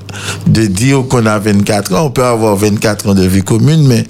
[0.47, 2.07] de dire qu'on a 24 ans.
[2.07, 4.05] On peut avoir 24 ans de vie commune, mais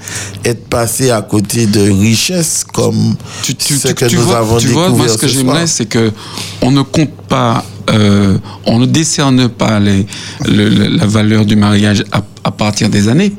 [0.44, 4.58] être passé à côté de richesses comme Tu, tu- ce tu- que nous vois, avons
[4.58, 6.12] tu vois, moi, ce que j'aimerais, c'est que
[6.62, 10.06] on ne compte pas, euh, on ne décerne pas les,
[10.48, 13.34] le- le- la valeur du mariage à, à partir des années,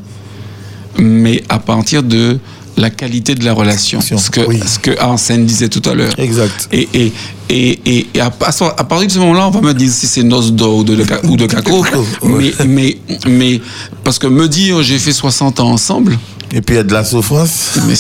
[1.00, 2.38] mais à partir de
[2.78, 4.00] la qualité de la relation.
[4.02, 4.60] Ce que, Oui.
[4.66, 6.14] ce que Arsène disait tout à l'heure.
[6.18, 6.68] Exact.
[6.72, 7.12] Et, et,
[7.50, 8.72] et, et, et à, partir
[9.08, 11.46] de ce moment-là, on va me dire si c'est noce d'or ou de, ou de
[11.48, 11.84] cacao.
[12.24, 12.98] mais, mais,
[13.28, 13.62] mais,
[14.04, 16.18] parce que me dire j'ai fait 60 ans ensemble,
[16.54, 17.80] Et puis il y a de la souffrance.
[17.88, 17.94] mais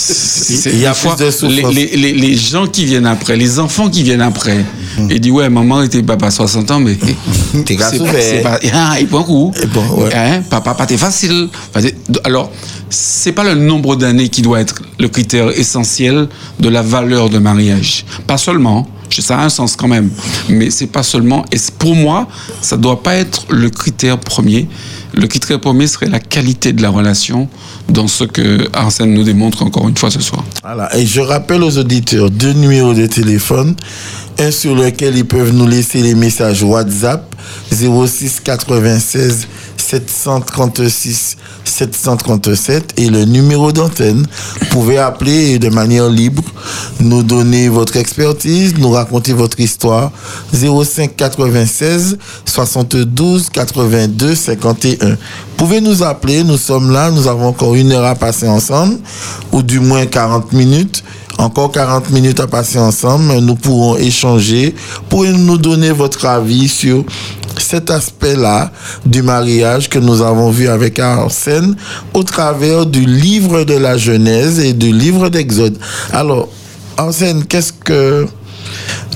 [0.73, 1.73] Il y a des fois, plus de souffrance.
[1.73, 4.65] les, les, les, les gens qui viennent après, les enfants qui viennent après,
[5.09, 6.95] et disent ouais, maman était papa 60 ans, mais
[7.65, 9.51] T'es c'est pas, ah, il prend coup.
[9.61, 10.13] Et bon, ouais.
[10.13, 11.47] Hein, papa, pas t'es facile.
[12.25, 12.51] Alors,
[12.89, 16.27] c'est pas le nombre d'années qui doit être le critère essentiel
[16.59, 18.05] de la valeur de mariage.
[18.27, 18.87] Pas seulement.
[19.19, 20.09] Ça a un sens quand même,
[20.49, 21.45] mais c'est pas seulement.
[21.51, 22.27] Et pour moi,
[22.61, 24.67] ça doit pas être le critère premier.
[25.13, 27.49] Le critère premier serait la qualité de la relation
[27.89, 30.43] dans ce que Arsène nous démontre encore une fois ce soir.
[30.63, 30.95] Voilà.
[30.97, 33.75] Et je rappelle aux auditeurs deux numéros de téléphone.
[34.39, 37.35] Un sur lequel ils peuvent nous laisser les messages WhatsApp
[37.71, 39.47] 06 96
[39.91, 41.35] 736
[41.65, 44.25] 737 et le numéro d'antenne.
[44.61, 46.43] Vous pouvez appeler de manière libre,
[47.01, 50.11] nous donner votre expertise, nous raconter votre histoire
[50.53, 55.09] 05 96 72 82 51.
[55.09, 55.17] Vous
[55.57, 58.97] pouvez nous appeler, nous sommes là, nous avons encore une heure à passer ensemble,
[59.51, 61.03] ou du moins 40 minutes.
[61.41, 64.75] Encore 40 minutes à passer ensemble, nous pourrons échanger,
[65.09, 67.03] pour nous donner votre avis sur
[67.57, 68.71] cet aspect-là
[69.07, 71.75] du mariage que nous avons vu avec Arsène
[72.13, 75.79] au travers du livre de la Genèse et du livre d'Exode.
[76.13, 76.47] Alors,
[76.95, 78.27] Arsène, qu'est-ce que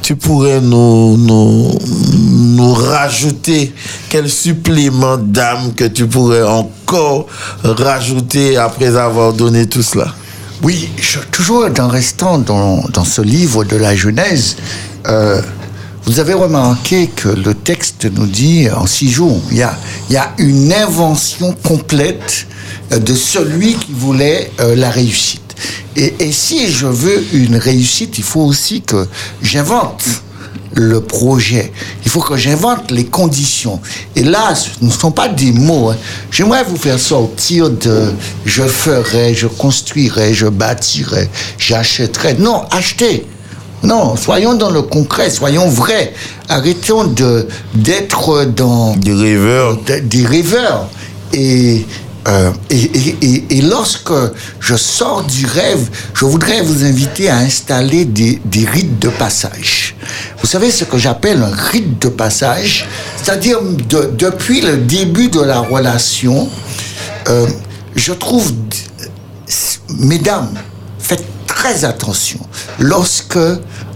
[0.01, 1.77] tu pourrais nous, nous,
[2.57, 3.71] nous rajouter?
[4.09, 7.27] Quel supplément d'âme que tu pourrais encore
[7.63, 10.07] rajouter après avoir donné tout cela?
[10.63, 14.55] Oui, je- toujours en restant dans, dans ce livre de la Genèse,
[15.07, 15.41] euh,
[16.05, 19.77] vous avez remarqué que le texte nous dit en six jours, il y a,
[20.09, 22.47] il y a une invention complète
[22.91, 25.41] euh, de celui qui voulait euh, la réussite.
[25.95, 29.07] Et, et si je veux une réussite, il faut aussi que
[29.41, 30.03] j'invente
[30.75, 31.71] le projet.
[32.05, 33.79] Il faut que j'invente les conditions.
[34.15, 35.89] Et là, ce ne sont pas des mots.
[35.89, 35.95] hein.
[36.31, 38.11] J'aimerais vous faire sortir de
[38.45, 42.35] je ferai, je construirai, je bâtirai, j'achèterai.
[42.35, 43.25] Non, achetez.
[43.83, 46.13] Non, soyons dans le concret, soyons vrais.
[46.49, 49.77] Arrêtons de d'être dans Du rêveur.
[49.85, 50.87] de- des rêveurs.
[51.33, 51.85] Et,
[52.27, 54.11] euh, et, lorsque
[54.59, 59.95] je sors du rêve, je voudrais vous inviter à installer des, rites de passage.
[60.41, 62.87] Vous savez ce que j'appelle un rite de passage?
[63.21, 66.49] C'est-à-dire, de- depuis le début de la relation,
[67.29, 67.47] euh,
[67.95, 68.51] je trouve,
[69.99, 70.49] mesdames,
[70.97, 71.25] faites
[71.55, 72.39] très attention
[72.79, 73.39] lorsque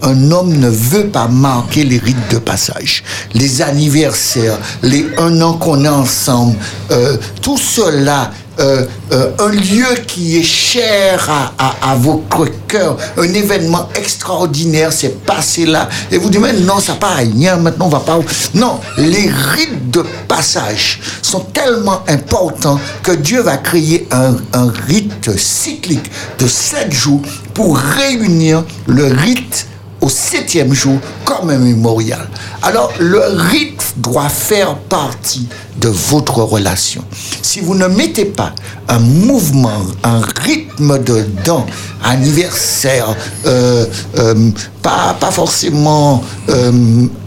[0.01, 3.03] un homme ne veut pas marquer les rites de passage,
[3.33, 6.55] les anniversaires, les un an qu'on est ensemble,
[6.89, 8.31] euh, tout cela.
[8.59, 15.65] Euh, euh, un lieu qui est cher à, votre cœur, un événement extraordinaire s'est passé
[15.65, 18.19] là, et vous dites, mais non, ça à rien, maintenant on va pas...
[18.53, 25.37] Non, les rites de passage sont tellement importants que Dieu va créer un, un rite
[25.37, 27.21] cyclique de sept jours
[27.53, 29.67] pour réunir le rite
[30.01, 32.27] au septième jour comme un mémorial.
[32.61, 35.47] Alors, le rite doit faire partie
[35.77, 37.03] de votre relation.
[37.41, 38.53] Si vous ne mettez pas
[38.87, 41.65] un mouvement, un rythme dedans,
[42.03, 43.85] anniversaire, euh,
[44.17, 46.71] euh, pas, pas forcément euh,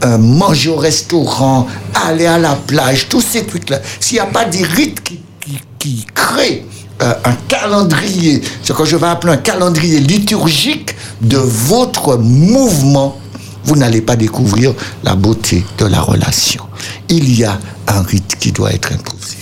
[0.04, 1.66] euh, manger au restaurant,
[2.06, 5.58] aller à la plage, tous ces trucs-là, s'il n'y a pas des rites qui, qui,
[5.78, 6.64] qui créent
[7.02, 13.18] euh, un calendrier, ce que je vais appeler un calendrier liturgique de votre mouvement,
[13.64, 14.72] vous n'allez pas découvrir
[15.02, 16.64] la beauté de la relation.
[17.08, 19.36] Il y a un rite qui doit être imposé.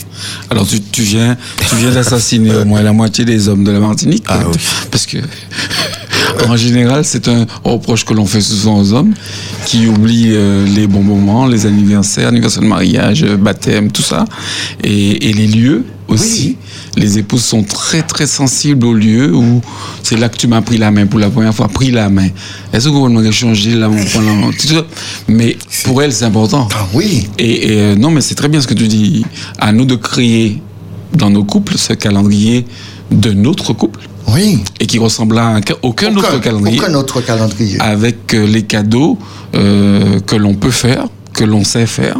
[0.50, 1.36] Alors tu, tu viens,
[1.68, 4.24] tu viens d'assassiner au moins la moitié des hommes de la Martinique.
[4.26, 4.56] Ah oui.
[4.90, 5.18] Parce que
[6.48, 9.14] en général, c'est un reproche que l'on fait souvent aux hommes
[9.66, 14.24] qui oublient euh, les bons moments, les anniversaires, anniversaire de mariage, euh, baptême, tout ça,
[14.82, 16.56] et, et les lieux aussi.
[16.96, 19.60] Les épouses sont très très sensibles aux lieux où
[20.02, 22.28] c'est là que tu m'as pris la main pour la première fois, pris la main.
[22.72, 23.88] Est-ce que vous changé là.
[25.28, 26.68] Mais pour elles, c'est important.
[26.74, 29.24] Ah oui, Et, et, euh, non, mais c'est très bien ce que tu dis.
[29.58, 30.60] À nous de créer
[31.12, 32.66] dans nos couples ce calendrier
[33.10, 34.60] de notre couple oui.
[34.78, 37.80] et qui ressemble à un aucun, autre calendrier aucun autre calendrier.
[37.80, 39.18] avec euh, les cadeaux
[39.54, 42.16] euh, que l'on peut faire, que l'on sait faire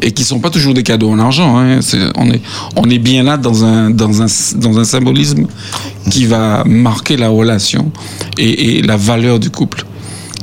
[0.00, 1.58] et qui sont pas toujours des cadeaux en argent.
[1.58, 1.80] hein.
[2.16, 2.40] On est
[2.76, 4.26] on est bien là dans un dans un
[4.56, 5.46] dans un symbolisme
[6.10, 7.90] qui va marquer la relation
[8.38, 9.84] et, et la valeur du couple.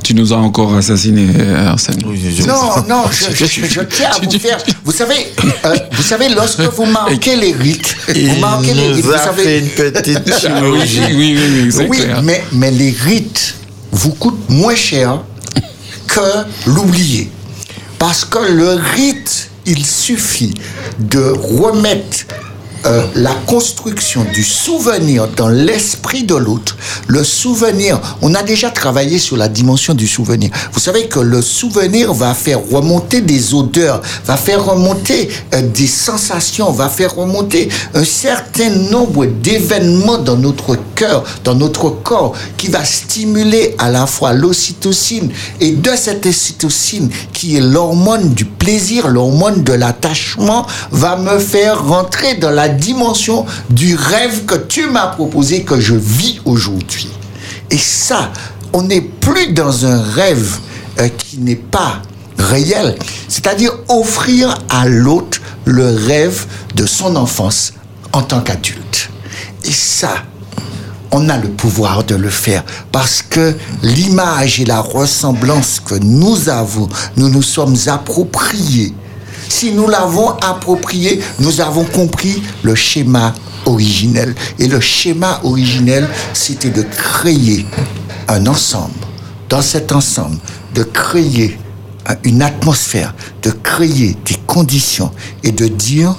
[0.02, 1.96] Tu nous as encore assassiné, euh, Arsène.
[2.06, 4.58] Oui, Non, non, je, je- je- je tiens à vous faire.
[4.84, 5.14] Vous savez,
[5.64, 9.58] euh, vous savez, lorsque vous marquez les rites, vous marquez les rites, vous fait savez.
[9.60, 11.00] une petite oui, chirurgie.
[11.16, 12.22] oui, oui, oui, c'est Oui, clair.
[12.22, 13.54] mais, mais les rites
[13.92, 15.22] vous coûtent moins cher
[16.06, 16.20] que
[16.66, 17.30] l'oublier.
[18.06, 20.52] Parce que le rite, il suffit
[20.98, 22.26] de remettre
[22.86, 26.76] euh, la construction du souvenir dans l'esprit de l'autre.
[27.06, 30.50] Le souvenir, on a déjà travaillé sur la dimension du souvenir.
[30.72, 35.86] Vous savez que le souvenir va faire remonter des odeurs, va faire remonter euh, des
[35.86, 42.68] sensations, va faire remonter un certain nombre d'événements dans notre cœur, dans notre corps, qui
[42.68, 45.30] va stimuler à la fois l'ocytocine
[45.60, 51.84] et de cette ocytocine qui est l'hormone du plaisir, l'hormone de l'attachement, va me faire
[51.86, 57.08] rentrer dans la dimension du rêve que tu m'as proposé, que je vis aujourd'hui.
[57.70, 58.30] Et ça,
[58.72, 60.58] on n'est plus dans un rêve
[60.98, 62.02] euh, qui n'est pas
[62.38, 62.96] réel,
[63.28, 67.72] c'est-à-dire offrir à l'autre le rêve de son enfance
[68.12, 69.10] en tant qu'adulte.
[69.64, 70.24] Et ça,
[71.10, 76.48] on a le pouvoir de le faire parce que l'image et la ressemblance que nous
[76.48, 78.92] avons, nous nous sommes appropriés.
[79.48, 83.34] Si nous l'avons approprié, nous avons compris le schéma
[83.66, 84.34] originel.
[84.58, 87.66] Et le schéma originel, c'était de créer
[88.28, 88.92] un ensemble.
[89.48, 90.38] Dans cet ensemble,
[90.74, 91.58] de créer
[92.24, 95.10] une atmosphère, de créer des conditions
[95.42, 96.14] et de dire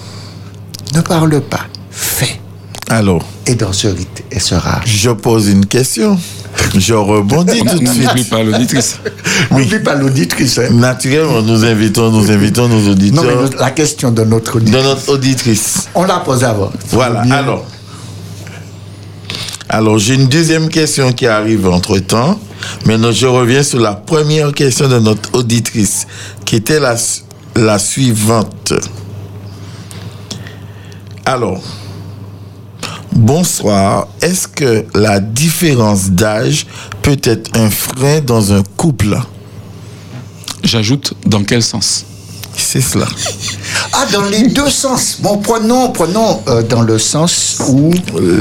[0.94, 2.40] ne parle pas, fais.
[2.88, 4.80] Alors, Et dans ce rite, elle sera.
[4.86, 6.20] je pose une question.
[6.78, 8.30] Je rebondis tout de N'oublie suite.
[8.30, 9.00] pas l'auditrice.
[9.52, 10.58] N'oublie pas l'auditrice.
[10.60, 10.70] hein.
[10.72, 12.84] Naturellement, nous invitons, nous invitons nos Non,
[13.24, 15.90] mais auditeurs la question de notre de auditrice, notre auditrice.
[15.96, 16.72] on l'a posée avant.
[16.90, 17.36] Voilà, Bien.
[17.36, 17.66] alors.
[19.68, 22.40] Alors, j'ai une deuxième question qui arrive entre-temps.
[22.86, 26.06] Maintenant, je reviens sur la première question de notre auditrice,
[26.46, 26.96] qui était la,
[27.56, 28.74] la suivante.
[31.26, 31.62] Alors,
[33.16, 34.08] bonsoir.
[34.22, 36.68] Est-ce que la différence d'âge
[37.02, 39.18] peut être un frein dans un couple?
[40.64, 42.06] J'ajoute dans quel sens?
[42.58, 43.06] C'est cela.
[43.92, 45.18] Ah, dans les deux sens.
[45.20, 47.92] Bon, prenons, prenons euh, dans le sens où.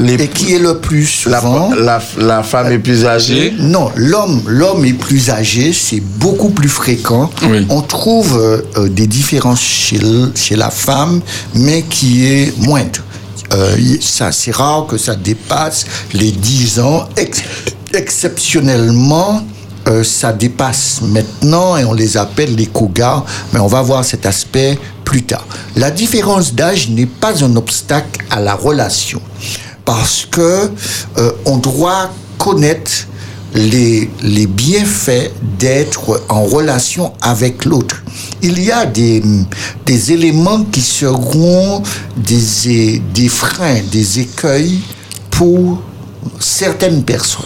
[0.03, 1.69] Les- et qui est le plus La, souvent?
[1.75, 3.53] la, la femme est plus âgée?
[3.59, 7.29] Non, l'homme, l'homme est plus âgé, c'est beaucoup plus fréquent.
[7.49, 7.65] Oui.
[7.69, 9.99] On trouve euh, euh, des différences chez,
[10.33, 11.19] chez la femme,
[11.53, 13.01] mais qui est moindre.
[13.53, 17.07] Euh, ça, c'est rare que ça dépasse les 10 ans.
[17.15, 17.43] Ex-
[17.93, 19.43] exceptionnellement,
[19.87, 24.25] euh, ça dépasse maintenant et on les appelle les cougars, mais on va voir cet
[24.25, 25.45] aspect plus tard.
[25.75, 29.21] La différence d'âge n'est pas un obstacle à la relation
[29.85, 30.71] parce que
[31.17, 32.91] euh, on doit connaître
[33.55, 38.03] les, les bienfaits d'être en relation avec l'autre.
[38.41, 39.23] Il y a des,
[39.85, 41.81] des éléments qui seront
[42.17, 44.79] des, des freins, des écueils
[45.31, 45.81] pour
[46.39, 47.45] certaines personnes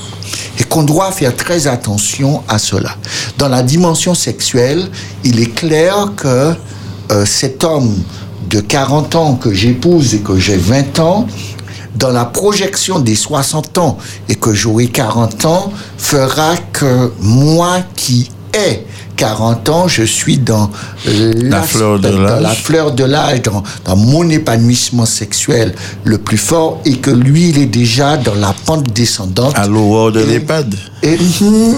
[0.59, 2.95] et qu'on doit faire très attention à cela.
[3.37, 4.89] Dans la dimension sexuelle,
[5.23, 6.53] il est clair que
[7.11, 7.95] euh, cet homme
[8.49, 11.27] de 40 ans que j'épouse et que j'ai 20 ans,
[11.99, 13.97] dans la projection des 60 ans
[14.29, 18.85] et que j'aurai 40 ans, fera que moi qui ai
[19.15, 20.71] 40 ans, je suis dans
[21.05, 22.41] La fleur de dans l'âge.
[22.41, 25.75] la fleur de l'âge, dans, dans mon épanouissement sexuel
[26.05, 29.57] le plus fort, et que lui, il est déjà dans la pente descendante.
[29.57, 30.73] À l'aurore de l'EHPAD.
[31.03, 31.77] Et, non,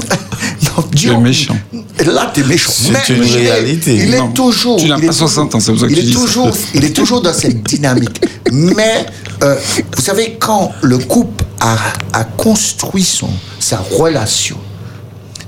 [0.95, 1.57] Tu es méchant.
[2.05, 2.71] Là, t'es méchant.
[2.75, 3.95] C'est Mais une il est- réalité.
[3.95, 4.77] Il est Non, toujours.
[4.77, 6.13] tu n'as il est pas 60 ans, c'est pour ça que il tu est dis
[6.13, 6.51] ça.
[6.75, 8.21] Il est toujours dans cette dynamique.
[8.51, 9.05] Mais,
[9.43, 9.55] euh,
[9.95, 11.75] vous savez, quand le couple a,
[12.13, 14.57] a construit son, sa relation,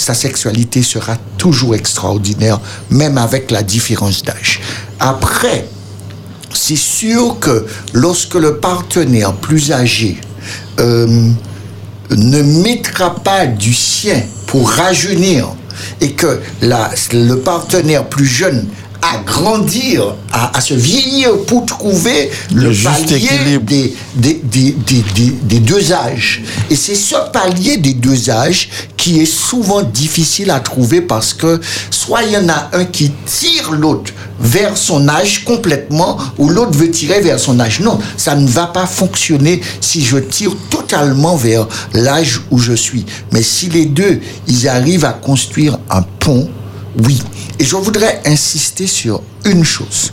[0.04, 4.60] sa sexualité sera toujours extraordinaire, même avec la différence d'âge.
[5.00, 5.66] Après,
[6.54, 10.20] c'est sûr que lorsque le partenaire plus âgé
[10.80, 11.30] euh,
[12.12, 15.48] ne mettra pas du sien pour rajeunir
[16.02, 18.68] et que le partenaire plus jeune
[19.06, 23.66] à grandir, à, à se vieillir pour trouver Le le, juste palier équilibre.
[23.66, 26.42] des, des, des, des, des- des deux âges.
[26.70, 31.60] Et c'est ce palier des deux âges qui est souvent difficile à trouver parce que
[31.92, 36.72] soit il y en a un qui tire l'autre vers son âge complètement ou l'autre
[36.78, 37.82] veut tirer vers son âge.
[37.82, 43.06] Non, ça ne va pas fonctionner si je tire totalement vers l'âge où je suis.
[43.34, 46.50] Mais si les deux, ils arrivent à construire un pont,
[47.06, 47.22] oui.
[47.60, 50.12] Et je voudrais insister sur une chose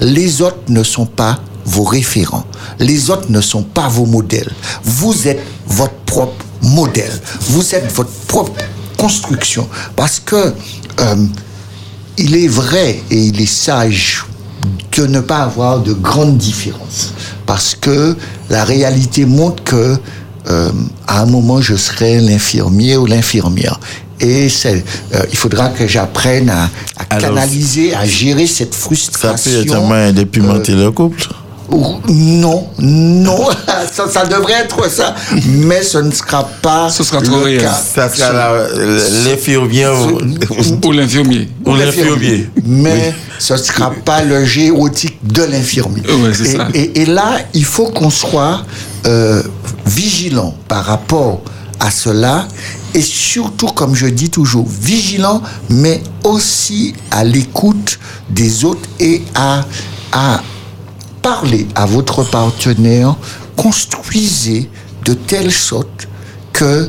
[0.00, 2.44] les autres ne sont pas vos référents.
[2.78, 4.50] Les autres ne sont pas vos modèles.
[4.84, 7.12] Vous êtes votre propre modèle.
[7.48, 8.52] Vous êtes votre propre
[8.98, 9.68] construction.
[9.96, 10.54] Parce que
[11.00, 11.26] euh,
[12.18, 14.24] il est vrai et il est sage
[14.96, 17.12] de ne pas avoir de grandes différences.
[17.46, 18.16] Parce que
[18.50, 19.96] la réalité montre que
[20.46, 20.70] euh,
[21.06, 23.80] à un moment je serai l'infirmier ou l'infirmière.
[24.20, 24.78] Et euh,
[25.30, 26.68] il faudra que j'apprenne à, à
[27.10, 29.50] Alors, canaliser, à gérer cette Ça frustration.
[29.50, 31.26] peut être un moyen de pimenter le couple.
[31.70, 33.46] Ou- Non, non,
[33.92, 35.14] ça, ça devrait être ça,
[35.46, 36.90] mais ce ne sera pas.
[36.90, 37.72] Ce sera trop le cas.
[37.72, 38.52] Ça sera
[39.24, 40.20] l'infirmière ou-
[40.86, 41.48] Ou l'infirmier.
[41.64, 42.48] ou l'infirmier.
[42.64, 46.02] Mais ce ne sera pas le jeu érotique de l'infirmier.
[46.06, 46.68] Ouais, c'est et, ça.
[46.74, 48.62] et- et là, il faut qu'on soit
[49.06, 49.42] euh,
[49.86, 51.40] vigilant par rapport
[51.80, 52.46] à cela
[52.94, 57.98] et surtout, comme je dis toujours, vigilant, mais aussi à l'écoute
[58.30, 59.64] des autres et à,
[60.12, 60.42] à
[61.20, 63.16] parler à votre partenaire,
[63.56, 64.70] construisez
[65.04, 66.08] de telle sorte
[66.52, 66.88] que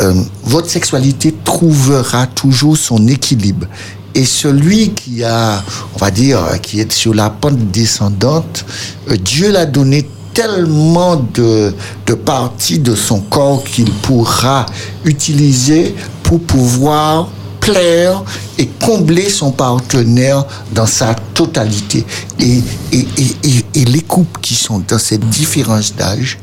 [0.00, 3.66] euh, votre sexualité trouvera toujours son équilibre.
[4.14, 5.62] Et celui qui a,
[5.94, 8.64] on va dire, qui est sur la pente descendante,
[9.08, 10.08] euh, Dieu l'a donné
[10.42, 11.74] tellement de,
[12.06, 14.66] de parties de son corps qu'il pourra
[15.04, 17.28] utiliser pour pouvoir
[17.58, 18.22] plaire
[18.56, 22.04] et combler son partenaire dans sa totalité.
[22.38, 22.62] Et,
[22.92, 26.38] et, et, et, les couples qui sont dans cette différence d'âge,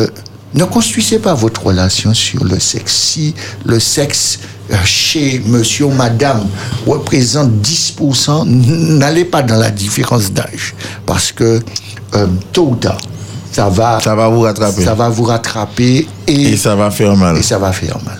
[0.00, 0.08] euh,
[0.54, 2.92] ne construisez pas votre relation sur le sexe.
[2.96, 3.32] Si
[3.64, 4.40] le sexe
[4.72, 6.44] euh, chez monsieur ou madame
[6.84, 10.74] représente 10%, n- n'allez pas dans la différence d'âge.
[11.06, 11.60] Parce que
[12.14, 12.98] euh, tôt ou tard,
[13.52, 14.82] ça va, Ça va vous rattraper.
[14.84, 17.36] ça va vous rattraper et, Et ça va faire mal.
[17.38, 18.18] et ça va faire mal.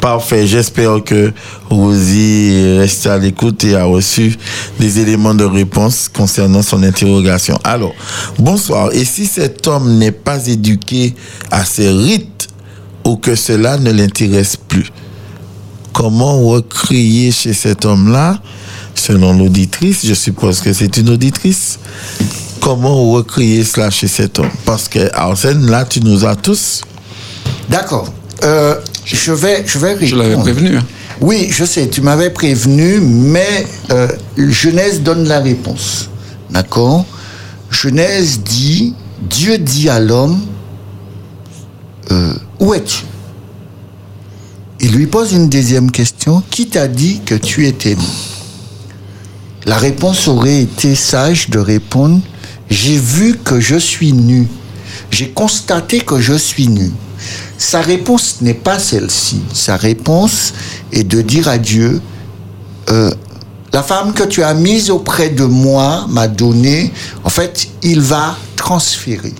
[0.00, 0.46] Parfait.
[0.46, 1.32] J'espère que
[1.70, 4.36] Rosie reste à l'écoute et a reçu
[4.78, 7.58] des éléments de réponse concernant son interrogation.
[7.64, 7.94] Alors,
[8.38, 8.90] bonsoir.
[8.92, 11.14] Et si cet homme n'est pas éduqué
[11.50, 12.48] à ces rites
[13.06, 14.86] ou que cela ne l'intéresse plus,
[15.92, 18.38] comment recréer chez cet homme-là,
[18.94, 21.78] selon l'auditrice, je suppose que c'est une auditrice,
[22.64, 26.80] comment recréer cela chez cet homme Parce que, Arsène, là, tu nous as tous.
[27.68, 28.08] D'accord.
[28.42, 30.44] Euh, je vais, je vais Je l'avais répondre.
[30.50, 30.76] prévenu.
[30.78, 30.84] hein.
[31.20, 34.08] Oui, je sais, tu m'avais prévenu, mais euh,
[34.38, 36.08] Genèse donne la réponse.
[36.50, 37.04] D'accord?
[37.70, 38.94] Genèse dit,
[39.28, 40.40] Dieu dit à l'homme,
[42.10, 43.04] euh, où es-tu?
[44.80, 48.04] Il lui pose une deuxième question, qui t'a dit que tu étais nu
[49.66, 52.20] La réponse aurait été sage de répondre,
[52.70, 54.48] j'ai vu que je suis nu,
[55.10, 56.90] j'ai constaté que je suis nu.
[57.58, 59.40] Sa réponse n'est pas celle-ci.
[59.52, 60.52] Sa réponse
[60.92, 62.00] est de dire à Dieu,
[62.90, 63.10] euh,
[63.72, 66.92] la femme que tu as mise auprès de moi m'a donné,
[67.24, 69.34] en fait, il va transférer.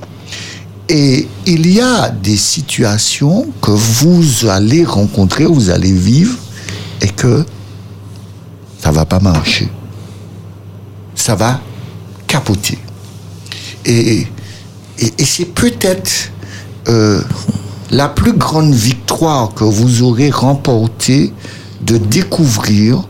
[0.89, 6.37] Et il y a des situations que vous allez rencontrer, vous allez vivre,
[7.01, 7.45] et que
[8.81, 9.69] ça va pas marcher.
[11.15, 11.61] Ça va
[12.27, 12.79] capoter.
[13.87, 14.27] Et,
[15.25, 16.31] c'est peut-être
[16.89, 17.21] euh,
[17.91, 21.33] la plus grande victoire que vous aurez remportée
[21.83, 23.03] de découvrir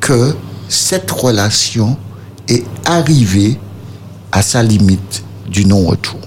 [0.00, 0.34] que
[0.68, 1.96] cette relation
[2.48, 3.58] est arrivée
[4.32, 6.20] à sa limite du non-retour.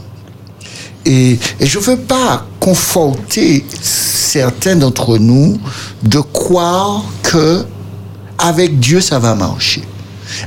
[1.05, 5.59] Et, et je ne veux pas conforter certains d'entre nous
[6.03, 7.65] de croire que
[8.37, 9.83] avec Dieu ça va marcher.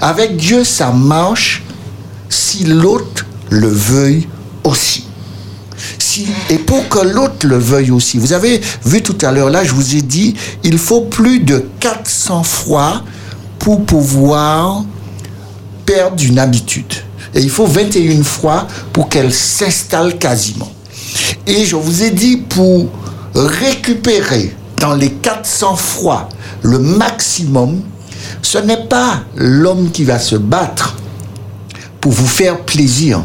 [0.00, 1.62] Avec Dieu ça marche
[2.30, 4.26] si l'autre le veuille
[4.64, 5.04] aussi.
[5.98, 8.18] Si, et pour que l'autre le veuille aussi.
[8.18, 11.66] Vous avez vu tout à l'heure, là, je vous ai dit, il faut plus de
[11.80, 13.02] 400 fois
[13.58, 14.84] pour pouvoir
[15.84, 16.92] perdre une habitude.
[17.34, 20.70] Et il faut 21 fois pour qu'elle s'installe quasiment.
[21.46, 22.88] Et je vous ai dit, pour
[23.34, 26.28] récupérer dans les 400 fois
[26.62, 27.80] le maximum,
[28.42, 30.96] ce n'est pas l'homme qui va se battre
[32.00, 33.22] pour vous faire plaisir,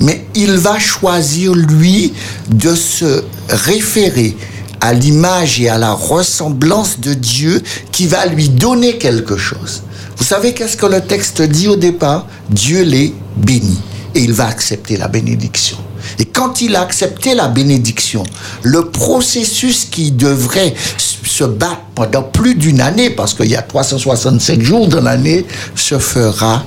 [0.00, 2.12] mais il va choisir, lui,
[2.50, 4.36] de se référer
[4.80, 9.82] à l'image et à la ressemblance de Dieu qui va lui donner quelque chose.
[10.16, 12.26] Vous savez qu'est-ce que le texte dit au départ?
[12.50, 13.80] Dieu les bénit
[14.14, 15.76] et il va accepter la bénédiction.
[16.18, 18.24] Et quand il a accepté la bénédiction,
[18.62, 24.60] le processus qui devrait se battre pendant plus d'une année, parce qu'il y a 365
[24.60, 26.64] jours dans l'année, se fera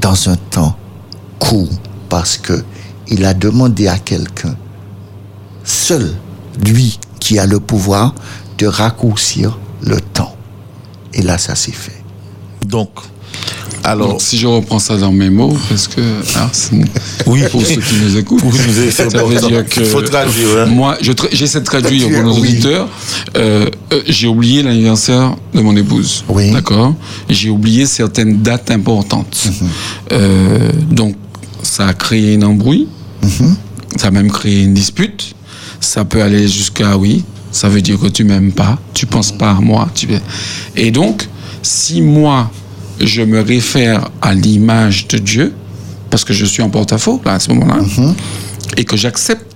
[0.00, 0.76] dans un temps
[1.38, 1.68] court,
[2.08, 2.64] parce que
[3.08, 4.56] il a demandé à quelqu'un,
[5.64, 6.14] seul
[6.64, 8.14] lui qui a le pouvoir,
[8.58, 10.34] de raccourcir le temps.
[11.12, 12.02] Et là, ça s'est fait.
[12.66, 12.90] Donc,
[13.84, 16.00] alors, Donc, si je reprends ça dans mes mots, parce que
[16.36, 16.86] Arsène,
[17.26, 17.42] Oui.
[17.50, 18.40] pour ceux qui nous écoutent,
[18.90, 20.66] ça veut dire que Il faut traduire, hein.
[20.66, 20.96] moi,
[21.32, 22.48] j'essaie de traduire pour nos Oui.
[22.48, 22.88] auditeurs.
[23.36, 26.24] Euh, euh, j'ai oublié l'anniversaire de mon épouse.
[26.28, 26.50] Oui.
[26.50, 26.94] D'accord.
[27.28, 29.36] J'ai oublié certaines dates importantes.
[29.46, 29.68] Mhm.
[30.12, 31.14] Euh, donc,
[31.62, 32.88] ça a créé un embrouille.
[33.22, 33.56] Mhm.
[33.96, 35.34] Ça a même créé une dispute.
[35.80, 37.22] Ça peut aller jusqu'à oui.
[37.52, 39.88] Ça veut dire que tu m'aimes pas, tu penses pas à moi.
[39.94, 40.08] Tu...
[40.74, 41.28] Et donc,
[41.62, 42.50] si moi,
[43.00, 45.52] je me réfère à l'image de Dieu,
[46.10, 47.78] parce que je suis en porte-à-faux, à ce moment-là,
[48.76, 49.46] et que j'accepte,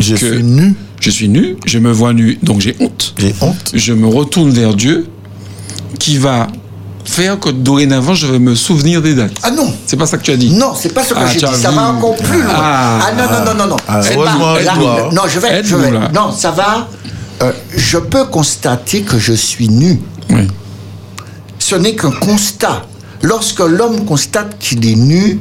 [0.00, 3.34] je que- suis nu, je suis nu, je me vois nu, donc j'ai honte, j'ai
[3.40, 3.70] honte.
[3.74, 5.06] je me retourne vers Dieu,
[5.98, 6.48] qui va
[7.04, 9.34] faire que dorénavant, je vais me souvenir des dates.
[9.42, 11.26] Ah non C'est pas ça que tu as dit Non, c'est pas ce que Ah,
[11.30, 11.54] j'ai dit.
[11.60, 12.50] Ça va encore plus loin.
[12.54, 12.98] Ah.
[13.06, 13.76] Ah, non, non, non, non, non.
[13.86, 15.90] Ah, C'est pas- là, non, je vais, je vais.
[16.14, 16.88] Non, ça va.
[17.42, 20.00] Euh, je peux constater que je suis nu.
[20.30, 20.46] Oui.
[21.66, 22.84] Ce n'est qu'un constat.
[23.22, 25.40] Lorsque l'homme constate qu'il est nu,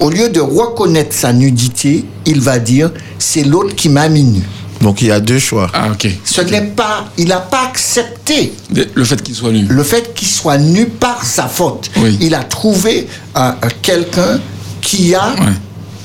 [0.00, 4.40] au lieu de reconnaître sa nudité, il va dire c'est l'autre qui m'a mis nu.
[4.80, 5.68] Donc, il y a deux choix.
[5.74, 6.08] Ah, ok.
[6.24, 8.54] Ce n'est pas, il n'a pas accepté
[8.94, 9.66] Le fait qu'il soit nu.
[9.68, 11.90] le fait qu'il soit nu par sa faute.
[11.98, 12.16] Oui.
[12.22, 13.06] Il a trouvé
[13.36, 14.40] euh, euh, quelqu'un
[14.80, 15.52] qui a, Ouais.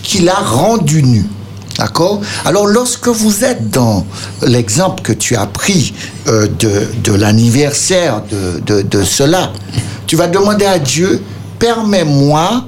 [0.03, 1.23] qui l'a rendu nu.
[1.77, 2.21] D'accord?
[2.45, 4.05] Alors, lorsque vous êtes dans
[4.45, 5.93] l'exemple que tu as pris
[6.27, 9.51] euh, de, de l'anniversaire de, de, de cela,
[10.07, 11.21] tu vas demander à Dieu,
[11.59, 12.65] permets-moi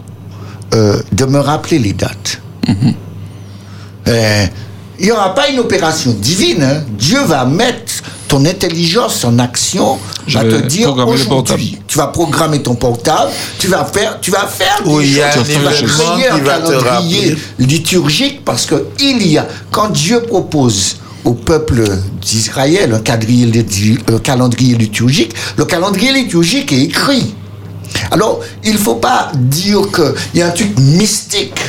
[0.76, 2.40] euh, de me rappeler les dates.
[4.08, 4.46] Euh,
[5.00, 6.62] il n'y aura pas une opération divine.
[6.64, 6.84] hein.
[6.98, 7.94] Dieu va mettre
[8.30, 13.32] ton intelligence en action, Je va vais te dire aujourd'hui, tu vas programmer ton portable,
[13.58, 15.72] tu vas faire, tu vas faire des Oui, il y a choses, un tu vas
[15.72, 21.84] créer calendrier liturgique parce que il y a, quand Dieu propose au peuple
[22.22, 23.66] d'Israël un calendrier,
[24.08, 27.34] un calendrier liturgique, le calendrier liturgique est écrit.
[28.12, 31.60] Alors, il ne faut pas dire qu'il y a un truc mystique.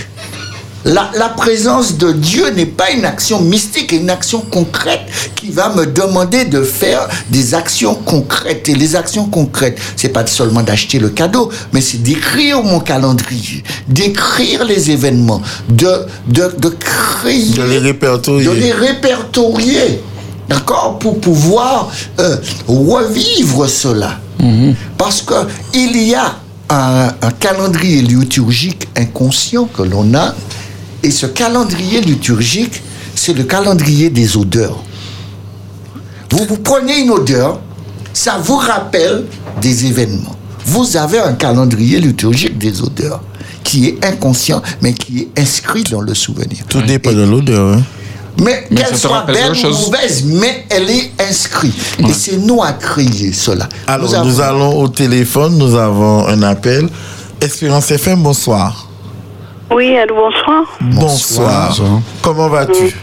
[0.85, 5.03] La, la présence de Dieu n'est pas une action mystique, c'est une action concrète
[5.37, 8.67] qui va me demander de faire des actions concrètes.
[8.69, 13.63] Et les actions concrètes, c'est pas seulement d'acheter le cadeau, mais c'est d'écrire mon calendrier,
[13.89, 18.47] d'écrire les événements, de, de, de créer De les répertorier.
[18.47, 20.01] de les répertorier,
[20.49, 21.91] d'accord, pour pouvoir
[22.21, 24.19] euh, revivre cela.
[24.97, 25.35] Parce que
[25.75, 26.37] il y a
[26.71, 30.35] un, un calendrier liturgique inconscient que l'on a,
[31.03, 32.83] et ce calendrier liturgique,
[33.15, 34.83] c'est le calendrier des odeurs.
[36.31, 37.61] Vous, vous prenez une odeur,
[38.13, 39.25] ça vous rappelle
[39.61, 40.37] des événements.
[40.67, 43.21] Vous avez un calendrier liturgique des odeurs
[43.65, 46.59] qui est inconscient, mais qui est inscrit dans le souvenir.
[46.69, 47.75] Tout dépend de l'odeur.
[47.77, 47.83] hein.
[48.41, 51.75] Mais, Mais qu'elle soit rappelle belle ou mauvaise, mais elle est inscrite.
[52.09, 53.69] Et c'est nous à créer cela.
[53.87, 56.89] Alors, nous, avons- allons au téléphone, nous avons un appel.
[57.41, 58.89] Espérance FM, bonsoir.
[59.71, 60.65] Oui, allô, bonsoir.
[60.81, 61.69] Bonsoir.
[61.69, 62.01] Bonsoir.
[62.23, 62.95] Comment vas-tu?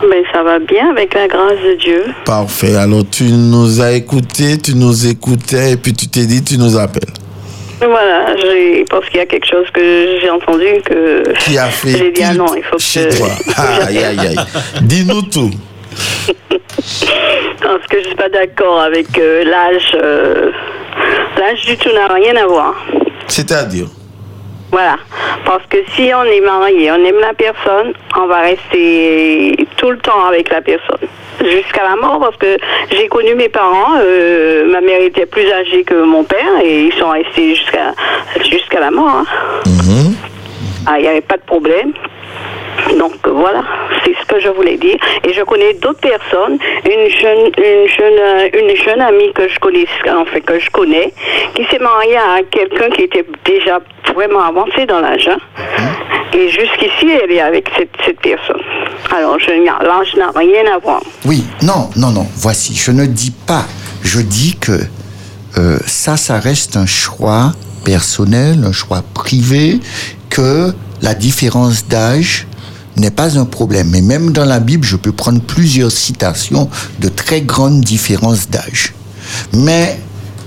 [0.00, 2.04] Ben, ça va bien avec la grâce de Dieu.
[2.24, 2.76] Parfait.
[2.76, 6.76] Alors, tu nous as écoutés, tu nous écoutais, et puis tu t'es dit, tu nous
[6.78, 7.12] appelles.
[7.80, 11.96] Voilà, je pense qu'il y a quelque chose que j'ai entendu que Qui a fait
[11.96, 13.28] j'ai dit ah non, il faut que chez toi
[13.86, 14.36] Aïe, aïe, aïe.
[14.82, 15.50] Dis-nous tout.
[17.62, 19.92] parce que je suis pas d'accord avec euh, l'âge.
[19.94, 20.50] euh,
[21.38, 22.74] l'âge du tout n'a rien à voir.
[23.28, 23.86] C'est-à-dire?
[24.70, 24.96] Voilà,
[25.46, 29.98] parce que si on est marié, on aime la personne, on va rester tout le
[29.98, 31.08] temps avec la personne
[31.40, 32.18] jusqu'à la mort.
[32.20, 32.58] Parce que
[32.90, 36.92] j'ai connu mes parents, euh, ma mère était plus âgée que mon père et ils
[36.94, 37.94] sont restés jusqu'à
[38.50, 39.24] jusqu'à la mort.
[39.24, 40.12] hein.
[40.90, 41.92] Ah, il n'y avait pas de problème.
[42.98, 43.62] Donc voilà,
[44.02, 44.96] c'est ce que je voulais dire.
[45.24, 48.18] Et je connais d'autres personnes, une jeune, une jeune,
[48.54, 51.12] une jeune amie que je connais, en fait que je connais,
[51.54, 53.80] qui s'est mariée à quelqu'un qui était déjà
[54.14, 55.28] vraiment avancé dans l'âge.
[55.28, 55.38] hein.
[56.32, 58.62] Et jusqu'ici, elle est avec cette, cette personne.
[59.14, 61.02] Alors, je, l'âge n'a rien à voir.
[61.26, 62.26] Oui, non, non, non.
[62.36, 63.64] Voici, je ne dis pas.
[64.02, 64.72] Je dis que
[65.58, 67.52] euh, ça, ça reste un choix
[67.84, 69.80] personnel, un choix privé,
[70.30, 72.46] que la différence d'âge
[72.96, 73.90] n'est pas un problème.
[73.90, 76.68] Mais même dans la Bible, je peux prendre plusieurs citations
[77.00, 78.94] de très grandes différences d'âge.
[79.52, 80.00] Mais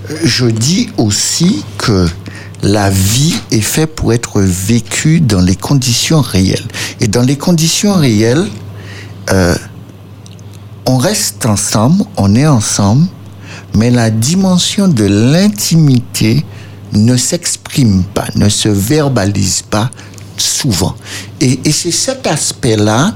[0.09, 2.07] euh, je dis aussi que
[2.63, 6.67] la vie est faite pour être vécue dans les conditions réelles.
[6.99, 8.47] Et dans les conditions réelles,
[9.31, 9.55] euh,
[10.85, 13.07] on reste ensemble, on est ensemble,
[13.75, 16.45] mais la dimension de l'intimité
[16.93, 19.89] ne s'exprime pas, ne se verbalise pas
[20.37, 20.95] souvent.
[21.39, 23.13] Et, et c'est cet aspect-là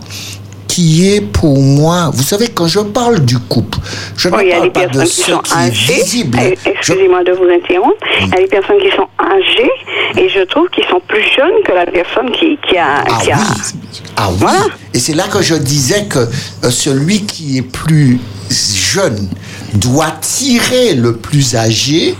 [0.67, 3.77] qui est pour moi, vous savez, quand je parle du couple,
[4.17, 6.37] je Oui, ne parle pas de qui ce sont qui est visible.
[6.41, 7.95] Je- Excusez-moi de vous interrompre.
[8.21, 9.71] Il y a des personnes qui sont âgées
[10.17, 13.03] et je trouve qu'ils sont plus jeunes que la personne qui, qui a.
[13.07, 13.79] Ah qui a- oui,
[14.17, 14.35] ah oui.
[14.39, 14.65] Voilà.
[14.93, 18.19] Et c'est là que je disais que euh, celui qui est plus
[18.51, 19.29] jeune
[19.75, 22.15] doit tirer le plus âgé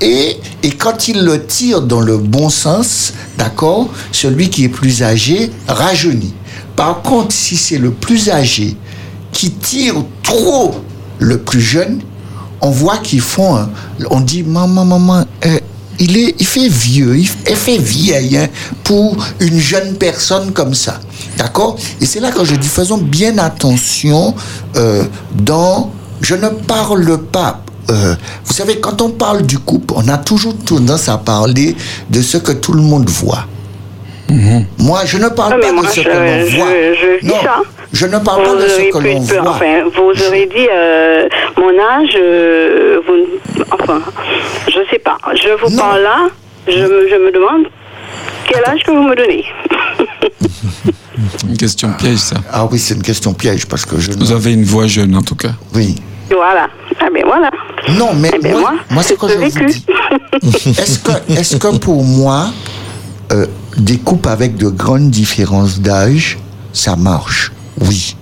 [0.00, 0.38] et,
[0.78, 6.34] quand il le tire dans le bon sens, d'accord, celui qui est plus âgé rajeunit.
[6.76, 8.76] Par contre, si c'est le plus âgé
[9.32, 10.74] qui tire trop
[11.18, 12.00] le plus jeune,
[12.60, 13.68] on voit qu'ils font,
[14.10, 15.58] on dit maman, maman, euh,
[15.98, 18.48] il, est, il fait vieux, il, fait vieille hein,
[18.84, 21.00] pour une jeune personne comme ça.
[21.36, 21.76] D'accord?
[22.00, 24.34] Et c'est là que je dis, faisons bien attention
[24.76, 25.04] euh,
[25.34, 25.90] dans...
[26.20, 27.62] Je ne parle pas...
[27.90, 31.74] euh, vous savez, quand on parle du couple, on a toujours tendance à parler
[32.10, 33.46] de ce que tout le monde voit.
[34.78, 36.66] Moi, je ne parle Ah, pas moi, de ce je- que l'on je- voit.
[36.68, 37.62] je dis non, ça.
[37.94, 39.50] je ne parle vous pas de ce aurez que l'on voit.
[39.52, 44.02] Enfin, vous aurez dit euh, mon âge, euh, vous, enfin,
[44.66, 45.16] je sais pas.
[45.34, 45.78] Je vous Non.
[45.82, 46.28] parle là,
[46.66, 47.66] je me, je me demande
[48.46, 49.44] quel âge que vous me donnez.
[51.48, 52.36] Une question piège, ça.
[52.52, 54.12] Ah oui, c'est une question piège parce que je...
[54.12, 55.52] Vous avez une voix jeune, en tout cas.
[55.74, 55.96] Oui.
[56.34, 56.68] Voilà.
[57.00, 57.50] Ah ben voilà.
[57.96, 59.66] Non, mais Eh ben, moi, moi, moi c'est que j'ai je vous vécu.
[59.66, 59.86] dis.
[60.80, 62.50] Est-ce que, est-ce que pour moi,
[63.32, 63.46] euh,
[63.76, 66.38] des couples avec de grandes différences d'âge,
[66.72, 68.16] ça marche Oui.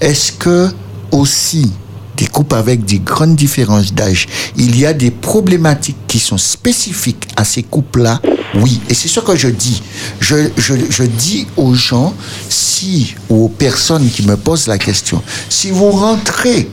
[0.00, 0.68] Est-ce que
[1.10, 1.72] aussi
[2.16, 4.26] des couples avec des grandes différences d'âge,
[4.56, 8.20] il y a des problématiques qui sont spécifiques à ces couples-là,
[8.56, 8.80] oui.
[8.90, 9.82] Et c'est ce que je dis.
[10.20, 12.12] Je, je, je dis aux gens,
[12.50, 16.68] si, ou aux personnes qui me posent la question, si vous rentrez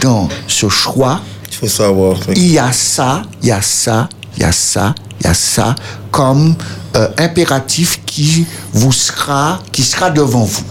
[0.00, 1.20] dans ce choix,
[1.50, 2.16] Il faut savoir.
[2.34, 5.34] il y a ça, il y a ça, il y a ça, il y a
[5.34, 5.74] ça
[6.10, 6.54] comme
[6.96, 10.64] euh, impératif qui vous sera, qui sera devant vous.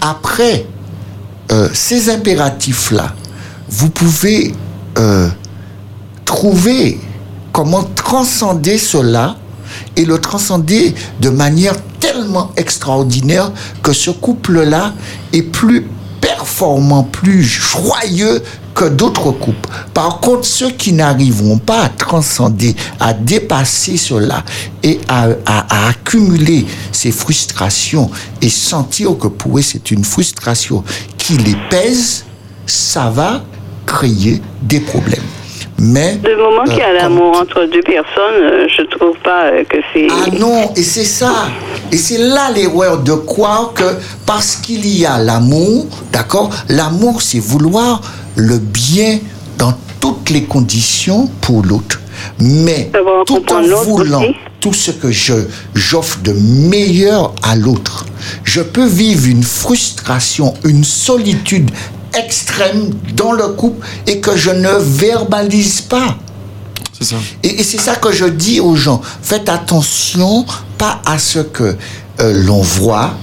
[0.00, 0.66] Après
[1.52, 3.12] euh, ces impératifs-là,
[3.68, 4.54] vous pouvez
[4.98, 5.28] euh,
[6.24, 7.00] trouver
[7.52, 9.36] comment transcender cela
[9.96, 13.50] et le transcender de manière tellement extraordinaire
[13.82, 14.92] que ce couple-là
[15.32, 15.86] est plus
[16.36, 18.42] performant, plus joyeux
[18.74, 19.68] que d'autres couples.
[19.94, 24.44] Par contre, ceux qui n'arriveront pas à transcender, à dépasser cela
[24.82, 28.10] et à- à accumuler ces frustrations
[28.42, 30.84] et sentir que pour eux c'est une frustration
[31.16, 32.24] qui les pèse,
[32.66, 33.42] ça va
[33.86, 35.22] créer des problèmes.
[35.78, 39.46] Mais Du moment qu'il y a euh, l'amour entre deux personnes, euh, je trouve pas
[39.46, 40.08] euh, que c'est.
[40.10, 41.48] ah non, et c'est ça.
[41.92, 43.84] Et c'est là l'erreur de croire que
[44.24, 48.00] parce qu'il y a l'amour, d'accord, l'amour c'est vouloir
[48.36, 49.18] le bien
[49.58, 52.00] dans toutes les conditions pour l'autre.
[52.40, 52.90] Mais
[53.26, 54.22] tout en voulant
[54.60, 55.34] tout ce que je
[55.74, 58.06] j'offre de meilleur à l'autre,
[58.42, 61.70] je peux vivre une frustration, une solitude
[62.16, 66.16] extrême dans le couple et que je ne verbalise pas.
[67.00, 67.16] Ça.
[67.42, 69.00] Et, et c'est ça que je dis aux gens.
[69.22, 70.46] Faites attention,
[70.78, 71.76] pas à ce que
[72.20, 73.14] euh, l'on voit,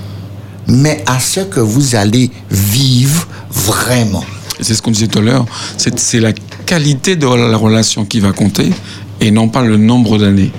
[0.68, 4.24] mais à ce que vous allez vivre vraiment.
[4.62, 5.46] C'est ce qu'on disait tout à l'heure,
[5.78, 6.32] c'est la
[6.66, 8.72] qualité de la relation qui va compter
[9.20, 10.52] et non pas le nombre d'années.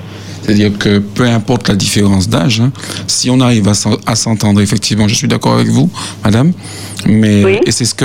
[0.44, 2.70] C'est-à-dire que peu importe la différence d'âge, hein,
[3.06, 5.88] si on arrive à s'en- à s'entendre, effectivement, je suis d'accord avec vous,
[6.22, 6.52] madame,
[7.06, 8.04] mais Oui, et c'est ce que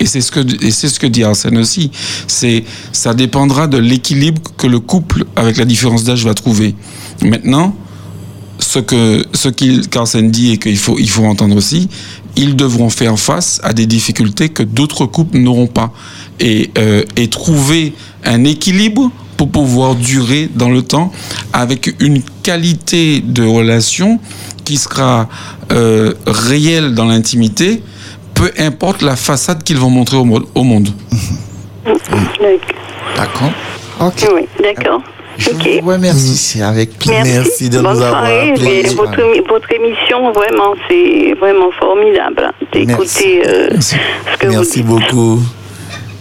[0.00, 1.90] et c'est- ce que et c'est ce que dit Arsène aussi,
[2.28, 2.62] c'est
[2.92, 6.74] ça dépendra de l'équilibre que le couple avec la différence d'âge va trouver.
[7.22, 7.74] Maintenant,
[8.58, 11.88] ce que ce qu'Arsène dit et qu'il faut il faut entendre aussi,
[12.36, 15.92] ils devront faire face à des difficultés que d'autres couples n'auront pas
[16.38, 17.92] et euh, et trouver
[18.24, 21.12] un équilibre pour pouvoir durer dans le temps
[21.52, 24.18] avec une qualité de relation
[24.64, 25.28] qui sera
[25.72, 27.82] euh, réelle dans l'intimité,
[28.34, 30.88] peu importe la façade qu'ils vont montrer au, mo- au monde.
[31.84, 32.08] D'accord.
[33.16, 33.52] D'accord
[34.00, 34.28] Ok.
[34.34, 35.02] Oui, d'accord.
[35.38, 35.68] Je Ok.
[35.82, 37.22] vous remercie, c'est avec plaisir.
[37.22, 43.68] Merci de Bonne nous avoir votre, émi- votre émission, vraiment, c'est vraiment formidable d'écouter euh,
[43.72, 43.96] Merci.
[44.32, 45.10] ce que Merci vous dites.
[45.10, 45.40] beaucoup.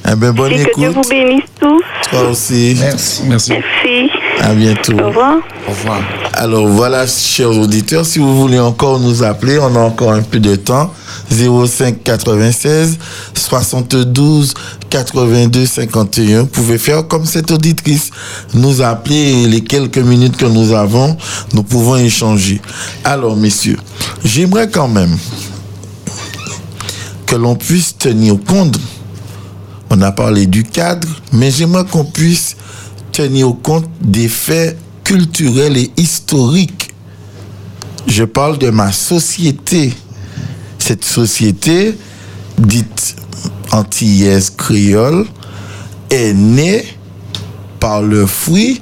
[0.07, 1.03] Eh ben, bonne Et que Dieu écoute.
[1.03, 1.81] vous bénisse tous.
[2.09, 2.75] Toi aussi.
[2.79, 3.21] Merci.
[3.25, 3.51] Merci.
[3.51, 4.09] Merci.
[4.39, 4.93] À bientôt.
[4.99, 5.37] Au revoir.
[5.67, 5.99] Au revoir.
[6.33, 10.39] Alors voilà, chers auditeurs, si vous voulez encore nous appeler, on a encore un peu
[10.39, 10.91] de temps.
[11.31, 12.99] 05 96
[13.33, 14.53] 72
[14.91, 16.41] 82 51.
[16.41, 18.11] Vous pouvez faire comme cette auditrice.
[18.53, 21.17] Nous appeler et les quelques minutes que nous avons,
[21.53, 22.61] nous pouvons échanger.
[23.03, 23.77] Alors, messieurs,
[24.23, 25.17] j'aimerais quand même
[27.25, 28.77] que l'on puisse tenir compte.
[29.89, 32.55] On a parlé du cadre, mais j'aimerais qu'on puisse
[33.11, 36.91] tenir compte des faits culturels et historiques.
[38.07, 39.93] Je parle de ma société.
[40.79, 41.97] Cette société,
[42.57, 43.15] dite
[43.71, 45.25] antillaise créole,
[46.09, 46.85] est née
[47.79, 48.81] par le fruit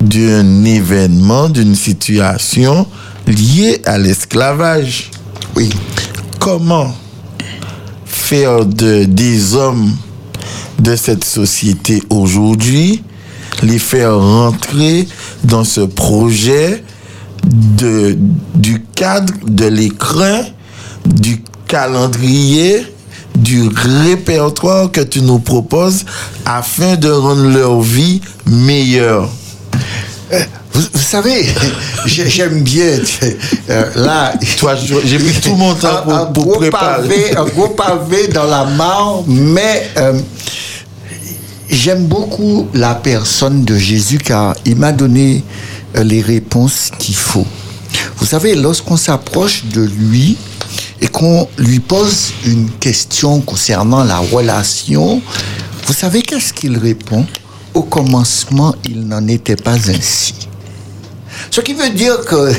[0.00, 2.86] d'un événement, d'une situation
[3.26, 5.10] liée à l'esclavage.
[5.56, 5.70] Oui.
[6.38, 6.94] Comment
[8.12, 9.90] faire de, des hommes
[10.78, 13.02] de cette société aujourd'hui,
[13.62, 15.08] les faire rentrer
[15.44, 16.84] dans ce projet
[17.44, 18.16] de,
[18.54, 20.42] du cadre, de l'écran,
[21.06, 22.86] du calendrier,
[23.34, 26.04] du répertoire que tu nous proposes
[26.44, 29.28] afin de rendre leur vie meilleure.
[30.72, 31.46] Vous, vous savez,
[32.06, 32.98] j'ai- j'aime bien.
[33.70, 34.74] euh, là, Toi,
[35.04, 37.08] j'ai pris tout mon temps pour, un pour gros préparer.
[37.08, 40.18] pavé, un gros pavé dans la mare, mais euh,
[41.68, 45.42] j'aime beaucoup la personne de Jésus car il m'a donné
[45.96, 47.46] euh, les réponses qu'il faut.
[48.16, 50.36] Vous savez, lorsqu'on s'approche de lui
[51.00, 55.20] et qu'on lui pose une question concernant la relation,
[55.86, 57.26] vous savez qu'est-ce qu'il répond?
[57.74, 60.34] Au commencement, il n'en était pas ainsi.
[61.52, 62.50] Ce qui veut dire que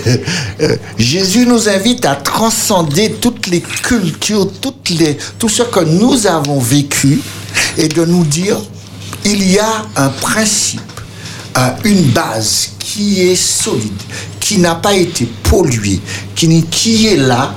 [0.62, 6.28] euh, Jésus nous invite à transcender toutes les cultures, toutes les, tout ce que nous
[6.28, 7.20] avons vécu
[7.76, 8.56] et de nous dire,
[9.26, 10.80] il y a un principe,
[11.58, 14.00] euh, une base qui est solide,
[14.40, 16.00] qui n'a pas été polluée,
[16.36, 17.56] qui, qui est là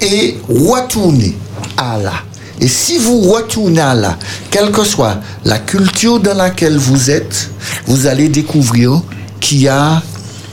[0.00, 1.36] et retourner
[1.76, 2.14] à là.
[2.60, 4.18] Et si vous retournez à là,
[4.50, 7.50] quelle que soit la culture dans laquelle vous êtes,
[7.86, 9.00] vous allez découvrir
[9.40, 10.02] qu'il y a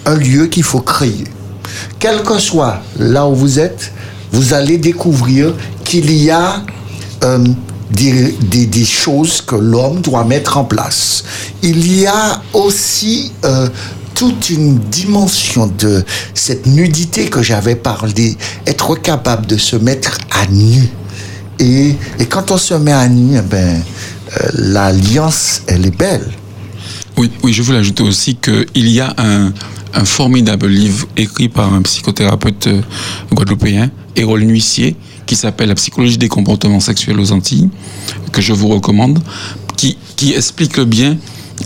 [0.09, 1.25] un lieu qu'il faut créer.
[1.99, 3.91] Quel que soit là où vous êtes,
[4.31, 5.53] vous allez découvrir
[5.83, 6.63] qu'il y a
[7.23, 7.45] euh,
[7.91, 11.23] des, choses que l'homme doit mettre en place.
[11.61, 13.67] Il y a aussi euh,
[14.15, 16.03] toute une dimension de
[16.33, 20.89] cette nudité que j'avais parlé, être capable de se mettre à nu.
[21.59, 23.81] Et, et quand on se met à nu, eh ben,
[24.41, 26.25] euh, l'alliance, elle est belle.
[27.19, 29.51] Oui, oui, je voulais ajouter aussi qu'il y a un,
[30.05, 32.81] formidable livre écrit par un psychothérapeute euh,
[33.33, 37.67] guadeloupéen, Hérole Nuissier, qui s'appelle La psychologie des comportements sexuels aux Antilles,
[38.31, 39.19] que je vous recommande,
[39.75, 39.97] qui,
[40.33, 41.17] explique bien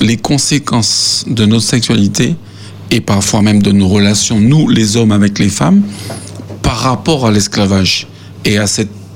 [0.01, 2.35] les conséquences de notre sexualité
[2.89, 5.83] et parfois même de nos relations, nous les hommes avec les femmes,
[6.63, 8.07] par rapport à l'esclavage
[8.43, 8.65] et à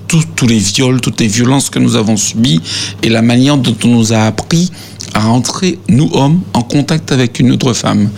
[0.07, 2.61] tous les viols, toutes les violences que nous avons subies
[3.01, 4.69] et la manière dont on nous a appris
[5.17, 8.09] à entrer, nous hommes, en contact avec une autre femme.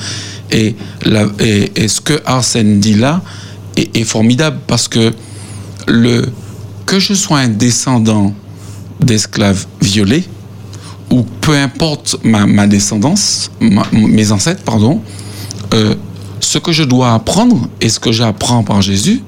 [0.52, 3.22] Et, ce que Arsène dit là
[3.78, 5.14] est, formidable parce que
[5.88, 6.26] le,
[6.86, 8.34] que je sois un descendant
[9.00, 10.26] d'esclaves violés,
[11.10, 13.50] ou peu importe ma, ma descendance,
[13.92, 15.02] mes ancêtres, pardon,
[15.74, 15.96] euh,
[16.42, 19.24] ce que je dois apprendre et ce que j'apprends par Jésus,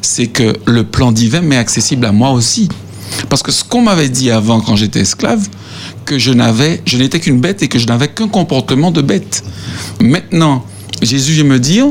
[0.00, 2.68] c'est que le plan divin m'est accessible à moi aussi.
[3.28, 5.48] Parce que ce qu'on m'avait dit avant quand j'étais esclave,
[6.08, 9.44] que je n'avais, je n'étais qu'une bête et que je n'avais qu'un comportement de bête.
[10.00, 10.64] Maintenant,
[11.02, 11.84] Jésus vient me dire,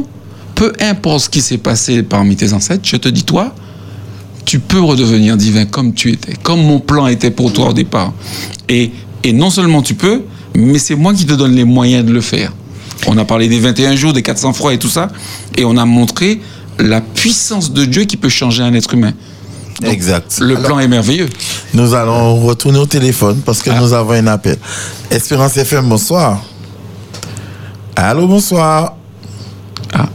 [0.56, 3.54] peu importe ce qui s'est passé parmi tes ancêtres, je te dis toi,
[4.44, 8.12] tu peux redevenir divin comme tu étais, comme mon plan était pour toi au départ.
[8.68, 8.92] Et,
[9.24, 10.24] et non seulement tu peux,
[10.56, 12.52] mais c'est moi qui te donne les moyens de le faire.
[13.06, 15.10] On a parlé des 21 jours, des 400 fois et tout ça,
[15.56, 16.42] et on a montré
[16.80, 19.14] la puissance de Dieu qui peut changer un être humain.
[19.82, 20.40] Donc, Exact.
[20.42, 21.30] Le plan est merveilleux.
[21.74, 23.80] Nous allons retourner au téléphone parce que Ah.
[23.80, 24.58] nous avons un appel.
[25.12, 26.42] Espérance FM, bonsoir.
[27.96, 28.96] Allô, bonsoir.
[29.94, 30.08] Ah,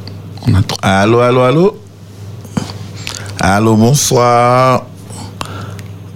[0.46, 0.78] on a trop.
[0.82, 1.76] Allô, allô, allô.
[3.40, 4.84] Allô, bonsoir.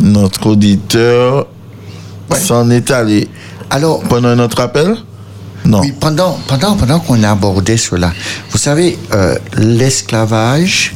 [0.01, 1.47] Notre auditeur
[2.31, 2.39] Ouais.
[2.39, 3.29] s'en est allé.
[3.71, 4.97] Alors, Pendant notre appel
[5.65, 5.81] Non.
[5.81, 8.13] Oui, pendant, pendant, pendant qu'on abordait cela,
[8.51, 10.95] vous savez, euh, l'esclavage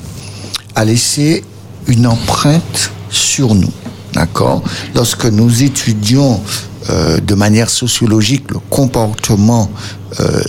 [0.77, 1.45] a laissé
[1.89, 3.73] une empreinte sur nous.
[4.13, 4.63] D'accord
[4.95, 6.41] Lorsque nous étudions
[6.89, 9.71] euh, de manière sociologique le comportement
[10.19, 10.43] euh,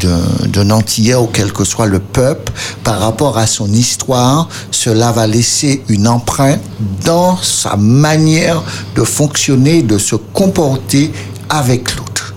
[0.00, 2.52] d'un- d'un Antillais ou quel que soit le peuple
[2.84, 6.60] par rapport à son histoire, cela va laisser une empreinte
[7.04, 8.62] dans sa manière
[8.94, 11.12] de fonctionner, de se comporter
[11.50, 12.34] avec l'autre.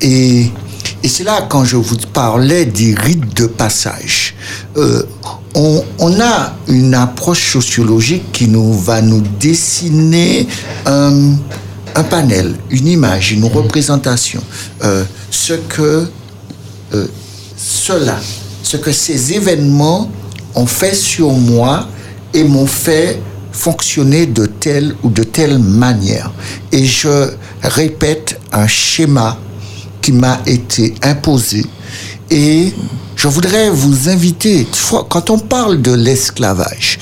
[0.00, 0.50] Et,
[1.04, 4.34] et c'est là quand je vous parlais des rites de passage.
[4.78, 5.02] Euh,
[5.54, 10.48] on, a une approche sociologique qui nous va nous dessiner
[10.86, 11.34] un,
[11.94, 14.42] un panel, une image, une représentation.
[14.82, 16.08] Euh, ce que
[16.94, 17.06] euh,
[17.56, 18.18] cela,
[18.62, 20.10] ce que ces événements
[20.54, 21.86] ont fait sur moi
[22.32, 23.20] et m'ont fait
[23.52, 26.32] fonctionner de telle ou de telle manière.
[26.72, 27.30] Et je
[27.62, 29.38] répète un schéma
[30.04, 31.64] qui m'a été imposé.
[32.30, 32.74] Et
[33.16, 34.66] je voudrais vous inviter,
[35.08, 36.98] quand on parle de l'esclavage,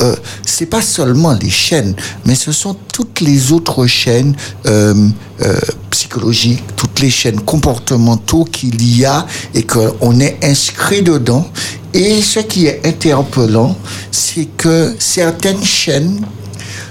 [0.00, 0.14] euh,
[0.46, 4.36] c'est pas seulement les chaînes, mais ce sont toutes les autres chaînes
[4.66, 4.94] euh,
[5.42, 5.58] euh,
[5.90, 11.48] psychologiques, toutes les chaînes comportementaux qu'il y a et qu'on est inscrit dedans.
[11.94, 13.76] Et ce qui est interpellant,
[14.12, 16.24] c'est que certaines chaînes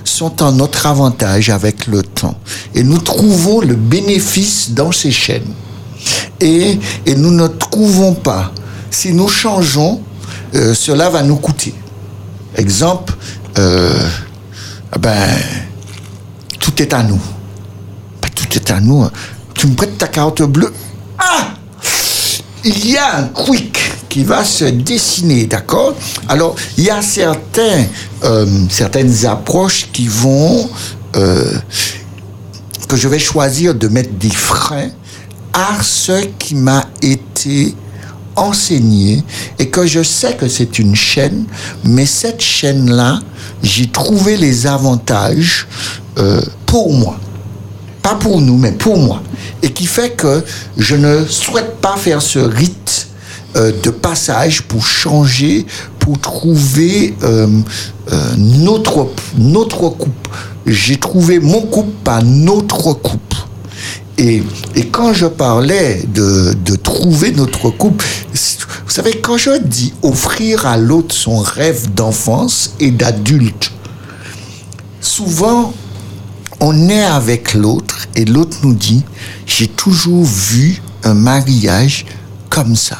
[0.05, 2.35] sont en notre avantage avec le temps.
[2.73, 5.53] Et nous trouvons le bénéfice dans ces chaînes.
[6.39, 8.51] Et, et nous ne trouvons pas.
[8.91, 10.01] Si nous changeons,
[10.53, 11.73] euh, cela va nous coûter.
[12.55, 13.13] Exemple,
[13.57, 14.07] euh,
[14.91, 15.27] ah ben,
[16.59, 17.19] tout est à nous.
[18.35, 19.01] Tout est à nous.
[19.03, 19.11] hein.
[19.53, 20.73] Tu me prêtes ta carte bleue
[21.17, 21.54] Ah
[22.65, 23.79] il y a un quick
[24.09, 25.95] qui va se dessiner, d'accord?
[26.27, 26.99] Alors, il y a
[27.59, 30.67] euh, certaines approches qui vont,
[31.15, 31.53] euh,
[32.89, 34.89] que je vais choisir de mettre des freins
[35.53, 37.75] à ce qui m'a été
[38.35, 39.23] enseigné
[39.59, 41.45] et que je sais que c'est une chaîne,
[41.83, 43.19] mais cette chaîne-là,
[43.61, 45.67] j'ai trouvé les avantages
[46.17, 47.19] euh, pour moi
[48.05, 49.23] pas pour nous, mais pour moi.
[49.63, 50.43] Et qui fait que
[50.77, 53.07] je ne souhaite pas faire ce rite
[53.55, 55.65] euh, de passage pour changer,
[55.97, 57.15] pour trouver
[58.37, 59.07] notre,
[59.39, 60.27] notre coupe.
[60.67, 63.33] J'ai trouvé mon coupe, pas notre coupe.
[64.19, 64.43] Et,
[64.75, 68.03] et quand je parlais de, de trouver notre coupe,
[68.85, 73.71] vous savez, quand je dis offrir à l'autre son rêve d'enfance et d'adulte,
[75.01, 75.73] souvent,
[76.59, 79.03] on est avec l'autre et l'autre nous dit,
[79.45, 82.05] j'ai toujours vu un mariage
[82.49, 82.97] comme ça.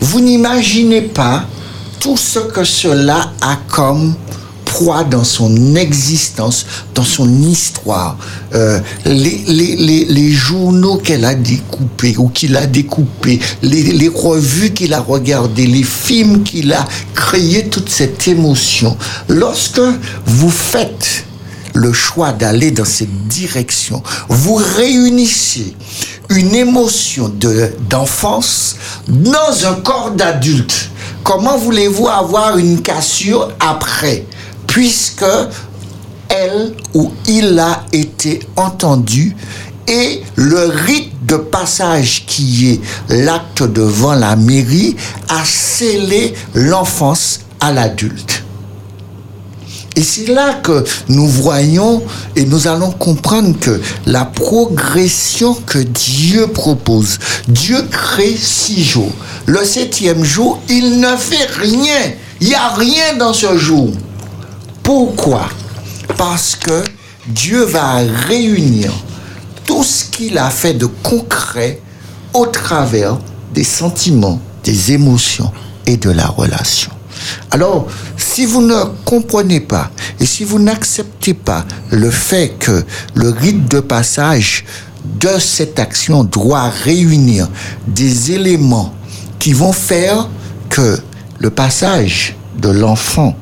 [0.00, 1.44] Vous n'imaginez pas
[2.00, 4.14] tout ce que cela a comme
[4.64, 8.16] poids dans son existence, dans son histoire.
[8.54, 15.66] Euh, les, journaux qu'elle a découpés ou qu'il a découpés, les, revues qu'il a regardées,
[15.66, 18.96] les films qu'il a créés, toute cette émotion.
[19.28, 19.82] Lorsque
[20.26, 21.24] vous faites
[21.74, 25.74] le choix d'aller dans cette direction, vous réunissez
[26.28, 28.76] une émotion de- d'enfance
[29.08, 30.90] dans un corps d'adulte.
[31.24, 34.26] Comment voulez-vous avoir une cassure après?
[34.66, 35.24] Puisque
[36.28, 39.34] elle ou il a été entendu
[39.88, 42.80] et le rite de passage qui est
[43.24, 44.96] l'acte devant la mairie
[45.28, 48.39] a scellé l'enfance à l'adulte.
[50.00, 52.02] Et c'est là que nous voyons
[52.34, 57.18] et nous allons comprendre que la progression que Dieu propose,
[57.48, 59.12] Dieu crée six jours.
[59.44, 62.14] Le septième jour, il ne fait rien.
[62.40, 63.90] Il n'y a rien dans ce jour.
[64.82, 65.50] Pourquoi?
[66.16, 66.82] Parce que
[67.26, 67.96] Dieu va
[68.26, 68.90] réunir
[69.66, 71.78] tout ce qu'il a fait de concret
[72.32, 73.18] au travers
[73.52, 75.52] des sentiments, des émotions
[75.84, 76.90] et de la relation.
[77.50, 77.86] Alors,
[78.16, 82.84] si vous ne comprenez pas et si vous n'acceptez pas le fait que
[83.14, 84.64] le rite de passage
[85.04, 87.48] de cette action doit réunir
[87.86, 88.94] des éléments
[89.38, 90.28] qui vont faire
[90.68, 90.98] que
[91.38, 93.34] le passage de l'enfant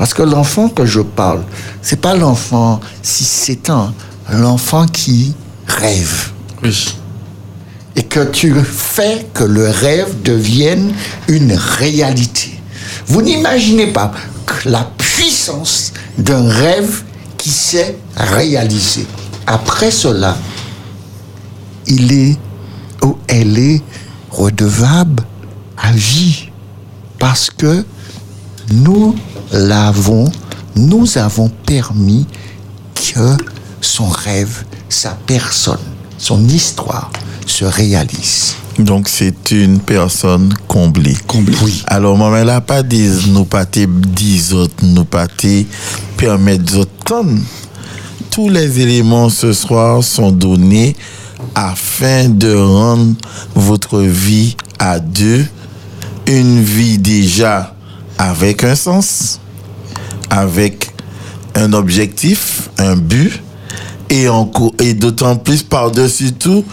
[0.00, 1.42] parce que l'enfant que je parle,
[1.82, 3.92] c'est pas l'enfant 6-7 ans,
[4.32, 5.34] l'enfant qui
[5.66, 6.30] rêve.
[6.62, 6.96] Oui.
[7.96, 10.94] Et que tu fais que le rêve devienne
[11.28, 12.59] une réalité.
[13.06, 14.12] Vous n'imaginez pas
[14.64, 17.02] la puissance d'un rêve
[17.38, 19.06] qui s'est réalisé.
[19.46, 20.36] Après cela,
[21.86, 22.38] il est
[23.02, 23.82] ou elle est
[24.30, 25.22] redevable
[25.76, 26.50] à vie.
[27.18, 27.84] Parce que
[28.70, 29.14] nous
[29.52, 30.30] l'avons,
[30.76, 32.26] nous avons permis
[32.94, 33.36] que
[33.80, 35.78] son rêve, sa personne,
[36.18, 37.10] son histoire
[37.46, 38.54] se réalise.
[38.84, 41.16] Donc, c'est une personne comblée.
[41.26, 41.56] Comblé.
[41.62, 41.82] Oui.
[41.86, 45.26] Alors, maman, là, pas des nous pas dix autres, nous pas
[46.16, 47.42] permettre tonnes.
[48.30, 50.94] Tous les éléments ce soir sont donnés
[51.54, 53.14] afin de rendre
[53.54, 55.44] votre vie à deux
[56.26, 57.74] une vie déjà
[58.18, 59.40] avec un sens,
[60.28, 60.94] avec
[61.54, 63.42] un objectif, un but,
[64.10, 64.26] et,
[64.80, 66.64] et d'autant plus par-dessus tout,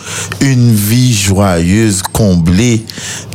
[0.42, 2.84] une vie joyeuse, comblée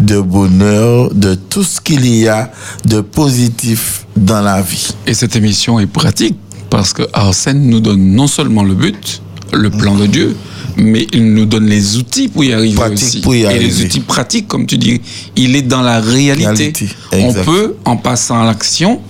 [0.01, 2.51] de bonheur, de tout ce qu'il y a
[2.85, 4.91] de positif dans la vie.
[5.07, 6.37] Et cette émission est pratique
[6.69, 9.23] parce que Arsène nous donne non seulement le but,
[9.53, 10.37] le plan de Dieu,
[10.77, 13.21] mais il nous donne les outils pour y arriver Pratique aussi.
[13.21, 15.01] pour y Et les outils pratiques, comme tu dis,
[15.37, 16.47] il est dans la réalité.
[16.47, 19.01] Réalité, On peut, en passant à l'action,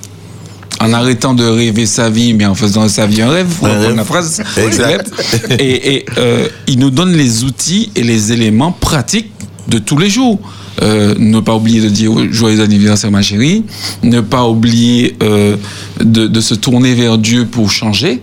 [0.81, 3.69] en arrêtant de rêver sa vie, mais en faisant de sa vie un rêve, pour
[3.69, 4.43] reprendre la phrase.
[4.57, 5.11] Exact.
[5.59, 9.31] Et, et, euh, il nous donne les outils et les éléments pratiques
[9.69, 10.39] de tous les jours.
[10.81, 13.65] Euh, ne pas oublier de dire joyeux anniversaire ma chérie,
[14.03, 15.57] ne pas oublier euh,
[16.01, 18.23] de, de se tourner vers Dieu pour changer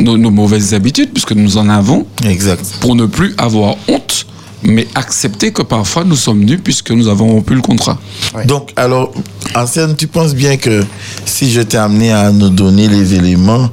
[0.00, 2.78] nos, nos mauvaises habitudes, puisque nous en avons, Exact.
[2.80, 4.26] pour ne plus avoir honte,
[4.68, 7.98] mais accepter que parfois nous sommes nus puisque nous avons rompu le contrat.
[8.34, 8.44] Ouais.
[8.44, 9.12] Donc, alors,
[9.54, 10.84] Arsène, tu penses bien que
[11.24, 13.70] si je t'ai amené à nous donner les éléments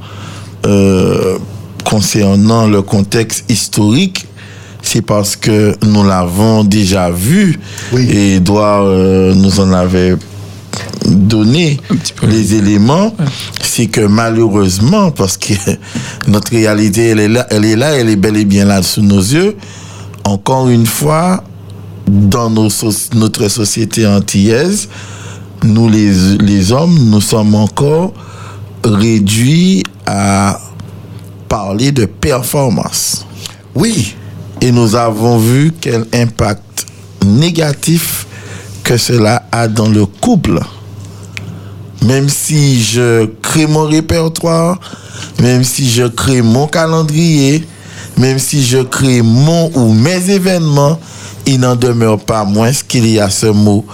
[0.66, 1.38] euh,
[1.84, 4.26] concernant le contexte historique,
[4.82, 7.60] c'est parce que nous l'avons déjà vu
[7.92, 8.08] Oui.
[8.10, 10.16] et Edouard euh, nous en avait
[11.06, 11.80] donné
[12.24, 13.14] les éléments,
[13.62, 15.54] c'est que malheureusement, parce que
[16.28, 19.02] notre réalité, elle est là, elle est là, elle est bel et bien là sous
[19.02, 19.56] nos yeux.
[20.26, 21.44] Encore une fois,
[22.08, 22.70] dans nos
[23.14, 24.90] notre société antillaise,
[25.64, 28.12] nous les, les hommes, nous sommes encore
[28.84, 30.60] réduits à
[31.48, 33.26] parler de performance.
[33.76, 34.16] Oui,
[34.62, 36.88] Et nous avons vu quel impact
[37.24, 38.26] négatif
[38.84, 40.60] que cela a dans le couple.
[42.04, 44.80] Même si je crée mon répertoire,
[45.40, 47.68] même si je crée mon calendrier,
[48.18, 51.00] même si je crée mon ou mes événements,
[51.46, 53.86] il n'en demeure pas moins qu'il y a ce mot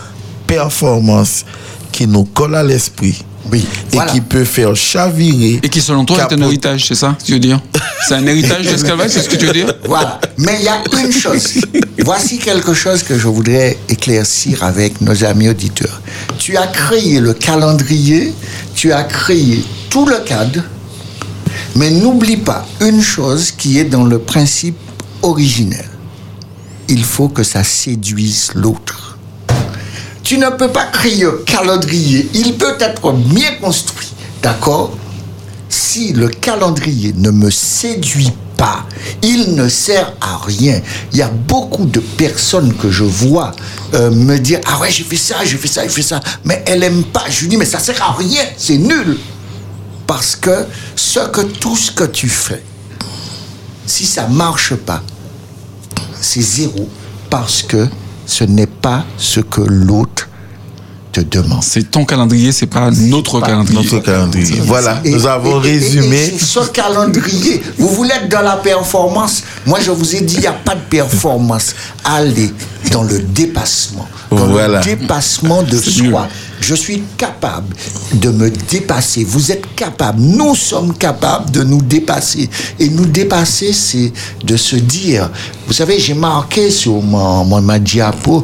[0.48, 1.46] performance
[1.92, 3.60] qui nous colle à l'esprit oui.
[3.92, 4.12] et Voilà.
[4.12, 5.60] qui peut faire chavirer.
[5.64, 7.60] Et qui, selon toi, est un héritage, c'est ça que tu veux dire?
[8.08, 9.74] C'est un héritage d'esclavage, c'est ce que tu veux dire?
[9.86, 10.20] Voilà.
[10.38, 11.62] Mais il y a une chose.
[12.04, 16.02] Voici quelque chose que je voudrais éclaircir avec nos amis auditeurs.
[16.40, 18.34] Tu as créé le calendrier,
[18.76, 20.62] tu as créé tout le cadre,
[21.76, 24.78] mais n'oublie pas une chose qui est dans le principe
[25.22, 25.86] originel.
[26.90, 29.18] Il faut que ça séduise l'autre.
[30.24, 32.30] Tu ne peux pas créer un calendrier.
[32.34, 34.96] Il peut être bien construit, d'accord?
[35.70, 38.86] Si le calendrier ne me séduit pas,
[39.22, 40.82] il ne sert à rien.
[41.12, 43.54] Il y a beaucoup de personnes que je vois
[43.94, 46.20] euh, me dire Ah ouais, j'ai fait ça, j'ai fait ça, j'ai fait ça.
[46.44, 47.24] Mais elle aime pas.
[47.30, 49.18] Je lui dis Mais ça sert à rien, c'est nul.
[50.12, 52.62] Parce que ce que tout ce que tu fais,
[53.86, 55.02] si ça marche pas,
[56.20, 56.90] c'est zéro.
[57.30, 57.88] Parce que
[58.26, 60.28] ce n'est pas ce que l'autre
[61.12, 61.64] te demande.
[61.64, 63.80] C'est ton calendrier, c'est pas notre pas calendrier.
[63.84, 64.60] Notre calendrier.
[64.64, 66.18] Voilà, Et- nous avons et- et- et résumé.
[66.38, 67.62] c'est ce calendrier.
[67.78, 69.44] Vous voulez être dans la performance?
[69.66, 71.76] Moi, je vous ai dit, il n'y a pas de performance.
[72.04, 72.52] Allez
[72.92, 74.08] dans le dépassement.
[74.32, 74.80] Dans Voilà.
[74.80, 76.28] le dépassement de soi.
[76.62, 77.74] Je suis capable
[78.14, 79.24] de me dépasser.
[79.24, 80.22] Vous êtes capable.
[80.22, 82.50] Nous sommes capables de nous dépasser.
[82.80, 84.14] Et nous dépasser, c'est
[84.44, 85.30] de se dire,
[85.68, 88.44] vous savez, j'ai marqué sur mon, mon- ma diapo,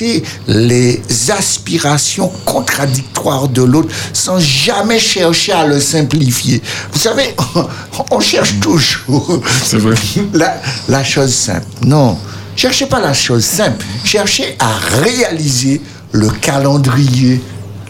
[0.00, 1.00] respecter les
[1.30, 6.62] aspirations contradictoires de l'autre sans jamais chercher à le simplifier.
[6.92, 7.34] Vous savez,
[8.10, 9.94] on cherche toujours C'est vrai.
[10.34, 11.66] la, la chose simple.
[11.82, 12.18] Non,
[12.56, 13.84] cherchez pas la chose simple.
[14.04, 14.72] Cherchez à
[15.02, 15.80] réaliser
[16.12, 17.40] le calendrier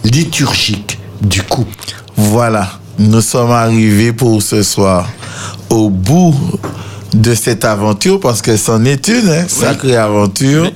[0.05, 1.95] liturgique du couple.
[2.17, 2.69] Voilà,
[2.99, 5.09] nous sommes arrivés pour ce soir
[5.69, 6.35] au bout
[7.15, 10.71] de cette aventure, parce que c'en est une, hein, sacrée aventure.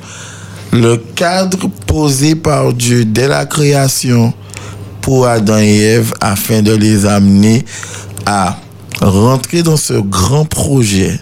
[0.75, 4.35] Le cadre posé par Dieu dès la création
[5.03, 7.65] pour Adam et Ève afin de les amener
[8.27, 8.59] à
[9.01, 11.21] rentrer dans ce grand projet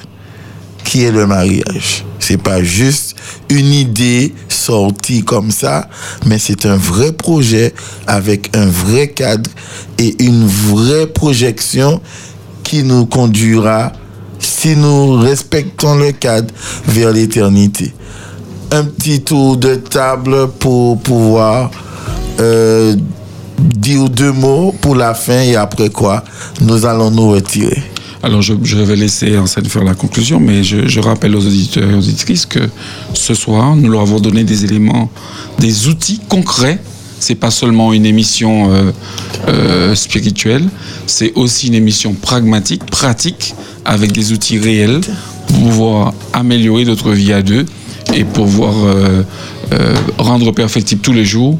[0.84, 2.02] qui est le mariage.
[2.18, 3.14] C'est pas juste
[3.50, 5.86] une idée sortie comme ça,
[6.24, 7.74] mais c'est un vrai projet
[8.06, 9.50] avec un vrai cadre
[9.98, 12.00] et une vraie projection
[12.64, 13.92] qui nous conduira,
[14.38, 16.54] si nous respectons le cadre,
[16.86, 17.92] vers l'éternité.
[18.74, 21.70] Un petit tour de table pour pouvoir
[22.40, 22.96] euh,
[23.58, 26.24] dire deux mots pour la fin et après quoi,
[26.62, 27.82] nous allons nous retirer.
[28.22, 31.92] Alors, je, vais laisser Anselme faire la conclusion, mais je, je rappelle aux auditeurs et
[31.92, 32.60] aux auditrices que
[33.12, 35.10] ce soir, nous leur avons donné des éléments,
[35.58, 36.78] des outils concrets.
[37.18, 38.90] C'est pas seulement une émission euh,
[39.48, 40.66] euh, spirituelle,
[41.06, 43.54] c'est aussi une émission pragmatique, pratique,
[43.84, 45.02] avec des outils réels
[45.48, 47.66] pour pouvoir améliorer notre vie à deux
[48.12, 49.22] et pouvoir euh,
[49.72, 51.58] euh, rendre perfectible tous les jours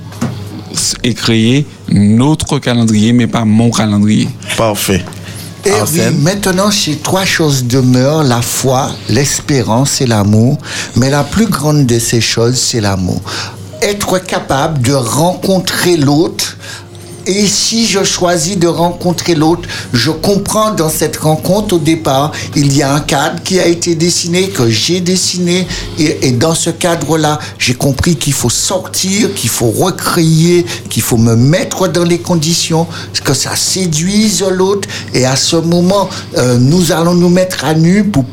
[1.03, 4.29] et créer notre calendrier, mais pas mon calendrier.
[4.57, 5.05] Parfait.
[5.65, 10.59] Et oui, maintenant, ces trois choses demeurent, la foi, l'espérance et l'amour.
[10.97, 13.21] Mais la plus grande de ces choses, c'est l'amour.
[13.81, 16.57] Être capable de rencontrer l'autre.
[17.27, 22.77] Et si je choisis de rencontrer l'autre, je comprends dans cette rencontre au départ, il
[22.77, 25.67] y a un cadre qui a été dessiné, que j'ai dessiné.
[25.99, 31.37] Et, dans ce cadre-là, j'ai compris qu'il faut sortir, qu'il faut recréer, qu'il faut me
[31.37, 32.87] mettre dans les conditions,
[33.25, 34.89] que ça séduise l'autre.
[35.15, 38.25] Et à ce moment, euh, nous allons nous mettre à nu pour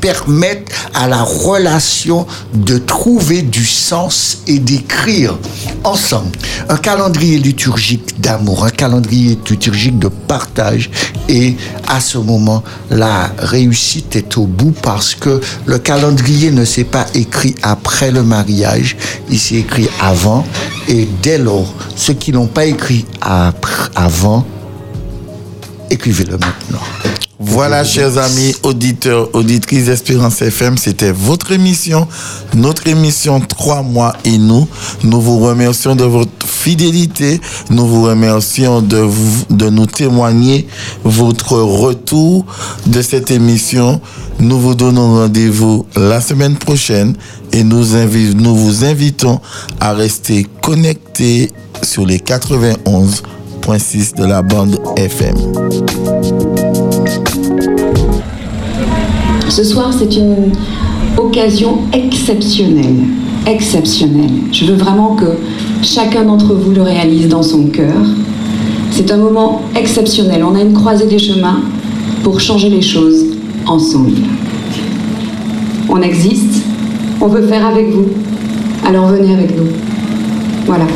[0.00, 5.38] permettre à la relation de trouver du sens et d'écrire
[5.84, 6.36] ensemble
[6.68, 10.90] un calendrier liturgique d'amour, un calendrier liturgique de partage.
[11.28, 11.56] Et
[11.88, 17.06] à ce moment, la réussite est au bout parce que le calendrier ne s'est pas
[17.14, 18.96] écrit après le mariage,
[19.30, 20.44] il s'est écrit avant.
[20.88, 24.44] Et dès lors, ceux qui n'ont pas écrit avant,
[25.90, 27.31] écrivez-le maintenant.
[27.44, 32.06] Voilà, chers amis, auditeurs, auditrices d'Espérance FM, c'était votre émission,
[32.54, 34.68] notre émission Trois mois et nous.
[35.02, 37.40] Nous vous remercions de votre fidélité.
[37.68, 39.08] Nous vous remercions de,
[39.70, 40.68] nous témoigner
[41.02, 42.46] votre retour
[42.86, 44.00] de cette émission.
[44.38, 47.16] Nous vous donnons rendez-vous la semaine prochaine
[47.52, 47.84] et nous,
[48.36, 49.40] nous vous invitons
[49.80, 51.50] à rester connectés
[51.82, 56.51] sur les 91.6 de la bande FM.
[59.52, 60.52] Ce soir, c'est une
[61.18, 63.04] occasion exceptionnelle.
[63.46, 64.30] Exceptionnelle.
[64.50, 65.26] Je veux vraiment que
[65.82, 68.02] chacun d'entre vous le réalise dans son cœur.
[68.92, 70.42] C'est un moment exceptionnel.
[70.42, 71.60] On a une croisée des chemins
[72.22, 73.26] pour changer les choses
[73.66, 74.22] ensemble.
[75.90, 76.62] On existe.
[77.20, 78.06] On veut faire avec vous.
[78.86, 79.68] Alors venez avec nous.
[80.64, 80.86] Voilà.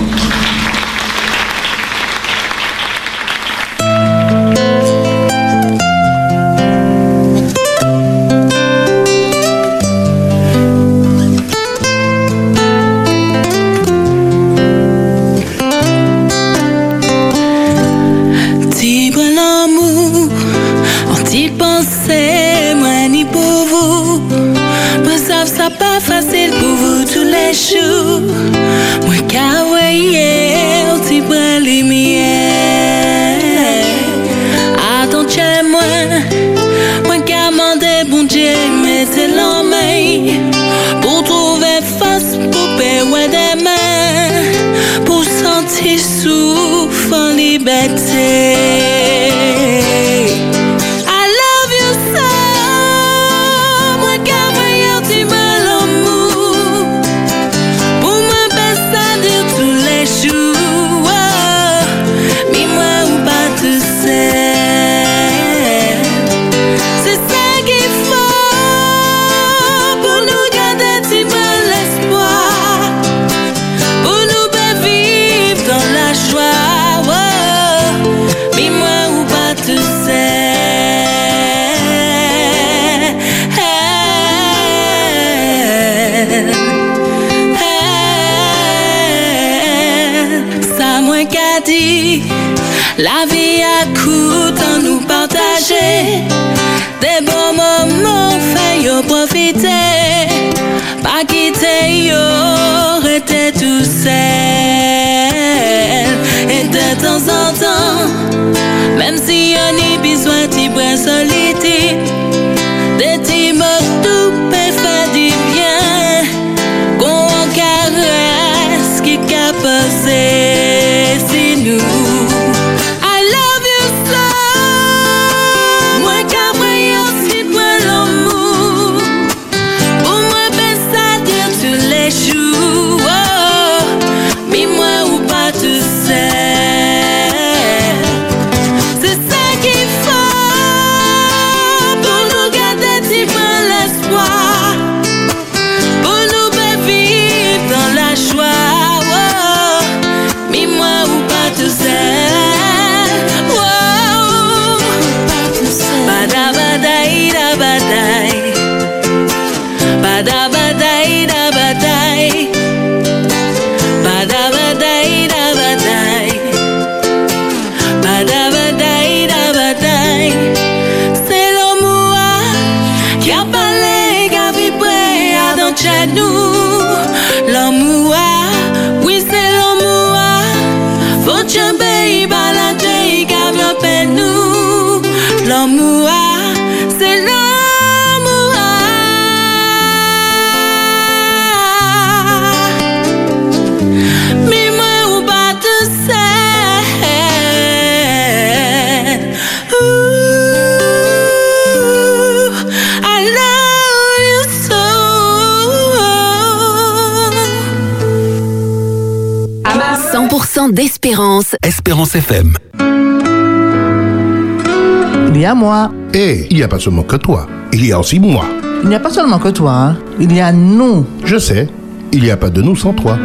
[215.34, 215.90] Il y a moi.
[216.14, 218.46] Et il n'y a pas seulement que toi, il y a aussi moi.
[218.82, 219.96] Il n'y a pas seulement que toi, hein.
[220.18, 221.04] il y a nous.
[221.24, 221.68] Je sais,
[222.12, 223.18] il n'y a pas de nous sans toi.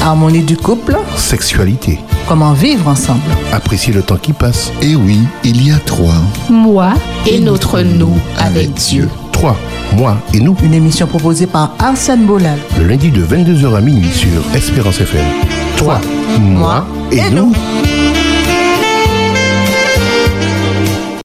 [0.00, 0.96] Harmonie du couple.
[1.16, 1.98] Sexualité.
[2.26, 3.20] Comment vivre ensemble.
[3.52, 4.72] Apprécier le temps qui passe.
[4.80, 6.14] Et oui, il y a trois.
[6.48, 6.94] Moi
[7.26, 9.10] et, notre nous avec, Dieu.
[9.30, 9.58] Trois,
[9.94, 10.56] moi et nous.
[10.62, 12.58] Une émission proposée par Arsène Bolal.
[12.78, 15.26] Le lundi de 22h à minuit sur Espérance FM.
[15.76, 16.00] Trois.
[16.40, 17.20] moi, moi You.
[17.20, 17.81] Hello.